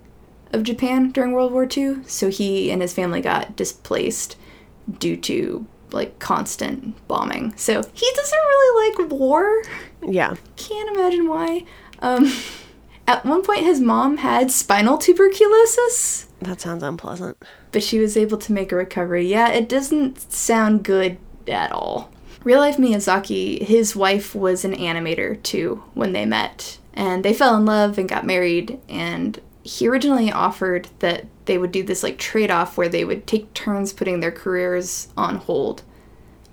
of 0.55 0.63
Japan 0.63 1.11
during 1.11 1.33
World 1.33 1.53
War 1.53 1.69
II. 1.71 2.03
So 2.07 2.31
he 2.31 2.71
and 2.71 2.81
his 2.81 2.95
family 2.95 3.21
got 3.21 3.57
displaced 3.57 4.37
due 4.99 5.19
to 5.19 5.67
like 5.93 6.19
constant 6.19 7.07
bombing. 7.09 7.55
So 7.57 7.83
he 7.93 8.11
doesn't 8.17 8.39
really 8.39 8.89
like 8.89 9.11
war. 9.13 9.63
Yeah. 10.07 10.35
Can't 10.57 10.97
imagine 10.97 11.29
why. 11.29 11.65
Um, 12.01 12.33
at 13.07 13.25
one 13.25 13.43
point, 13.43 13.61
his 13.61 13.81
mom 13.81 14.19
had 14.19 14.51
spinal 14.51 14.99
tuberculosis, 14.99 16.27
That 16.41 16.61
sounds 16.61 16.83
unpleasant. 16.83 17.37
but 17.73 17.83
she 17.83 17.99
was 17.99 18.17
able 18.17 18.39
to 18.39 18.53
make 18.53 18.73
a 18.73 18.77
recovery. 18.77 19.27
Yeah, 19.27 19.49
it 19.51 19.69
doesn't 19.69 20.33
sound 20.33 20.85
good 20.85 21.19
at 21.49 21.73
all. 21.73 22.11
Real 22.43 22.61
life 22.61 22.77
Miyazaki, 22.77 23.63
his 23.63 23.97
wife 23.97 24.35
was 24.35 24.65
an 24.65 24.75
animator 24.75 25.43
too 25.43 25.83
when 25.95 26.13
they 26.13 26.27
met, 26.27 26.79
and 26.93 27.25
they 27.25 27.33
fell 27.33 27.57
in 27.57 27.65
love 27.65 27.97
and 27.99 28.09
got 28.09 28.27
married. 28.27 28.79
And 28.89 29.41
he 29.63 29.89
originally 29.89 30.31
offered 30.31 30.89
that 30.99 31.25
they 31.47 31.57
would 31.57 31.73
do 31.73 31.83
this 31.83 32.03
like 32.03 32.19
trade 32.19 32.51
off 32.51 32.77
where 32.77 32.89
they 32.89 33.05
would 33.05 33.27
take 33.27 33.55
turns 33.55 33.93
putting 33.95 34.21
their 34.21 34.31
careers 34.31 35.09
on 35.17 35.37
hold 35.37 35.83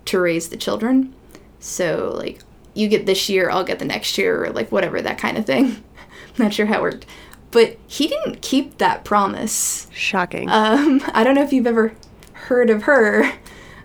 to 0.05 0.19
raise 0.19 0.47
the 0.49 0.57
children. 0.57 1.13
So, 1.59 2.13
like, 2.17 2.39
you 2.73 2.87
get 2.87 3.05
this 3.05 3.29
year, 3.29 3.49
I'll 3.49 3.63
get 3.63 3.79
the 3.79 3.85
next 3.85 4.17
year, 4.17 4.45
or 4.45 4.49
like 4.51 4.71
whatever, 4.71 5.01
that 5.01 5.17
kind 5.17 5.37
of 5.37 5.45
thing. 5.45 5.83
Not 6.37 6.53
sure 6.53 6.65
how 6.65 6.79
it 6.79 6.81
worked. 6.81 7.05
But 7.51 7.77
he 7.85 8.07
didn't 8.07 8.41
keep 8.41 8.77
that 8.77 9.03
promise. 9.03 9.87
Shocking. 9.91 10.49
Um, 10.49 11.01
I 11.13 11.23
don't 11.23 11.35
know 11.35 11.43
if 11.43 11.51
you've 11.51 11.67
ever 11.67 11.93
heard 12.33 12.69
of 12.69 12.83
her 12.83 13.33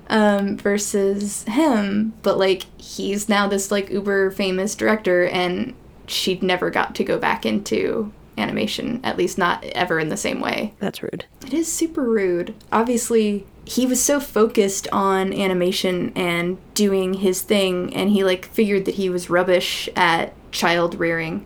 um, 0.08 0.56
versus 0.56 1.42
him, 1.44 2.14
but 2.22 2.38
like 2.38 2.64
he's 2.80 3.28
now 3.28 3.48
this 3.48 3.70
like 3.70 3.90
uber 3.90 4.30
famous 4.30 4.74
director, 4.74 5.26
and 5.26 5.74
she 6.06 6.38
never 6.40 6.70
got 6.70 6.94
to 6.94 7.04
go 7.04 7.18
back 7.18 7.44
into 7.44 8.12
animation, 8.38 9.00
at 9.02 9.16
least 9.16 9.38
not 9.38 9.64
ever 9.64 9.98
in 9.98 10.08
the 10.08 10.16
same 10.16 10.40
way. 10.40 10.74
That's 10.78 11.02
rude. 11.02 11.24
It 11.44 11.54
is 11.54 11.72
super 11.72 12.02
rude. 12.02 12.54
Obviously, 12.70 13.46
he 13.66 13.84
was 13.84 14.02
so 14.02 14.20
focused 14.20 14.86
on 14.92 15.32
animation 15.32 16.12
and 16.14 16.56
doing 16.74 17.14
his 17.14 17.42
thing, 17.42 17.94
and 17.94 18.10
he 18.10 18.22
like 18.24 18.46
figured 18.46 18.84
that 18.84 18.94
he 18.94 19.10
was 19.10 19.28
rubbish 19.28 19.88
at 19.96 20.32
child 20.52 20.94
rearing. 20.94 21.44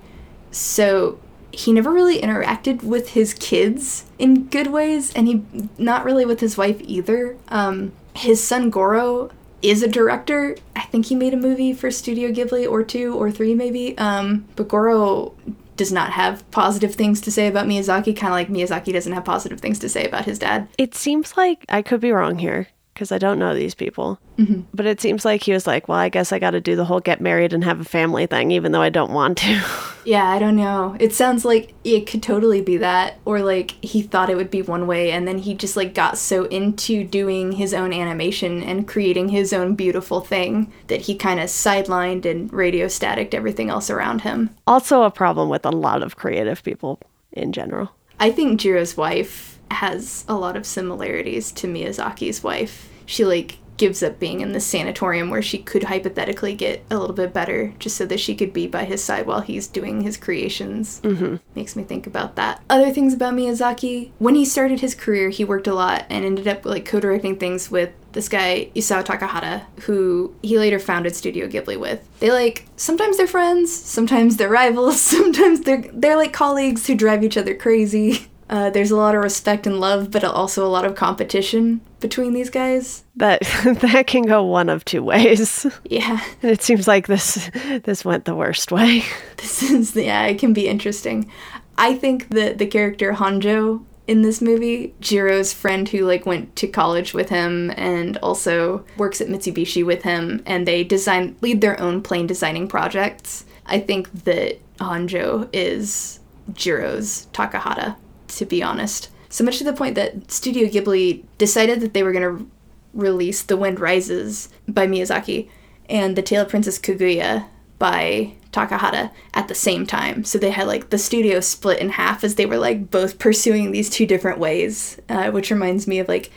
So 0.50 1.18
he 1.50 1.72
never 1.72 1.90
really 1.90 2.20
interacted 2.20 2.82
with 2.82 3.10
his 3.10 3.32
kids 3.32 4.04
in 4.18 4.44
good 4.44 4.66
ways, 4.66 5.12
and 5.14 5.26
he 5.26 5.44
not 5.78 6.04
really 6.04 6.26
with 6.26 6.40
his 6.40 6.58
wife 6.58 6.80
either. 6.82 7.38
Um, 7.48 7.92
his 8.14 8.44
son 8.44 8.68
Goro 8.68 9.30
is 9.62 9.82
a 9.82 9.88
director. 9.88 10.56
I 10.76 10.82
think 10.82 11.06
he 11.06 11.14
made 11.14 11.32
a 11.32 11.38
movie 11.38 11.72
for 11.72 11.90
Studio 11.90 12.30
Ghibli 12.30 12.70
or 12.70 12.82
two 12.82 13.14
or 13.14 13.30
three 13.30 13.54
maybe. 13.54 13.96
Um, 13.96 14.46
but 14.56 14.68
Goro 14.68 15.34
does 15.80 15.90
not 15.90 16.12
have 16.12 16.48
positive 16.50 16.94
things 16.94 17.22
to 17.22 17.30
say 17.30 17.46
about 17.46 17.66
Miyazaki, 17.66 18.14
kind 18.14 18.34
of 18.34 18.36
like 18.36 18.48
Miyazaki 18.48 18.92
doesn't 18.92 19.14
have 19.14 19.24
positive 19.24 19.62
things 19.62 19.78
to 19.78 19.88
say 19.88 20.04
about 20.04 20.26
his 20.26 20.38
dad. 20.38 20.68
It 20.76 20.94
seems 20.94 21.38
like 21.38 21.64
I 21.70 21.80
could 21.80 22.02
be 22.02 22.12
wrong 22.12 22.36
here 22.36 22.68
because 23.00 23.12
I 23.12 23.16
don't 23.16 23.38
know 23.38 23.54
these 23.54 23.74
people. 23.74 24.20
Mm-hmm. 24.36 24.60
But 24.74 24.84
it 24.84 25.00
seems 25.00 25.24
like 25.24 25.42
he 25.42 25.52
was 25.52 25.66
like, 25.66 25.88
well, 25.88 25.96
I 25.96 26.10
guess 26.10 26.32
I 26.32 26.38
got 26.38 26.50
to 26.50 26.60
do 26.60 26.76
the 26.76 26.84
whole 26.84 27.00
get 27.00 27.18
married 27.18 27.54
and 27.54 27.64
have 27.64 27.80
a 27.80 27.84
family 27.84 28.26
thing, 28.26 28.50
even 28.50 28.72
though 28.72 28.82
I 28.82 28.90
don't 28.90 29.12
want 29.12 29.38
to. 29.38 29.62
Yeah, 30.02 30.30
I 30.30 30.38
don't 30.38 30.56
know. 30.56 30.96
It 30.98 31.12
sounds 31.12 31.44
like 31.44 31.74
it 31.84 32.06
could 32.06 32.22
totally 32.22 32.62
be 32.62 32.78
that, 32.78 33.18
or 33.26 33.40
like 33.40 33.72
he 33.84 34.00
thought 34.00 34.30
it 34.30 34.36
would 34.36 34.50
be 34.50 34.62
one 34.62 34.86
way, 34.86 35.12
and 35.12 35.28
then 35.28 35.36
he 35.36 35.52
just 35.52 35.76
like 35.76 35.92
got 35.92 36.16
so 36.16 36.44
into 36.46 37.04
doing 37.04 37.52
his 37.52 37.74
own 37.74 37.92
animation 37.92 38.62
and 38.62 38.88
creating 38.88 39.28
his 39.28 39.52
own 39.52 39.74
beautiful 39.74 40.22
thing 40.22 40.72
that 40.86 41.02
he 41.02 41.14
kind 41.14 41.38
of 41.38 41.50
sidelined 41.50 42.24
and 42.24 42.50
radio 42.50 42.88
staticked 42.88 43.34
everything 43.34 43.68
else 43.68 43.90
around 43.90 44.22
him. 44.22 44.48
also, 44.66 45.02
a 45.02 45.10
problem 45.10 45.50
with 45.50 45.66
a 45.66 45.70
lot 45.70 46.02
of 46.02 46.16
creative 46.16 46.62
people 46.62 46.98
in 47.32 47.52
general. 47.52 47.90
I 48.18 48.30
think 48.30 48.58
Jiro's 48.58 48.96
wife 48.96 49.50
has 49.70 50.24
a 50.28 50.34
lot 50.34 50.56
of 50.56 50.66
similarities 50.66 51.52
to 51.52 51.66
Miyazaki's 51.66 52.42
wife. 52.42 52.89
She 53.10 53.24
like 53.24 53.58
gives 53.76 54.02
up 54.02 54.20
being 54.20 54.40
in 54.40 54.52
the 54.52 54.60
sanatorium 54.60 55.30
where 55.30 55.42
she 55.42 55.58
could 55.58 55.84
hypothetically 55.84 56.54
get 56.54 56.84
a 56.90 56.98
little 56.98 57.16
bit 57.16 57.32
better 57.32 57.72
just 57.80 57.96
so 57.96 58.06
that 58.06 58.20
she 58.20 58.36
could 58.36 58.52
be 58.52 58.68
by 58.68 58.84
his 58.84 59.02
side 59.02 59.26
while 59.26 59.40
he's 59.40 59.66
doing 59.66 60.02
his 60.02 60.16
creations. 60.16 61.00
Mm-hmm. 61.00 61.36
Makes 61.56 61.74
me 61.74 61.82
think 61.82 62.06
about 62.06 62.36
that. 62.36 62.62
Other 62.70 62.92
things 62.92 63.14
about 63.14 63.34
Miyazaki, 63.34 64.10
when 64.18 64.36
he 64.36 64.44
started 64.44 64.78
his 64.78 64.94
career, 64.94 65.30
he 65.30 65.44
worked 65.44 65.66
a 65.66 65.74
lot 65.74 66.04
and 66.08 66.24
ended 66.24 66.46
up 66.46 66.64
like 66.64 66.84
co-directing 66.84 67.38
things 67.38 67.68
with 67.68 67.90
this 68.12 68.28
guy 68.28 68.70
Isao 68.76 69.02
Takahata, 69.02 69.64
who 69.82 70.34
he 70.42 70.58
later 70.58 70.78
founded 70.78 71.16
Studio 71.16 71.48
Ghibli 71.48 71.80
with. 71.80 72.06
They 72.20 72.30
like 72.30 72.66
sometimes 72.76 73.16
they're 73.16 73.26
friends, 73.26 73.74
sometimes 73.74 74.36
they're 74.36 74.48
rivals, 74.48 75.00
sometimes 75.16 75.62
they're 75.62 75.84
they're 75.92 76.16
like 76.16 76.32
colleagues 76.32 76.86
who 76.86 76.94
drive 76.94 77.24
each 77.24 77.36
other 77.36 77.54
crazy. 77.54 78.26
Uh, 78.50 78.68
there's 78.68 78.90
a 78.90 78.96
lot 78.96 79.14
of 79.14 79.22
respect 79.22 79.64
and 79.64 79.78
love, 79.78 80.10
but 80.10 80.24
also 80.24 80.66
a 80.66 80.68
lot 80.68 80.84
of 80.84 80.96
competition 80.96 81.80
between 82.00 82.32
these 82.32 82.50
guys. 82.50 83.04
That 83.14 83.40
that 83.64 84.08
can 84.08 84.24
go 84.24 84.42
one 84.42 84.68
of 84.68 84.84
two 84.84 85.04
ways. 85.04 85.66
Yeah, 85.84 86.20
And 86.42 86.50
it 86.50 86.60
seems 86.60 86.88
like 86.88 87.06
this 87.06 87.48
this 87.84 88.04
went 88.04 88.24
the 88.24 88.34
worst 88.34 88.72
way. 88.72 89.04
this 89.36 89.62
is 89.62 89.94
yeah, 89.94 90.24
it 90.24 90.40
can 90.40 90.52
be 90.52 90.66
interesting. 90.68 91.30
I 91.78 91.94
think 91.94 92.28
that 92.30 92.58
the 92.58 92.66
character 92.66 93.12
Honjo 93.12 93.84
in 94.08 94.22
this 94.22 94.42
movie, 94.42 94.92
Jiro's 95.00 95.52
friend 95.52 95.88
who 95.88 96.04
like 96.04 96.26
went 96.26 96.56
to 96.56 96.66
college 96.66 97.14
with 97.14 97.28
him 97.28 97.70
and 97.76 98.16
also 98.16 98.84
works 98.96 99.20
at 99.20 99.28
Mitsubishi 99.28 99.86
with 99.86 100.02
him, 100.02 100.42
and 100.44 100.66
they 100.66 100.82
design 100.82 101.36
lead 101.40 101.60
their 101.60 101.78
own 101.80 102.02
plane 102.02 102.26
designing 102.26 102.66
projects. 102.66 103.44
I 103.66 103.78
think 103.78 104.24
that 104.24 104.58
Honjo 104.78 105.48
is 105.52 106.18
Jiro's 106.52 107.28
Takahata, 107.32 107.94
to 108.30 108.44
be 108.44 108.62
honest. 108.62 109.10
So 109.28 109.44
much 109.44 109.58
to 109.58 109.64
the 109.64 109.72
point 109.72 109.94
that 109.94 110.30
Studio 110.30 110.68
Ghibli 110.68 111.24
decided 111.38 111.80
that 111.80 111.94
they 111.94 112.02
were 112.02 112.12
going 112.12 112.38
to 112.38 112.50
release 112.92 113.42
The 113.42 113.56
Wind 113.56 113.78
Rises 113.78 114.48
by 114.66 114.86
Miyazaki 114.86 115.48
and 115.88 116.16
The 116.16 116.22
Tale 116.22 116.42
of 116.42 116.48
Princess 116.48 116.78
Kaguya 116.78 117.46
by 117.78 118.34
Takahata 118.52 119.10
at 119.32 119.48
the 119.48 119.54
same 119.54 119.86
time. 119.86 120.24
So 120.24 120.38
they 120.38 120.50
had 120.50 120.66
like 120.66 120.90
the 120.90 120.98
studio 120.98 121.40
split 121.40 121.78
in 121.78 121.90
half 121.90 122.24
as 122.24 122.34
they 122.34 122.46
were 122.46 122.58
like 122.58 122.90
both 122.90 123.18
pursuing 123.18 123.70
these 123.70 123.88
two 123.88 124.06
different 124.06 124.38
ways, 124.38 125.00
uh, 125.08 125.30
which 125.30 125.50
reminds 125.50 125.86
me 125.86 125.98
of 126.00 126.08
like 126.08 126.30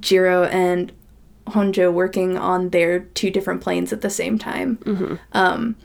Jiro 0.00 0.44
and 0.44 0.92
Honjo 1.46 1.92
working 1.92 2.36
on 2.36 2.70
their 2.70 3.00
two 3.00 3.30
different 3.30 3.60
planes 3.60 3.92
at 3.92 4.02
the 4.02 4.10
same 4.10 4.38
time. 4.38 4.78
Um, 5.32 5.76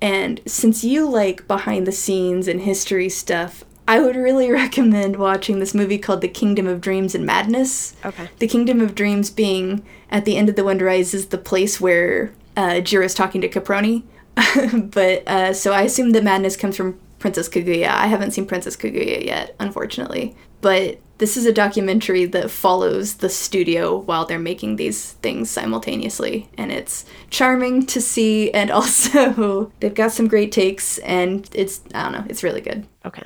and 0.00 0.40
since 0.46 0.82
you 0.84 1.08
like 1.08 1.46
behind 1.46 1.86
the 1.86 1.92
scenes 1.92 2.48
and 2.48 2.60
history 2.60 3.08
stuff, 3.08 3.64
I 3.86 4.00
would 4.00 4.16
really 4.16 4.50
recommend 4.52 5.16
watching 5.16 5.58
this 5.58 5.74
movie 5.74 5.98
called 5.98 6.20
The 6.20 6.28
Kingdom 6.28 6.66
of 6.66 6.80
Dreams 6.80 7.14
and 7.14 7.26
Madness. 7.26 7.94
Okay. 8.04 8.28
The 8.38 8.48
Kingdom 8.48 8.80
of 8.80 8.94
Dreams 8.94 9.30
being 9.30 9.84
at 10.10 10.24
the 10.24 10.36
end 10.36 10.48
of 10.48 10.56
The 10.56 10.64
Wind 10.64 10.82
Rises, 10.82 11.26
the 11.26 11.38
place 11.38 11.80
where 11.80 12.32
uh, 12.56 12.80
Jiro's 12.80 13.14
talking 13.14 13.40
to 13.40 13.48
Caproni. 13.48 14.04
but 14.90 15.26
uh, 15.28 15.52
so 15.52 15.72
I 15.72 15.82
assume 15.82 16.10
that 16.10 16.24
madness 16.24 16.56
comes 16.56 16.76
from 16.76 16.98
Princess 17.18 17.48
Kaguya. 17.48 17.88
I 17.88 18.06
haven't 18.06 18.32
seen 18.32 18.46
Princess 18.46 18.76
Kaguya 18.76 19.24
yet, 19.24 19.54
unfortunately. 19.60 20.36
But 20.60 20.98
this 21.18 21.36
is 21.36 21.46
a 21.46 21.52
documentary 21.52 22.24
that 22.26 22.50
follows 22.50 23.14
the 23.16 23.28
studio 23.28 23.96
while 23.96 24.24
they're 24.24 24.38
making 24.38 24.76
these 24.76 25.12
things 25.12 25.50
simultaneously. 25.50 26.48
And 26.58 26.72
it's 26.72 27.04
charming 27.30 27.86
to 27.86 28.00
see, 28.00 28.50
and 28.50 28.70
also 28.72 29.72
they've 29.80 29.94
got 29.94 30.12
some 30.12 30.26
great 30.26 30.52
takes, 30.52 30.98
and 30.98 31.48
it's, 31.54 31.80
I 31.94 32.02
don't 32.04 32.12
know, 32.12 32.26
it's 32.28 32.42
really 32.42 32.60
good. 32.60 32.86
Okay. 33.04 33.22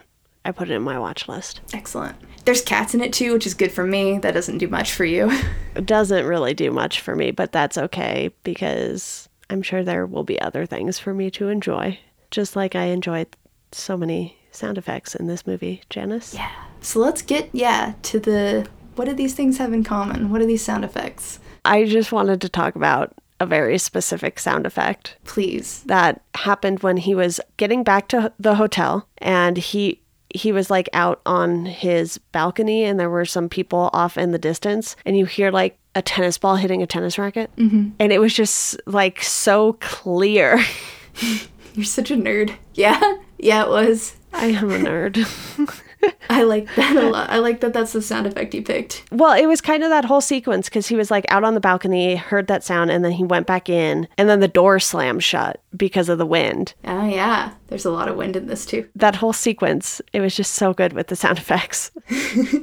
I 0.48 0.50
put 0.50 0.70
it 0.70 0.74
in 0.74 0.82
my 0.82 0.98
watch 0.98 1.28
list. 1.28 1.60
Excellent. 1.74 2.16
There's 2.46 2.62
cats 2.62 2.94
in 2.94 3.02
it 3.02 3.12
too, 3.12 3.34
which 3.34 3.46
is 3.46 3.52
good 3.52 3.70
for 3.70 3.84
me. 3.84 4.16
That 4.16 4.32
doesn't 4.32 4.56
do 4.56 4.66
much 4.66 4.92
for 4.92 5.04
you. 5.04 5.30
It 5.76 5.86
doesn't 5.86 6.24
really 6.26 6.54
do 6.54 6.72
much 6.72 7.00
for 7.00 7.14
me, 7.14 7.30
but 7.30 7.52
that's 7.52 7.78
okay 7.78 8.30
because 8.42 9.28
I'm 9.48 9.62
sure 9.62 9.84
there 9.84 10.06
will 10.06 10.24
be 10.24 10.40
other 10.40 10.66
things 10.66 10.98
for 10.98 11.14
me 11.14 11.30
to 11.32 11.50
enjoy. 11.50 12.00
Just 12.32 12.56
like 12.56 12.74
I 12.74 12.86
enjoyed 12.86 13.28
so 13.70 13.96
many 13.96 14.36
sound 14.50 14.76
effects 14.76 15.14
in 15.14 15.28
this 15.28 15.46
movie, 15.46 15.82
Janice. 15.88 16.34
yeah. 16.34 16.50
So 16.80 16.98
let's 16.98 17.22
get, 17.22 17.48
yeah, 17.52 17.94
to 18.04 18.18
the 18.18 18.66
what 18.96 19.04
do 19.04 19.12
these 19.14 19.34
things 19.34 19.58
have 19.58 19.72
in 19.72 19.84
common? 19.84 20.30
What 20.30 20.40
are 20.40 20.46
these 20.46 20.64
sound 20.64 20.84
effects? 20.84 21.38
I 21.64 21.84
just 21.84 22.10
wanted 22.10 22.40
to 22.40 22.48
talk 22.48 22.74
about 22.74 23.14
a 23.38 23.46
very 23.46 23.78
specific 23.78 24.40
sound 24.40 24.66
effect 24.66 25.16
Please. 25.24 25.84
that 25.84 26.22
happened 26.34 26.82
when 26.82 26.96
he 26.96 27.14
was 27.14 27.40
getting 27.56 27.84
back 27.84 28.08
to 28.08 28.32
the 28.40 28.56
hotel 28.56 29.06
and 29.18 29.56
he 29.58 30.00
he 30.34 30.52
was 30.52 30.70
like 30.70 30.88
out 30.92 31.20
on 31.24 31.64
his 31.66 32.18
balcony 32.32 32.84
and 32.84 33.00
there 33.00 33.10
were 33.10 33.24
some 33.24 33.48
people 33.48 33.90
off 33.92 34.18
in 34.18 34.30
the 34.32 34.38
distance 34.38 34.94
and 35.06 35.16
you 35.16 35.24
hear 35.24 35.50
like 35.50 35.78
a 35.94 36.02
tennis 36.02 36.38
ball 36.38 36.56
hitting 36.56 36.82
a 36.82 36.86
tennis 36.86 37.18
racket 37.18 37.50
mm-hmm. 37.56 37.90
and 37.98 38.12
it 38.12 38.20
was 38.20 38.34
just 38.34 38.80
like 38.86 39.22
so 39.22 39.74
clear 39.80 40.60
You're 41.78 41.84
such 41.84 42.10
a 42.10 42.14
nerd. 42.14 42.56
Yeah, 42.74 43.00
yeah, 43.38 43.62
it 43.62 43.68
was. 43.68 44.16
i 44.32 44.46
am 44.46 44.68
a 44.70 44.78
nerd 44.78 45.82
I 46.30 46.42
like 46.44 46.72
that 46.76 46.96
a 46.96 47.08
lot. 47.08 47.30
I 47.30 47.38
like 47.38 47.60
that 47.60 47.72
that's 47.72 47.92
the 47.92 48.02
sound 48.02 48.26
effect 48.26 48.54
you 48.54 48.62
picked. 48.62 49.04
well 49.10 49.32
it 49.32 49.46
was 49.46 49.60
kind 49.60 49.82
of 49.82 49.90
that 49.90 50.04
whole 50.04 50.20
sequence 50.20 50.68
because 50.68 50.86
he 50.88 50.96
was 50.96 51.10
like 51.10 51.24
out 51.28 51.44
on 51.44 51.54
the 51.54 51.60
balcony 51.60 52.16
heard 52.16 52.46
that 52.46 52.62
sound 52.64 52.90
and 52.90 53.04
then 53.04 53.12
he 53.12 53.24
went 53.24 53.46
back 53.46 53.68
in 53.68 54.06
and 54.16 54.28
then 54.28 54.40
the 54.40 54.48
door 54.48 54.78
slammed 54.78 55.24
shut 55.24 55.60
because 55.76 56.08
of 56.08 56.18
the 56.18 56.26
wind 56.26 56.74
Oh, 56.84 57.06
yeah. 57.06 57.52
There's 57.68 57.84
a 57.84 57.90
lot 57.90 58.08
of 58.08 58.16
wind 58.16 58.36
in 58.36 58.46
this 58.46 58.64
too. 58.66 58.88
that 58.96 59.16
whole 59.16 59.32
sequence 59.32 60.00
it 60.12 60.20
was 60.20 60.34
just 60.36 60.54
so 60.54 60.72
good 60.74 60.92
with 60.92 61.08
the 61.08 61.16
sound 61.16 61.38
effects 61.38 61.90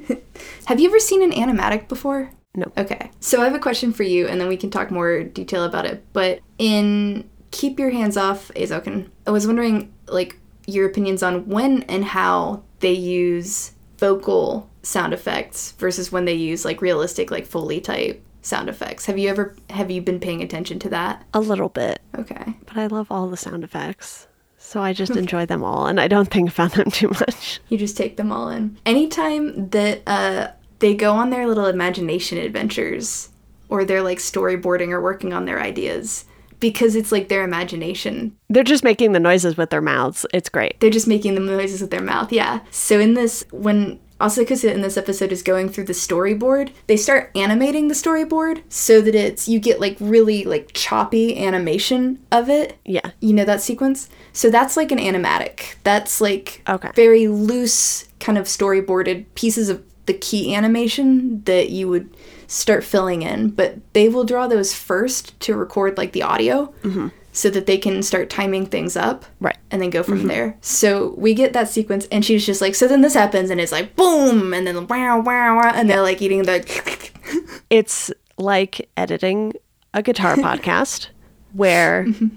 Have 0.66 0.80
you 0.80 0.88
ever 0.90 1.00
seen 1.00 1.22
an 1.24 1.32
animatic 1.32 1.88
before? 1.88 2.32
No. 2.56 2.72
Okay. 2.78 3.12
So 3.20 3.42
I 3.42 3.46
have 3.46 3.54
a 3.56 3.60
question 3.60 3.92
for 3.94 4.04
you, 4.04 4.28
and 4.28 4.40
then 4.40 4.48
we 4.48 4.58
can 4.58 4.70
talk 4.70 4.90
more 4.92 5.24
detail 5.24 5.64
about 5.64 5.86
it. 5.86 6.04
But 6.14 6.40
in 6.58 7.30
Keep 7.52 7.80
Your 7.80 7.90
Hands 7.92 8.16
Off 8.18 8.50
Eizouken, 8.56 9.10
I 9.28 9.32
was 9.32 9.46
wondering, 9.46 9.94
like, 10.08 10.38
your 10.68 10.88
opinions 10.88 11.22
on 11.24 11.48
when 11.48 11.84
and 11.84 12.06
how 12.06 12.64
they 12.80 12.94
use 12.94 13.72
vocal 13.98 14.70
sound 14.84 15.14
effects 15.14 15.72
versus 15.74 16.12
when 16.12 16.26
they 16.26 16.34
use 16.34 16.66
like 16.66 16.82
realistic, 16.82 17.32
like 17.32 17.46
Foley 17.46 17.80
type 17.80 18.22
sound 18.42 18.70
effects. 18.70 19.06
Have 19.08 19.18
you 19.18 19.30
ever 19.30 19.56
have 19.70 19.90
you 19.90 20.02
been 20.02 20.20
paying 20.20 20.42
attention 20.44 20.78
to 20.80 20.90
that? 20.90 21.26
a 21.34 21.40
little 21.40 21.70
bit 21.70 22.00
Okay. 22.18 22.54
but 22.66 22.78
I 22.78 22.88
love 22.88 23.08
all 23.12 23.28
the 23.30 23.38
sound 23.38 23.64
effects. 23.64 24.28
So 24.58 24.82
I 24.82 24.94
just 24.94 25.16
enjoy 25.16 25.46
them 25.46 25.64
all 25.64 25.88
and 25.88 26.00
I 26.00 26.08
don't 26.08 26.30
think 26.30 26.52
about 26.52 26.74
them 26.74 26.92
too 26.92 27.08
much. 27.10 27.60
You 27.70 27.78
just 27.78 27.98
take 27.98 28.18
them 28.18 28.32
all 28.32 28.50
in. 28.50 28.78
Anytime 28.86 29.70
that 29.70 30.02
uh, 30.08 30.52
they 30.80 30.94
go 30.94 31.14
on 31.14 31.30
their 31.30 31.48
little 31.48 31.66
imagination 31.68 32.38
adventures 32.38 33.30
or 33.70 33.84
they're 33.86 34.04
like 34.04 34.20
storyboarding 34.20 34.90
or 34.90 35.02
working 35.02 35.34
on 35.34 35.46
their 35.46 35.60
ideas, 35.62 36.26
because 36.60 36.96
it's 36.96 37.12
like 37.12 37.28
their 37.30 37.44
imagination, 37.44 38.36
They're 38.50 38.64
just 38.64 38.84
making 38.84 39.12
the 39.12 39.20
noises 39.20 39.58
with 39.58 39.70
their 39.70 39.82
mouths. 39.82 40.26
It's 40.34 40.50
great. 40.50 40.80
they're 40.80 40.90
just 40.90 41.08
making 41.08 41.36
the 41.36 41.42
noises 41.42 41.82
with 41.82 41.92
their 41.92 42.02
mouth. 42.02 42.32
Yeah. 42.32 42.60
So 42.72 43.00
in 43.00 43.14
this, 43.14 43.44
when 43.52 44.00
Asakusa 44.22 44.72
in 44.74 44.82
this 44.82 44.96
episode 44.96 45.32
is 45.34 45.44
going 45.44 45.68
through 45.70 45.84
the 45.84 45.94
storyboard, 45.94 46.72
they 46.88 46.96
start 46.96 47.32
animating 47.36 47.90
the 47.90 47.94
storyboard 47.94 48.62
so 48.70 49.02
that 49.02 49.14
it's, 49.14 49.48
you 49.50 49.60
get 49.60 49.82
like 49.82 49.98
really 50.00 50.46
like 50.46 50.72
choppy 50.74 51.38
animation 51.46 52.20
of 52.32 52.50
it. 52.50 52.78
Yeah. 52.86 53.12
You 53.20 53.34
know 53.34 53.44
that 53.46 53.62
sequence? 53.62 54.10
So 54.32 54.50
that's 54.50 54.78
like 54.78 54.92
an 54.94 55.00
animatic. 55.00 55.76
That's 55.84 56.22
like 56.22 56.62
Okay. 56.70 56.92
very 56.96 57.28
loose, 57.28 58.08
kind 58.22 58.38
of 58.38 58.46
storyboarded 58.46 59.26
pieces 59.36 59.68
of 59.70 59.84
the 60.06 60.14
key 60.14 60.54
animation 60.56 61.42
that 61.46 61.70
you 61.72 61.90
would 61.90 62.16
start 62.48 62.84
filling 62.84 63.22
in. 63.22 63.50
But 63.50 63.78
they 63.94 64.10
will 64.10 64.24
draw 64.24 64.48
those 64.48 64.74
first 64.74 65.40
to 65.42 65.56
record 65.56 65.98
like 65.98 66.14
the 66.14 66.24
audio 66.24 66.74
mm-hmm. 66.84 67.10
so 67.32 67.50
that 67.50 67.66
they 67.66 67.78
can 67.78 68.04
start 68.04 68.30
timing 68.30 68.66
things 68.66 68.96
up 68.96 69.26
Right. 69.40 69.58
and 69.72 69.82
then 69.82 69.90
go 69.90 70.04
from 70.04 70.20
mm-hmm. 70.20 70.28
there. 70.28 70.58
So 70.62 71.14
we 71.18 71.34
get 71.34 71.54
that 71.54 71.70
sequence, 71.70 72.08
and 72.12 72.24
she's 72.24 72.46
just 72.46 72.62
like, 72.62 72.76
so 72.76 72.88
then 72.88 73.02
this 73.02 73.14
happens, 73.14 73.50
and 73.50 73.60
it's 73.60 73.72
like 73.72 73.96
boom, 73.96 74.54
and 74.54 74.66
then 74.66 74.88
wow, 74.88 75.20
wow, 75.20 75.58
wow, 75.58 75.72
and 75.74 75.90
they're 75.90 76.02
like 76.02 76.22
eating 76.22 76.44
the. 76.44 77.12
It's 77.72 78.12
like 78.38 78.90
editing 78.96 79.54
a 79.94 80.04
guitar 80.04 80.36
podcast 80.36 81.08
where 81.54 82.06
mm-hmm. 82.06 82.28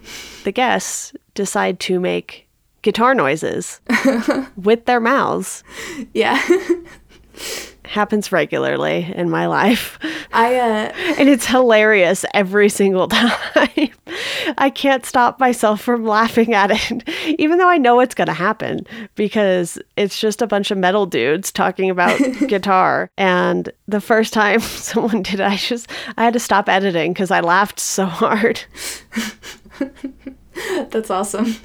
the 0.44 0.52
guests 0.52 1.12
decide 1.34 1.80
to 1.80 2.00
make 2.00 2.48
guitar 2.82 3.14
noises 3.14 3.80
with 4.56 4.86
their 4.86 5.00
mouths. 5.00 5.64
yeah. 6.14 6.42
Happens 7.88 8.30
regularly 8.30 9.10
in 9.14 9.30
my 9.30 9.46
life. 9.46 9.98
I, 10.30 10.56
uh, 10.56 10.92
And 11.18 11.28
it's 11.28 11.46
hilarious 11.46 12.24
every 12.34 12.68
single 12.68 13.08
time. 13.08 13.88
I 14.58 14.70
can't 14.70 15.06
stop 15.06 15.40
myself 15.40 15.80
from 15.80 16.04
laughing 16.04 16.52
at 16.52 16.70
it, 16.70 17.08
even 17.38 17.56
though 17.56 17.68
I 17.68 17.78
know 17.78 18.00
it's 18.00 18.14
going 18.14 18.26
to 18.26 18.34
happen 18.34 18.86
because 19.14 19.78
it's 19.96 20.20
just 20.20 20.42
a 20.42 20.46
bunch 20.46 20.70
of 20.70 20.76
metal 20.76 21.06
dudes 21.06 21.50
talking 21.50 21.88
about 21.88 22.18
guitar. 22.46 23.10
And 23.16 23.72
the 23.86 24.02
first 24.02 24.34
time 24.34 24.60
someone 24.60 25.22
did 25.22 25.40
it, 25.40 25.46
I 25.46 25.56
just, 25.56 25.90
I 26.18 26.24
had 26.24 26.34
to 26.34 26.40
stop 26.40 26.68
editing 26.68 27.14
because 27.14 27.30
I 27.30 27.40
laughed 27.40 27.80
so 27.80 28.04
hard. 28.04 28.60
That's 30.90 31.10
awesome. 31.10 31.56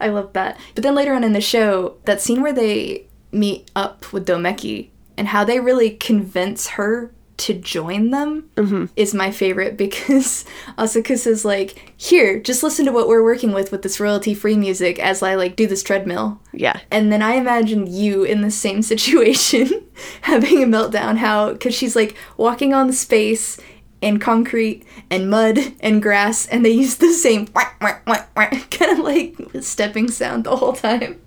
I 0.00 0.08
love 0.08 0.32
that. 0.34 0.58
But 0.74 0.84
then 0.84 0.94
later 0.94 1.12
on 1.12 1.24
in 1.24 1.32
the 1.32 1.40
show, 1.40 1.96
that 2.04 2.20
scene 2.20 2.40
where 2.42 2.52
they 2.52 3.06
meet 3.32 3.70
up 3.74 4.12
with 4.12 4.26
Doumeki 4.26 4.90
and 5.16 5.28
how 5.28 5.44
they 5.44 5.60
really 5.60 5.90
convince 5.90 6.68
her 6.68 7.12
to 7.38 7.54
join 7.54 8.10
them 8.10 8.48
mm-hmm. 8.56 8.86
is 8.96 9.12
my 9.12 9.30
favorite 9.30 9.76
because 9.76 10.44
Asakusa's 10.78 11.44
like, 11.44 11.92
here, 11.96 12.40
just 12.40 12.62
listen 12.62 12.86
to 12.86 12.92
what 12.92 13.08
we're 13.08 13.22
working 13.22 13.52
with 13.52 13.72
with 13.72 13.82
this 13.82 14.00
royalty 14.00 14.34
free 14.34 14.56
music 14.56 14.98
as 14.98 15.22
I 15.22 15.34
like 15.34 15.56
do 15.56 15.66
this 15.66 15.82
treadmill. 15.82 16.40
Yeah. 16.52 16.80
And 16.90 17.12
then 17.12 17.22
I 17.22 17.34
imagine 17.34 17.86
you 17.86 18.24
in 18.24 18.40
the 18.40 18.50
same 18.50 18.82
situation 18.82 19.84
having 20.22 20.62
a 20.62 20.66
meltdown. 20.66 21.18
How, 21.18 21.52
because 21.52 21.74
she's 21.74 21.96
like 21.96 22.16
walking 22.36 22.72
on 22.72 22.86
the 22.86 22.92
space 22.92 23.58
and 24.02 24.20
concrete 24.20 24.84
and 25.10 25.30
mud 25.30 25.58
and 25.80 26.02
grass, 26.02 26.46
and 26.46 26.64
they 26.64 26.70
use 26.70 26.96
the 26.96 27.12
same 27.12 27.46
kind 27.80 28.92
of 28.92 28.98
like 28.98 29.36
stepping 29.60 30.10
sound 30.10 30.44
the 30.44 30.54
whole 30.56 30.74
time. 30.74 31.20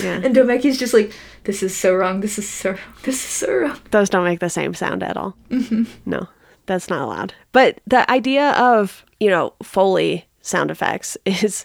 Yeah. 0.00 0.20
And 0.22 0.34
Doumeki's 0.34 0.78
just 0.78 0.94
like, 0.94 1.12
this 1.44 1.62
is 1.62 1.76
so 1.76 1.94
wrong, 1.94 2.20
this 2.20 2.38
is 2.38 2.48
so 2.48 2.70
wrong, 2.70 2.94
this 3.02 3.16
is 3.16 3.30
so 3.30 3.54
wrong. 3.54 3.78
Those 3.90 4.10
don't 4.10 4.24
make 4.24 4.40
the 4.40 4.50
same 4.50 4.74
sound 4.74 5.02
at 5.02 5.16
all. 5.16 5.36
Mm-hmm. 5.50 5.84
No, 6.06 6.28
that's 6.66 6.88
not 6.88 7.02
allowed. 7.02 7.34
But 7.52 7.80
the 7.86 8.10
idea 8.10 8.50
of, 8.52 9.04
you 9.20 9.30
know, 9.30 9.54
Foley 9.62 10.26
sound 10.40 10.70
effects 10.70 11.16
is 11.24 11.64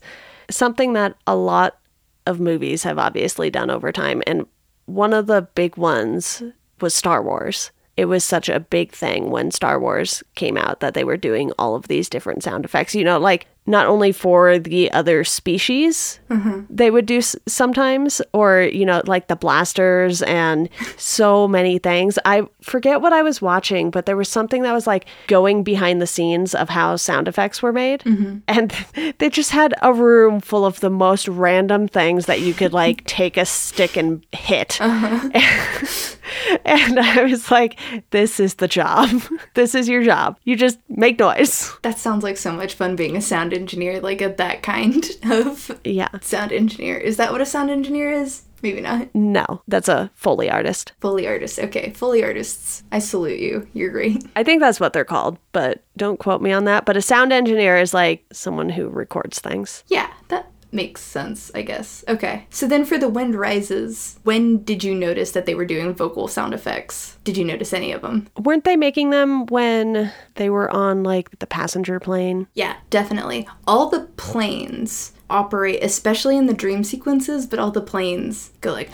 something 0.49 0.93
that 0.93 1.15
a 1.27 1.35
lot 1.35 1.79
of 2.25 2.39
movies 2.39 2.83
have 2.83 2.99
obviously 2.99 3.49
done 3.49 3.69
over 3.69 3.91
time. 3.91 4.21
And 4.27 4.45
one 4.85 5.13
of 5.13 5.27
the 5.27 5.43
big 5.55 5.77
ones 5.77 6.43
was 6.81 6.93
Star 6.93 7.21
Wars. 7.21 7.71
It 7.97 8.05
was 8.05 8.23
such 8.23 8.47
a 8.47 8.61
big 8.61 8.93
thing 8.93 9.29
when 9.29 9.51
Star 9.51 9.79
Wars 9.79 10.23
came 10.35 10.57
out 10.57 10.79
that 10.79 10.93
they 10.93 11.03
were 11.03 11.17
doing 11.17 11.51
all 11.59 11.75
of 11.75 11.87
these 11.87 12.07
different 12.07 12.43
sound 12.43 12.63
effects. 12.63 12.95
You 12.95 13.03
know, 13.03 13.19
like 13.19 13.47
not 13.65 13.85
only 13.85 14.11
for 14.11 14.57
the 14.57 14.91
other 14.91 15.23
species, 15.23 16.19
mm-hmm. 16.29 16.61
they 16.69 16.89
would 16.89 17.05
do 17.05 17.19
s- 17.19 17.35
sometimes, 17.47 18.19
or, 18.33 18.61
you 18.61 18.83
know, 18.83 19.01
like 19.05 19.27
the 19.27 19.35
blasters 19.35 20.23
and 20.23 20.69
so 20.97 21.47
many 21.47 21.77
things. 21.77 22.17
I 22.25 22.47
forget 22.61 22.99
what 23.01 23.13
I 23.13 23.21
was 23.21 23.41
watching, 23.41 23.91
but 23.91 24.07
there 24.07 24.17
was 24.17 24.27
something 24.27 24.63
that 24.63 24.73
was 24.73 24.87
like 24.87 25.05
going 25.27 25.63
behind 25.63 26.01
the 26.01 26.07
scenes 26.07 26.55
of 26.55 26.69
how 26.69 26.95
sound 26.95 27.27
effects 27.27 27.61
were 27.61 27.71
made. 27.71 28.01
Mm-hmm. 28.01 28.39
And 28.47 29.15
they 29.19 29.29
just 29.29 29.51
had 29.51 29.75
a 29.83 29.93
room 29.93 30.39
full 30.39 30.65
of 30.65 30.79
the 30.79 30.89
most 30.89 31.27
random 31.27 31.87
things 31.87 32.25
that 32.25 32.41
you 32.41 32.55
could 32.55 32.73
like 32.73 33.03
take 33.05 33.37
a 33.37 33.45
stick 33.45 33.95
and 33.95 34.25
hit. 34.31 34.81
Uh-huh. 34.81 35.29
and 36.65 36.99
I 36.99 37.23
was 37.23 37.51
like, 37.51 37.79
this 38.09 38.39
is 38.39 38.55
the 38.55 38.67
job. 38.67 39.09
this 39.53 39.75
is 39.75 39.87
your 39.87 40.03
job. 40.03 40.37
You 40.43 40.55
just 40.55 40.79
make 40.89 41.19
noise. 41.19 41.71
That 41.83 41.99
sounds 41.99 42.23
like 42.23 42.37
so 42.37 42.51
much 42.51 42.73
fun 42.73 42.95
being 42.95 43.15
a 43.15 43.21
sound 43.21 43.48
engineer, 43.53 43.99
like 44.01 44.21
a 44.21 44.29
that 44.29 44.63
kind 44.63 45.05
of 45.29 45.79
Yeah. 45.83 46.09
sound 46.21 46.51
engineer. 46.51 46.97
Is 46.97 47.17
that 47.17 47.31
what 47.31 47.41
a 47.41 47.45
sound 47.45 47.69
engineer 47.69 48.11
is? 48.11 48.43
Maybe 48.61 48.81
not. 48.81 49.07
No, 49.15 49.61
that's 49.69 49.87
a 49.87 50.11
Foley 50.15 50.49
artist. 50.49 50.91
Foley 50.99 51.25
artist. 51.25 51.59
Okay, 51.59 51.91
Foley 51.91 52.23
artists. 52.25 52.83
I 52.91 52.99
salute 52.99 53.39
you. 53.39 53.67
You're 53.73 53.89
great. 53.91 54.25
I 54.35 54.43
think 54.43 54.59
that's 54.59 54.81
what 54.81 54.91
they're 54.91 55.05
called, 55.05 55.37
but 55.53 55.83
don't 55.95 56.19
quote 56.19 56.41
me 56.41 56.51
on 56.51 56.65
that. 56.65 56.83
But 56.85 56.97
a 56.97 57.01
sound 57.01 57.31
engineer 57.31 57.77
is 57.77 57.93
like 57.93 58.25
someone 58.33 58.67
who 58.69 58.89
records 58.89 59.39
things. 59.39 59.85
Yeah, 59.87 60.09
that 60.27 60.51
makes 60.71 61.01
sense, 61.01 61.51
I 61.55 61.61
guess. 61.61 62.03
Okay. 62.07 62.45
So 62.49 62.67
then 62.67 62.85
for 62.85 62.97
The 62.97 63.09
Wind 63.09 63.35
Rises, 63.35 64.19
when 64.23 64.63
did 64.63 64.83
you 64.83 64.93
notice 64.93 65.31
that 65.31 65.45
they 65.45 65.55
were 65.55 65.65
doing 65.65 65.93
vocal 65.93 66.27
sound 66.27 66.53
effects? 66.53 67.17
Did 67.23 67.37
you 67.37 67.45
notice 67.45 67.73
any 67.73 67.91
of 67.91 68.01
them? 68.01 68.27
Weren't 68.37 68.63
they 68.63 68.75
making 68.75 69.09
them 69.09 69.45
when 69.47 70.11
they 70.35 70.49
were 70.49 70.69
on 70.69 71.03
like 71.03 71.39
the 71.39 71.47
passenger 71.47 71.99
plane? 71.99 72.47
Yeah, 72.53 72.75
definitely. 72.89 73.47
All 73.67 73.89
the 73.89 74.01
planes 74.17 75.13
operate, 75.29 75.83
especially 75.83 76.37
in 76.37 76.47
the 76.47 76.53
dream 76.53 76.83
sequences, 76.83 77.45
but 77.45 77.59
all 77.59 77.71
the 77.71 77.81
planes 77.81 78.51
go 78.61 78.71
like. 78.71 78.89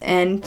And 0.00 0.44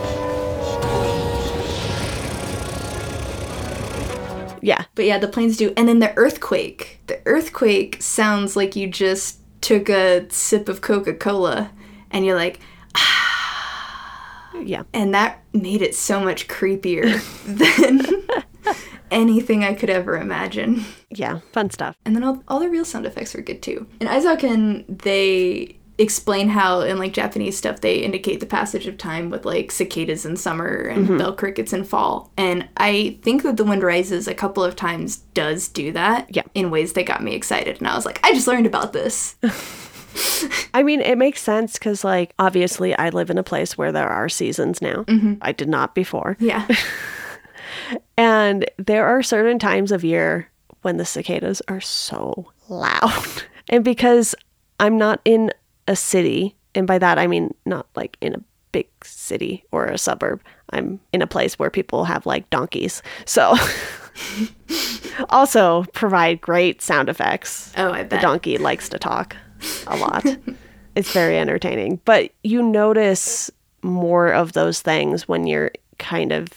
Yeah. 4.62 4.86
But 4.95 5.05
yeah, 5.05 5.18
the 5.18 5.28
planes 5.28 5.57
do. 5.57 5.74
And 5.78 5.88
then 5.88 5.99
the 5.99 6.16
earthquake. 6.18 6.99
The 7.07 7.22
earthquake 7.26 8.01
sounds 8.01 8.55
like 8.55 8.76
you 8.76 8.88
just 8.88 9.39
took 9.62 9.89
a 9.89 10.30
sip 10.30 10.70
of 10.70 10.82
Coca 10.82 11.14
Cola 11.14 11.72
and 12.12 12.26
you're 12.26 12.36
like, 12.36 12.60
ah. 12.95 14.51
Yeah. 14.62 14.84
And 14.93 15.14
that 15.14 15.43
made 15.53 15.82
it 15.82 15.95
so 15.95 16.20
much 16.20 16.47
creepier 16.47 17.22
than 17.45 18.76
anything 19.12 19.64
I 19.64 19.74
could 19.74 19.89
ever 19.89 20.18
imagine. 20.18 20.86
Yeah, 21.10 21.39
fun 21.51 21.70
stuff. 21.70 21.97
And 22.05 22.16
then 22.16 22.24
all, 22.24 22.43
all 22.47 22.60
the 22.60 22.70
real 22.70 22.86
sound 22.86 23.05
effects 23.05 23.34
were 23.34 23.41
good 23.41 23.62
too. 23.62 23.88
In 23.99 24.07
Eizouken, 24.07 25.01
they 25.01 25.78
explain 26.00 26.50
how 26.50 26.82
in 26.82 26.97
like 26.97 27.14
Japanese 27.14 27.58
stuff 27.58 27.82
they 27.82 27.97
indicate 27.97 28.39
the 28.39 28.45
passage 28.45 28.88
of 28.88 28.97
time 28.97 29.30
with 29.30 29.45
like 29.45 29.72
cicadas 29.72 30.26
in 30.26 30.38
summer 30.38 30.68
and 30.68 31.06
mm-hmm. 31.06 31.18
bell 31.18 31.34
crickets 31.34 31.74
in 31.74 31.84
fall. 31.84 32.32
And 32.38 32.68
I 32.78 33.20
think 33.22 33.43
that 33.43 33.58
The 33.58 33.66
Wind 33.66 33.84
Rises 33.84 34.28
a 34.28 34.34
couple 34.34 34.64
of 34.64 34.76
times 34.76 35.18
does 35.34 35.68
do 35.68 35.91
that 35.91 36.34
Yeah. 36.34 36.43
in 36.56 36.72
ways 36.72 36.93
that 36.93 37.06
got 37.06 37.22
me 37.24 37.36
excited. 37.36 37.78
And 37.80 37.88
I 37.88 37.95
was 37.95 38.06
like, 38.06 38.20
I 38.24 38.34
just 38.34 38.47
learned 38.47 38.66
about 38.66 38.93
this. 38.93 39.36
I 40.74 40.82
mean, 40.84 41.02
it 41.02 41.18
makes 41.18 41.41
sense 41.41 41.74
because, 41.74 42.04
like, 42.04 42.34
obviously, 42.39 42.97
I 42.97 43.10
live 43.10 43.30
in 43.30 43.38
a 43.38 43.43
place 43.43 43.78
where 43.78 43.91
there 43.91 44.10
are 44.10 44.28
seasons 44.28 44.82
now. 44.82 45.04
Mm-hmm. 45.04 45.36
I 45.41 45.52
did 45.52 45.70
not 45.70 45.93
before. 45.95 46.36
yeah. 46.39 46.68
And 48.18 48.66
there 48.78 49.08
are 49.08 49.24
certain 49.24 49.60
times 49.60 49.91
of 49.91 50.04
year 50.04 50.50
when 50.82 50.97
the 50.97 51.06
cicadas 51.06 51.62
are 51.68 51.82
so 51.82 52.52
loud. 52.68 53.43
and 53.70 53.84
because 53.84 54.36
I'm 54.80 54.97
not 54.97 55.22
in 55.26 55.52
a 55.90 55.96
city, 55.96 56.56
and 56.76 56.88
by 56.88 57.00
that 57.00 57.18
I 57.18 57.28
mean 57.28 57.54
not 57.66 57.88
like 57.96 58.16
in 58.22 58.36
a 58.36 58.44
big 58.72 58.88
city 59.04 59.66
or 59.72 59.86
a 59.86 59.98
suburb, 59.98 60.42
I'm 60.70 61.00
in 61.12 61.24
a 61.24 61.28
place 61.28 61.58
where 61.58 61.72
people 61.72 62.06
have 62.06 62.28
like 62.28 62.50
donkeys. 62.52 63.02
So 63.26 63.56
also 65.30 65.84
provide 65.94 66.42
great 66.42 66.82
sound 66.84 67.10
effects. 67.10 67.74
Oh, 67.76 67.92
I 67.92 68.04
bet. 68.04 68.12
The 68.12 68.18
donkey 68.20 68.58
likes 68.60 68.88
to 68.90 69.00
talk 69.00 69.36
a 69.88 69.98
lot. 69.98 70.24
it's 70.96 71.12
very 71.12 71.40
entertaining. 71.40 72.00
But 72.06 72.32
you 72.44 72.62
notice 72.62 73.50
more 73.82 74.32
of 74.32 74.54
those 74.54 74.82
things 74.82 75.28
when 75.28 75.48
you're 75.48 75.72
kind 75.98 76.32
of 76.32 76.50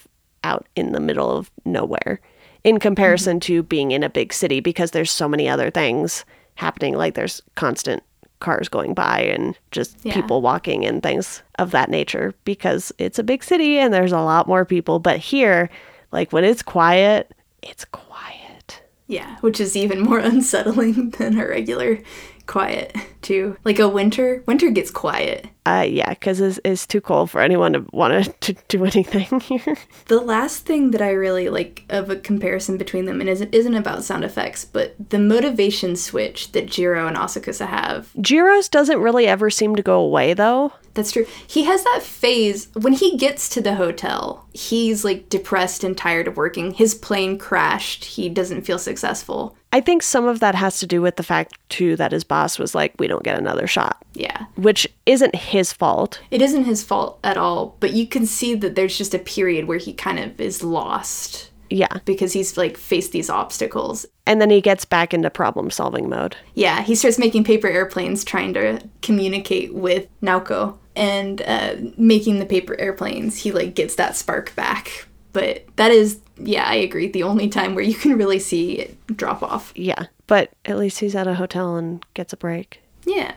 out 0.45 0.67
in 0.77 0.93
the 0.93 1.01
middle 1.01 1.31
of 1.31 1.51
nowhere 1.65 2.21
in 2.65 2.79
comparison 2.79 3.39
mm-hmm. 3.39 3.55
to 3.55 3.63
being 3.63 3.93
in 3.93 4.03
a 4.03 4.11
big 4.11 4.35
city 4.35 4.61
because 4.61 4.91
there's 4.91 5.11
so 5.11 5.27
many 5.27 5.49
other 5.49 5.71
things 5.71 6.27
happening. 6.57 6.95
Like 6.95 7.15
there's 7.15 7.41
constant 7.55 8.03
cars 8.43 8.69
going 8.69 8.93
by 8.93 9.21
and 9.21 9.57
just 9.71 9.97
Yeah. 10.03 10.13
people 10.13 10.43
walking 10.43 10.85
and 10.85 11.03
things 11.03 11.43
of 11.59 11.71
that 11.71 11.89
nature 11.89 12.35
because 12.45 12.93
it's 12.99 13.19
a 13.19 13.23
big 13.25 13.43
city 13.43 13.79
and 13.79 13.95
there's 13.95 14.13
a 14.13 14.21
lot 14.21 14.47
more 14.47 14.65
people. 14.67 14.99
But 14.99 15.19
here, 15.19 15.71
like 16.11 16.31
when 16.33 16.45
it's 16.45 16.63
quiet, 16.63 17.33
it's 17.63 17.87
quiet. 17.87 18.83
Yeah, 19.07 19.37
which 19.41 19.61
is 19.61 19.77
even 19.77 20.01
more 20.01 20.19
unsettling 20.33 21.11
than 21.11 21.39
a 21.39 21.47
regular 21.47 21.99
quiet, 22.47 22.95
too. 23.23 23.57
Like 23.65 23.79
a 23.79 23.89
winter, 23.89 24.43
winter 24.47 24.71
gets 24.71 24.91
quiet. 24.91 25.49
Uh, 25.65 25.87
yeah, 25.89 26.11
because 26.11 26.41
it's, 26.41 26.59
it's 26.65 26.87
too 26.87 27.01
cold 27.01 27.31
for 27.31 27.41
anyone 27.41 27.73
to 27.73 27.87
want 27.93 28.29
to 28.41 28.53
do 28.69 28.85
anything 28.85 29.41
here. 29.41 29.77
The 30.07 30.21
last 30.21 30.67
thing 30.67 30.91
that 30.91 31.01
I 31.01 31.11
really 31.11 31.49
like 31.49 31.85
of 31.89 32.11
a 32.11 32.17
comparison 32.17 32.77
between 32.77 33.07
them, 33.07 33.21
and 33.21 33.31
isn't, 33.31 33.55
isn't 33.55 33.75
about 33.75 34.05
sound 34.05 34.25
effects, 34.25 34.65
but 34.65 34.95
the 35.11 35.19
motivation 35.19 35.97
switch 35.97 36.53
that 36.53 36.67
Jiro 36.67 37.07
and 37.07 37.17
Asakusa 37.17 37.67
have. 37.67 38.13
Jiro's 38.19 38.69
doesn't 38.69 38.99
really 38.99 39.27
ever 39.27 39.49
seem 39.49 39.77
to 39.77 39.83
go 39.83 40.01
away, 40.01 40.35
though. 40.35 40.73
That's 40.95 41.13
true. 41.13 41.27
He 41.47 41.65
has 41.65 41.85
that 41.85 42.03
phase 42.03 42.69
when 42.75 42.93
he 42.93 43.17
gets 43.17 43.49
to 43.51 43.61
the 43.63 43.77
hotel. 43.77 44.47
He's 44.53 45.05
like 45.05 45.29
depressed 45.29 45.85
and 45.85 45.97
tired 45.97 46.29
of 46.29 46.37
working. 46.37 46.73
His 46.73 46.95
plane 46.95 47.39
crashed. 47.39 48.05
He 48.05 48.29
doesn't 48.29 48.63
feel 48.63 48.79
successful. 48.79 49.57
I 49.73 49.81
think 49.81 50.03
some 50.03 50.27
of 50.27 50.41
that 50.41 50.55
has 50.55 50.79
to 50.81 50.87
do 50.87 51.01
with 51.01 51.17
the 51.17 51.23
fact, 51.23 51.55
too, 51.71 51.97
that 51.97 52.13
his 52.13 52.25
boss 52.25 52.59
was 52.59 52.75
like, 52.75 52.95
we 52.99 53.07
don't 53.07 53.25
get 53.25 53.39
another 53.39 53.67
shot, 53.67 54.03
Yeah. 54.15 54.45
which 54.57 54.87
isn't 55.07 55.35
his 55.35 55.73
fault. 55.73 56.21
It 56.31 56.43
isn't 56.43 56.65
his 56.65 56.83
fault 56.85 57.19
at 57.25 57.39
all, 57.39 57.77
but 57.81 57.93
you 57.93 58.07
can 58.07 58.27
see 58.27 58.55
that 58.57 58.75
there's 58.75 58.99
just 58.99 59.15
a 59.15 59.19
period 59.19 59.67
where 59.67 59.79
he 59.79 59.93
kind 59.95 60.19
of 60.19 60.39
is 60.41 60.63
lost 60.63 61.51
Yeah. 61.71 61.99
because 62.05 62.35
he's 62.35 62.59
like 62.59 62.77
faced 62.77 63.13
these 63.13 63.31
obstacles. 63.31 64.05
And 64.27 64.41
then 64.41 64.51
he 64.51 64.61
gets 64.61 64.85
back 64.85 65.15
into 65.15 65.31
problem 65.31 65.71
solving 65.71 66.09
mode. 66.09 66.37
Yeah, 66.55 66.83
he 66.83 66.95
starts 66.95 67.19
making 67.19 67.45
paper 67.45 67.67
airplanes 67.69 68.25
trying 68.25 68.53
to 68.55 68.81
communicate 69.01 69.75
with 69.75 70.07
Naoko 70.23 70.77
and 70.95 71.41
uh, 71.43 71.77
making 71.97 72.39
the 72.39 72.47
paper 72.47 72.79
airplanes. 72.79 73.39
He 73.39 73.53
like 73.53 73.75
gets 73.75 73.95
that 73.95 74.17
spark 74.17 74.55
back. 74.55 75.07
But 75.33 75.65
that 75.77 75.91
is, 75.91 76.21
yeah, 76.45 76.65
I 76.65 76.75
agree, 76.75 77.09
the 77.09 77.23
only 77.23 77.49
time 77.49 77.75
where 77.75 77.85
you 77.85 77.95
can 77.95 78.17
really 78.17 78.39
see 78.39 78.79
it 78.79 79.17
drop 79.17 79.43
off. 79.43 79.73
Yeah. 79.75 80.07
But 80.27 80.51
at 80.65 80.79
least 80.79 81.01
he's 81.01 81.15
at 81.15 81.27
a 81.27 81.35
hotel 81.35 81.77
and 81.77 82.05
gets 82.15 82.33
a 82.33 82.37
break. 82.37 82.81
Yeah. 83.05 83.33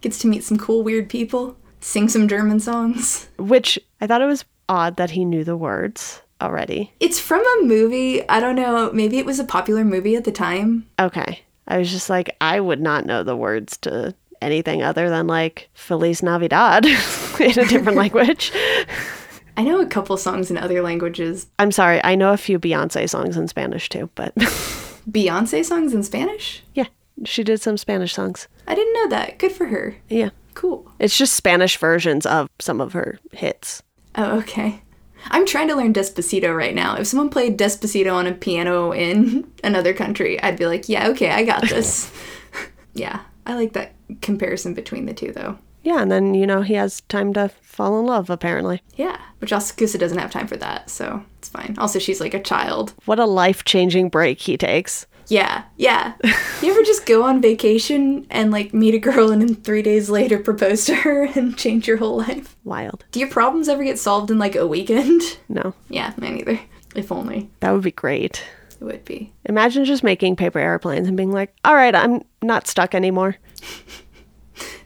Gets 0.00 0.18
to 0.20 0.26
meet 0.28 0.44
some 0.44 0.58
cool, 0.58 0.82
weird 0.82 1.08
people, 1.08 1.56
sing 1.80 2.08
some 2.08 2.28
German 2.28 2.60
songs. 2.60 3.28
Which 3.38 3.78
I 4.00 4.06
thought 4.06 4.22
it 4.22 4.26
was 4.26 4.44
odd 4.68 4.96
that 4.96 5.10
he 5.10 5.24
knew 5.24 5.44
the 5.44 5.56
words 5.56 6.22
already. 6.40 6.92
It's 7.00 7.18
from 7.18 7.40
a 7.40 7.64
movie. 7.64 8.28
I 8.28 8.40
don't 8.40 8.56
know. 8.56 8.90
Maybe 8.92 9.18
it 9.18 9.26
was 9.26 9.38
a 9.38 9.44
popular 9.44 9.84
movie 9.84 10.16
at 10.16 10.24
the 10.24 10.32
time. 10.32 10.86
Okay. 10.98 11.40
I 11.68 11.78
was 11.78 11.90
just 11.90 12.10
like, 12.10 12.36
I 12.40 12.60
would 12.60 12.80
not 12.80 13.06
know 13.06 13.22
the 13.22 13.36
words 13.36 13.76
to 13.78 14.14
anything 14.42 14.82
other 14.82 15.08
than 15.08 15.26
like 15.26 15.68
Feliz 15.74 16.22
Navidad 16.22 16.84
in 17.40 17.58
a 17.58 17.66
different 17.66 17.96
language. 17.96 18.52
I 19.56 19.62
know 19.62 19.80
a 19.80 19.86
couple 19.86 20.16
songs 20.16 20.50
in 20.50 20.58
other 20.58 20.82
languages. 20.82 21.46
I'm 21.58 21.72
sorry, 21.72 22.02
I 22.04 22.14
know 22.14 22.32
a 22.32 22.36
few 22.36 22.58
Beyonce 22.58 23.08
songs 23.08 23.36
in 23.36 23.48
Spanish 23.48 23.88
too, 23.88 24.10
but 24.14 24.34
Beyonce 25.10 25.64
songs 25.64 25.94
in 25.94 26.02
Spanish? 26.02 26.62
yeah, 26.74 26.86
she 27.24 27.42
did 27.42 27.60
some 27.60 27.76
Spanish 27.76 28.12
songs. 28.12 28.48
I 28.66 28.74
didn't 28.74 28.92
know 28.94 29.08
that. 29.08 29.38
Good 29.38 29.52
for 29.52 29.66
her. 29.66 29.96
Yeah. 30.08 30.30
Cool. 30.54 30.90
It's 30.98 31.16
just 31.16 31.34
Spanish 31.34 31.76
versions 31.76 32.24
of 32.24 32.48
some 32.58 32.80
of 32.80 32.92
her 32.94 33.18
hits. 33.32 33.82
Oh, 34.14 34.38
okay. 34.38 34.82
I'm 35.30 35.44
trying 35.44 35.68
to 35.68 35.74
learn 35.74 35.92
Despacito 35.92 36.56
right 36.56 36.74
now. 36.74 36.96
If 36.96 37.06
someone 37.08 37.28
played 37.28 37.58
Despacito 37.58 38.14
on 38.14 38.26
a 38.26 38.32
piano 38.32 38.92
in 38.92 39.50
another 39.64 39.92
country, 39.92 40.40
I'd 40.42 40.58
be 40.58 40.66
like, 40.66 40.88
yeah, 40.88 41.08
okay, 41.08 41.30
I 41.30 41.44
got 41.44 41.62
this. 41.68 42.10
yeah, 42.94 43.20
I 43.44 43.54
like 43.54 43.72
that 43.74 43.94
comparison 44.22 44.72
between 44.72 45.06
the 45.06 45.14
two, 45.14 45.32
though. 45.32 45.58
Yeah, 45.86 46.02
and 46.02 46.10
then, 46.10 46.34
you 46.34 46.48
know, 46.48 46.62
he 46.62 46.74
has 46.74 47.00
time 47.02 47.32
to 47.34 47.48
fall 47.62 48.00
in 48.00 48.06
love, 48.06 48.28
apparently. 48.28 48.82
Yeah, 48.96 49.20
which 49.38 49.52
Asakusa 49.52 50.00
doesn't 50.00 50.18
have 50.18 50.32
time 50.32 50.48
for 50.48 50.56
that, 50.56 50.90
so 50.90 51.22
it's 51.38 51.48
fine. 51.48 51.76
Also, 51.78 52.00
she's 52.00 52.20
like 52.20 52.34
a 52.34 52.42
child. 52.42 52.92
What 53.04 53.20
a 53.20 53.24
life 53.24 53.64
changing 53.64 54.08
break 54.08 54.40
he 54.40 54.56
takes. 54.56 55.06
Yeah, 55.28 55.62
yeah. 55.76 56.14
you 56.60 56.72
ever 56.72 56.82
just 56.82 57.06
go 57.06 57.22
on 57.22 57.40
vacation 57.40 58.26
and 58.30 58.50
like 58.50 58.74
meet 58.74 58.94
a 58.94 58.98
girl 58.98 59.30
and 59.30 59.40
then 59.40 59.54
three 59.54 59.82
days 59.82 60.10
later 60.10 60.40
propose 60.40 60.84
to 60.86 60.94
her 60.96 61.22
and 61.36 61.56
change 61.56 61.86
your 61.86 61.98
whole 61.98 62.16
life? 62.18 62.56
Wild. 62.64 63.04
Do 63.12 63.20
your 63.20 63.28
problems 63.30 63.68
ever 63.68 63.84
get 63.84 63.98
solved 64.00 64.32
in 64.32 64.38
like 64.40 64.56
a 64.56 64.66
weekend? 64.66 65.22
No, 65.48 65.72
Yeah, 65.88 66.12
mine 66.16 66.38
either. 66.38 66.58
If 66.96 67.12
only 67.12 67.48
that 67.60 67.70
would 67.70 67.82
be 67.82 67.92
great. 67.92 68.42
it 68.80 68.84
would 68.84 69.04
be. 69.04 69.32
Imagine 69.44 69.84
just 69.84 70.02
making 70.02 70.34
paper 70.34 70.58
airplanes 70.58 71.06
and 71.06 71.16
being 71.16 71.30
like, 71.30 71.54
all 71.64 71.74
right, 71.74 71.94
I'm 71.94 72.22
not 72.42 72.66
stuck 72.66 72.92
anymore. 72.94 73.36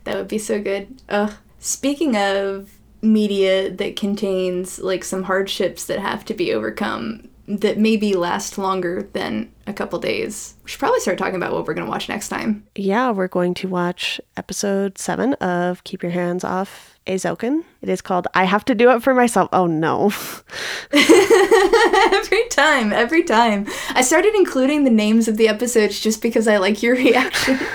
That 0.05 0.17
would 0.17 0.29
be 0.29 0.39
so 0.39 0.61
good. 0.61 1.03
Ugh. 1.09 1.33
Speaking 1.59 2.17
of 2.17 2.71
media 3.03 3.71
that 3.71 3.97
contains 3.97 4.79
like 4.79 5.05
some 5.05 5.25
hardships 5.25 5.85
that 5.87 5.99
have 5.99 6.25
to 6.27 6.35
be 6.35 6.53
overcome 6.53 7.29
that 7.59 7.79
maybe 7.79 8.15
last 8.15 8.59
longer 8.59 9.09
than 9.13 9.51
a 9.67 9.73
couple 9.73 9.99
days, 9.99 10.55
we 10.63 10.71
should 10.71 10.79
probably 10.79 11.01
start 11.01 11.19
talking 11.19 11.35
about 11.35 11.53
what 11.53 11.67
we're 11.67 11.75
going 11.75 11.87
to 11.87 11.91
watch 11.91 12.09
next 12.09 12.29
time. 12.29 12.65
Yeah, 12.77 13.11
we're 13.11 13.29
going 13.29 13.55
to 13.55 13.69
watch 13.69 14.21
episode 14.37 14.99
seven 14.99 15.35
of 15.35 15.83
Keep 15.85 16.03
Your 16.03 16.13
Hands 16.13 16.45
Off 16.45 16.99
Eizouken. 17.07 17.65
It 17.83 17.89
is 17.89 18.01
called 18.01 18.29
I 18.35 18.45
Have 18.45 18.65
to 18.67 18.75
Do 18.75 18.91
It 18.93 19.03
for 19.03 19.15
Myself. 19.15 19.49
Oh 19.53 19.67
no. 19.67 20.07
every 20.93 22.49
time, 22.51 22.93
every 22.93 23.25
time. 23.25 23.67
I 23.91 24.03
started 24.03 24.35
including 24.35 24.85
the 24.85 24.91
names 24.91 25.27
of 25.27 25.37
the 25.37 25.49
episodes 25.49 25.99
just 25.99 26.23
because 26.23 26.47
I 26.47 26.59
like 26.59 26.83
your 26.83 26.95
reaction. 26.95 27.59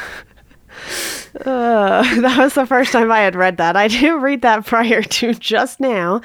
Uh, 1.46 2.04
that 2.22 2.38
was 2.38 2.54
the 2.54 2.66
first 2.66 2.92
time 2.92 3.12
I 3.12 3.20
had 3.20 3.36
read 3.36 3.58
that. 3.58 3.76
I 3.76 3.88
didn't 3.90 4.22
read 4.22 4.42
that 4.44 4.66
prior 4.66 5.02
to 5.02 5.34
just 5.34 5.80
now. 5.80 6.22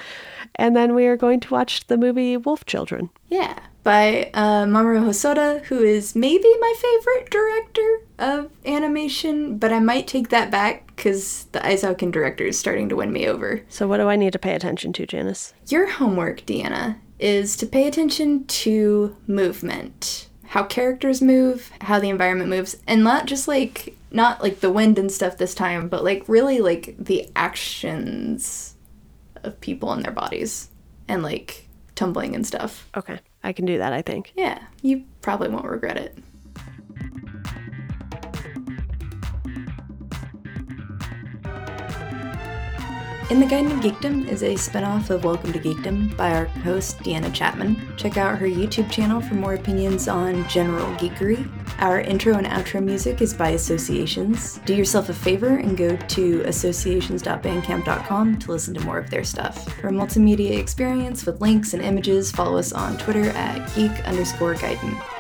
And 0.57 0.77
then 0.77 0.95
we 0.95 1.07
are 1.07 1.17
going 1.17 1.41
to 1.41 1.51
watch 1.53 1.87
the 1.87 1.97
movie 1.97 2.37
Wolf 2.37 2.67
Children. 2.67 3.11
yeah, 3.29 3.59
by 3.83 4.31
uh, 4.35 4.65
Mamoru 4.65 5.03
Hosoda, 5.03 5.63
who 5.65 5.79
is 5.79 6.15
maybe 6.15 6.49
my 6.61 6.75
favorite 6.77 7.31
director 7.31 8.01
of 8.19 8.51
animation, 8.67 9.57
but 9.57 9.73
I 9.73 9.79
might 9.81 10.07
take 10.07 10.29
that 10.29 10.51
back 10.51 10.95
because 10.95 11.45
the 11.53 11.61
Eizouken 11.61 12.13
director 12.13 12.45
is 12.45 12.59
starting 12.59 12.89
to 12.91 12.97
win 12.97 13.13
me 13.13 13.27
over. 13.27 13.63
So, 13.71 13.89
what 13.89 13.99
do 13.99 14.09
I 14.09 14.17
need 14.17 14.33
to 14.35 14.39
pay 14.39 14.55
attention 14.55 14.93
to, 14.95 15.07
Janice? 15.07 15.55
Your 15.69 15.89
homework, 15.89 16.43
Deanna, 16.43 16.97
is 17.19 17.57
to 17.57 17.67
pay 17.67 17.87
attention 17.87 18.45
to 18.47 19.17
movement. 19.27 20.29
How 20.49 20.65
characters 20.65 21.23
move, 21.23 21.71
how 21.83 22.01
the 22.01 22.11
environment 22.11 22.51
moves, 22.51 22.77
and 22.87 23.03
not 23.03 23.25
just 23.27 23.49
like 23.49 23.97
not 24.11 24.43
like 24.43 24.61
the 24.61 24.71
wind 24.71 24.99
and 24.99 25.11
stuff 25.11 25.39
this 25.39 25.55
time, 25.55 25.89
but 25.89 26.05
like 26.05 26.29
really 26.29 26.61
like 26.61 26.95
the 26.99 27.31
actions 27.37 28.75
of 29.43 29.61
people 29.61 29.93
and 29.93 30.05
their 30.05 30.13
bodies 30.13 30.71
and 31.09 31.23
like 31.23 31.69
tumbling 31.95 32.35
and 32.35 32.47
stuff. 32.47 32.89
Okay, 32.97 33.19
I 33.43 33.53
can 33.53 33.67
do 33.67 33.79
that, 33.79 33.93
I 33.93 34.03
think. 34.03 34.33
Yeah, 34.37 34.63
you 34.83 35.05
probably 35.23 35.49
won't 35.49 35.65
regret 35.65 35.97
it. 35.97 36.19
In 43.31 43.39
the 43.39 43.47
Guidance 43.47 43.75
of 43.75 43.81
Geekdom 43.81 44.27
is 44.27 44.43
a 44.43 44.55
spinoff 44.55 45.09
of 45.11 45.23
Welcome 45.23 45.53
to 45.53 45.61
Geekdom 45.61 46.17
by 46.17 46.35
our 46.35 46.47
host, 46.47 46.99
Deanna 46.99 47.33
Chapman. 47.33 47.95
Check 47.97 48.17
out 48.17 48.37
her 48.41 48.47
YouTube 48.49 48.91
channel 48.91 49.21
for 49.21 49.37
more 49.37 49.55
opinions 49.55 50.09
on 50.09 50.49
general 50.49 50.93
geekery. 50.97 51.49
Our 51.79 52.01
intro 52.01 52.35
and 52.35 52.49
outro 52.49 52.83
music 52.83 53.23
is 53.23 53.33
by 53.33 53.51
Associations. 53.51 54.59
Do 54.67 54.75
yourself 54.75 55.11
a 55.11 55.15
favor 55.15 55.59
and 55.59 55.77
go 55.77 55.97
to 55.97 56.43
associations.bandcamp.com 56.47 58.39
to 58.41 58.51
listen 58.51 58.75
to 58.75 58.81
more 58.81 58.99
of 58.99 59.11
their 59.11 59.23
stuff. 59.23 59.73
For 59.81 59.87
a 59.87 59.93
multimedia 59.93 60.59
experience 60.59 61.25
with 61.25 61.41
links 61.41 61.73
and 61.73 61.85
images, 61.85 62.33
follow 62.33 62.59
us 62.59 62.73
on 62.73 62.99
Twitter 62.99 63.31
at 63.31 63.73
geek 63.77 63.93
underscore 64.09 64.57
Gaiden. 64.57 65.20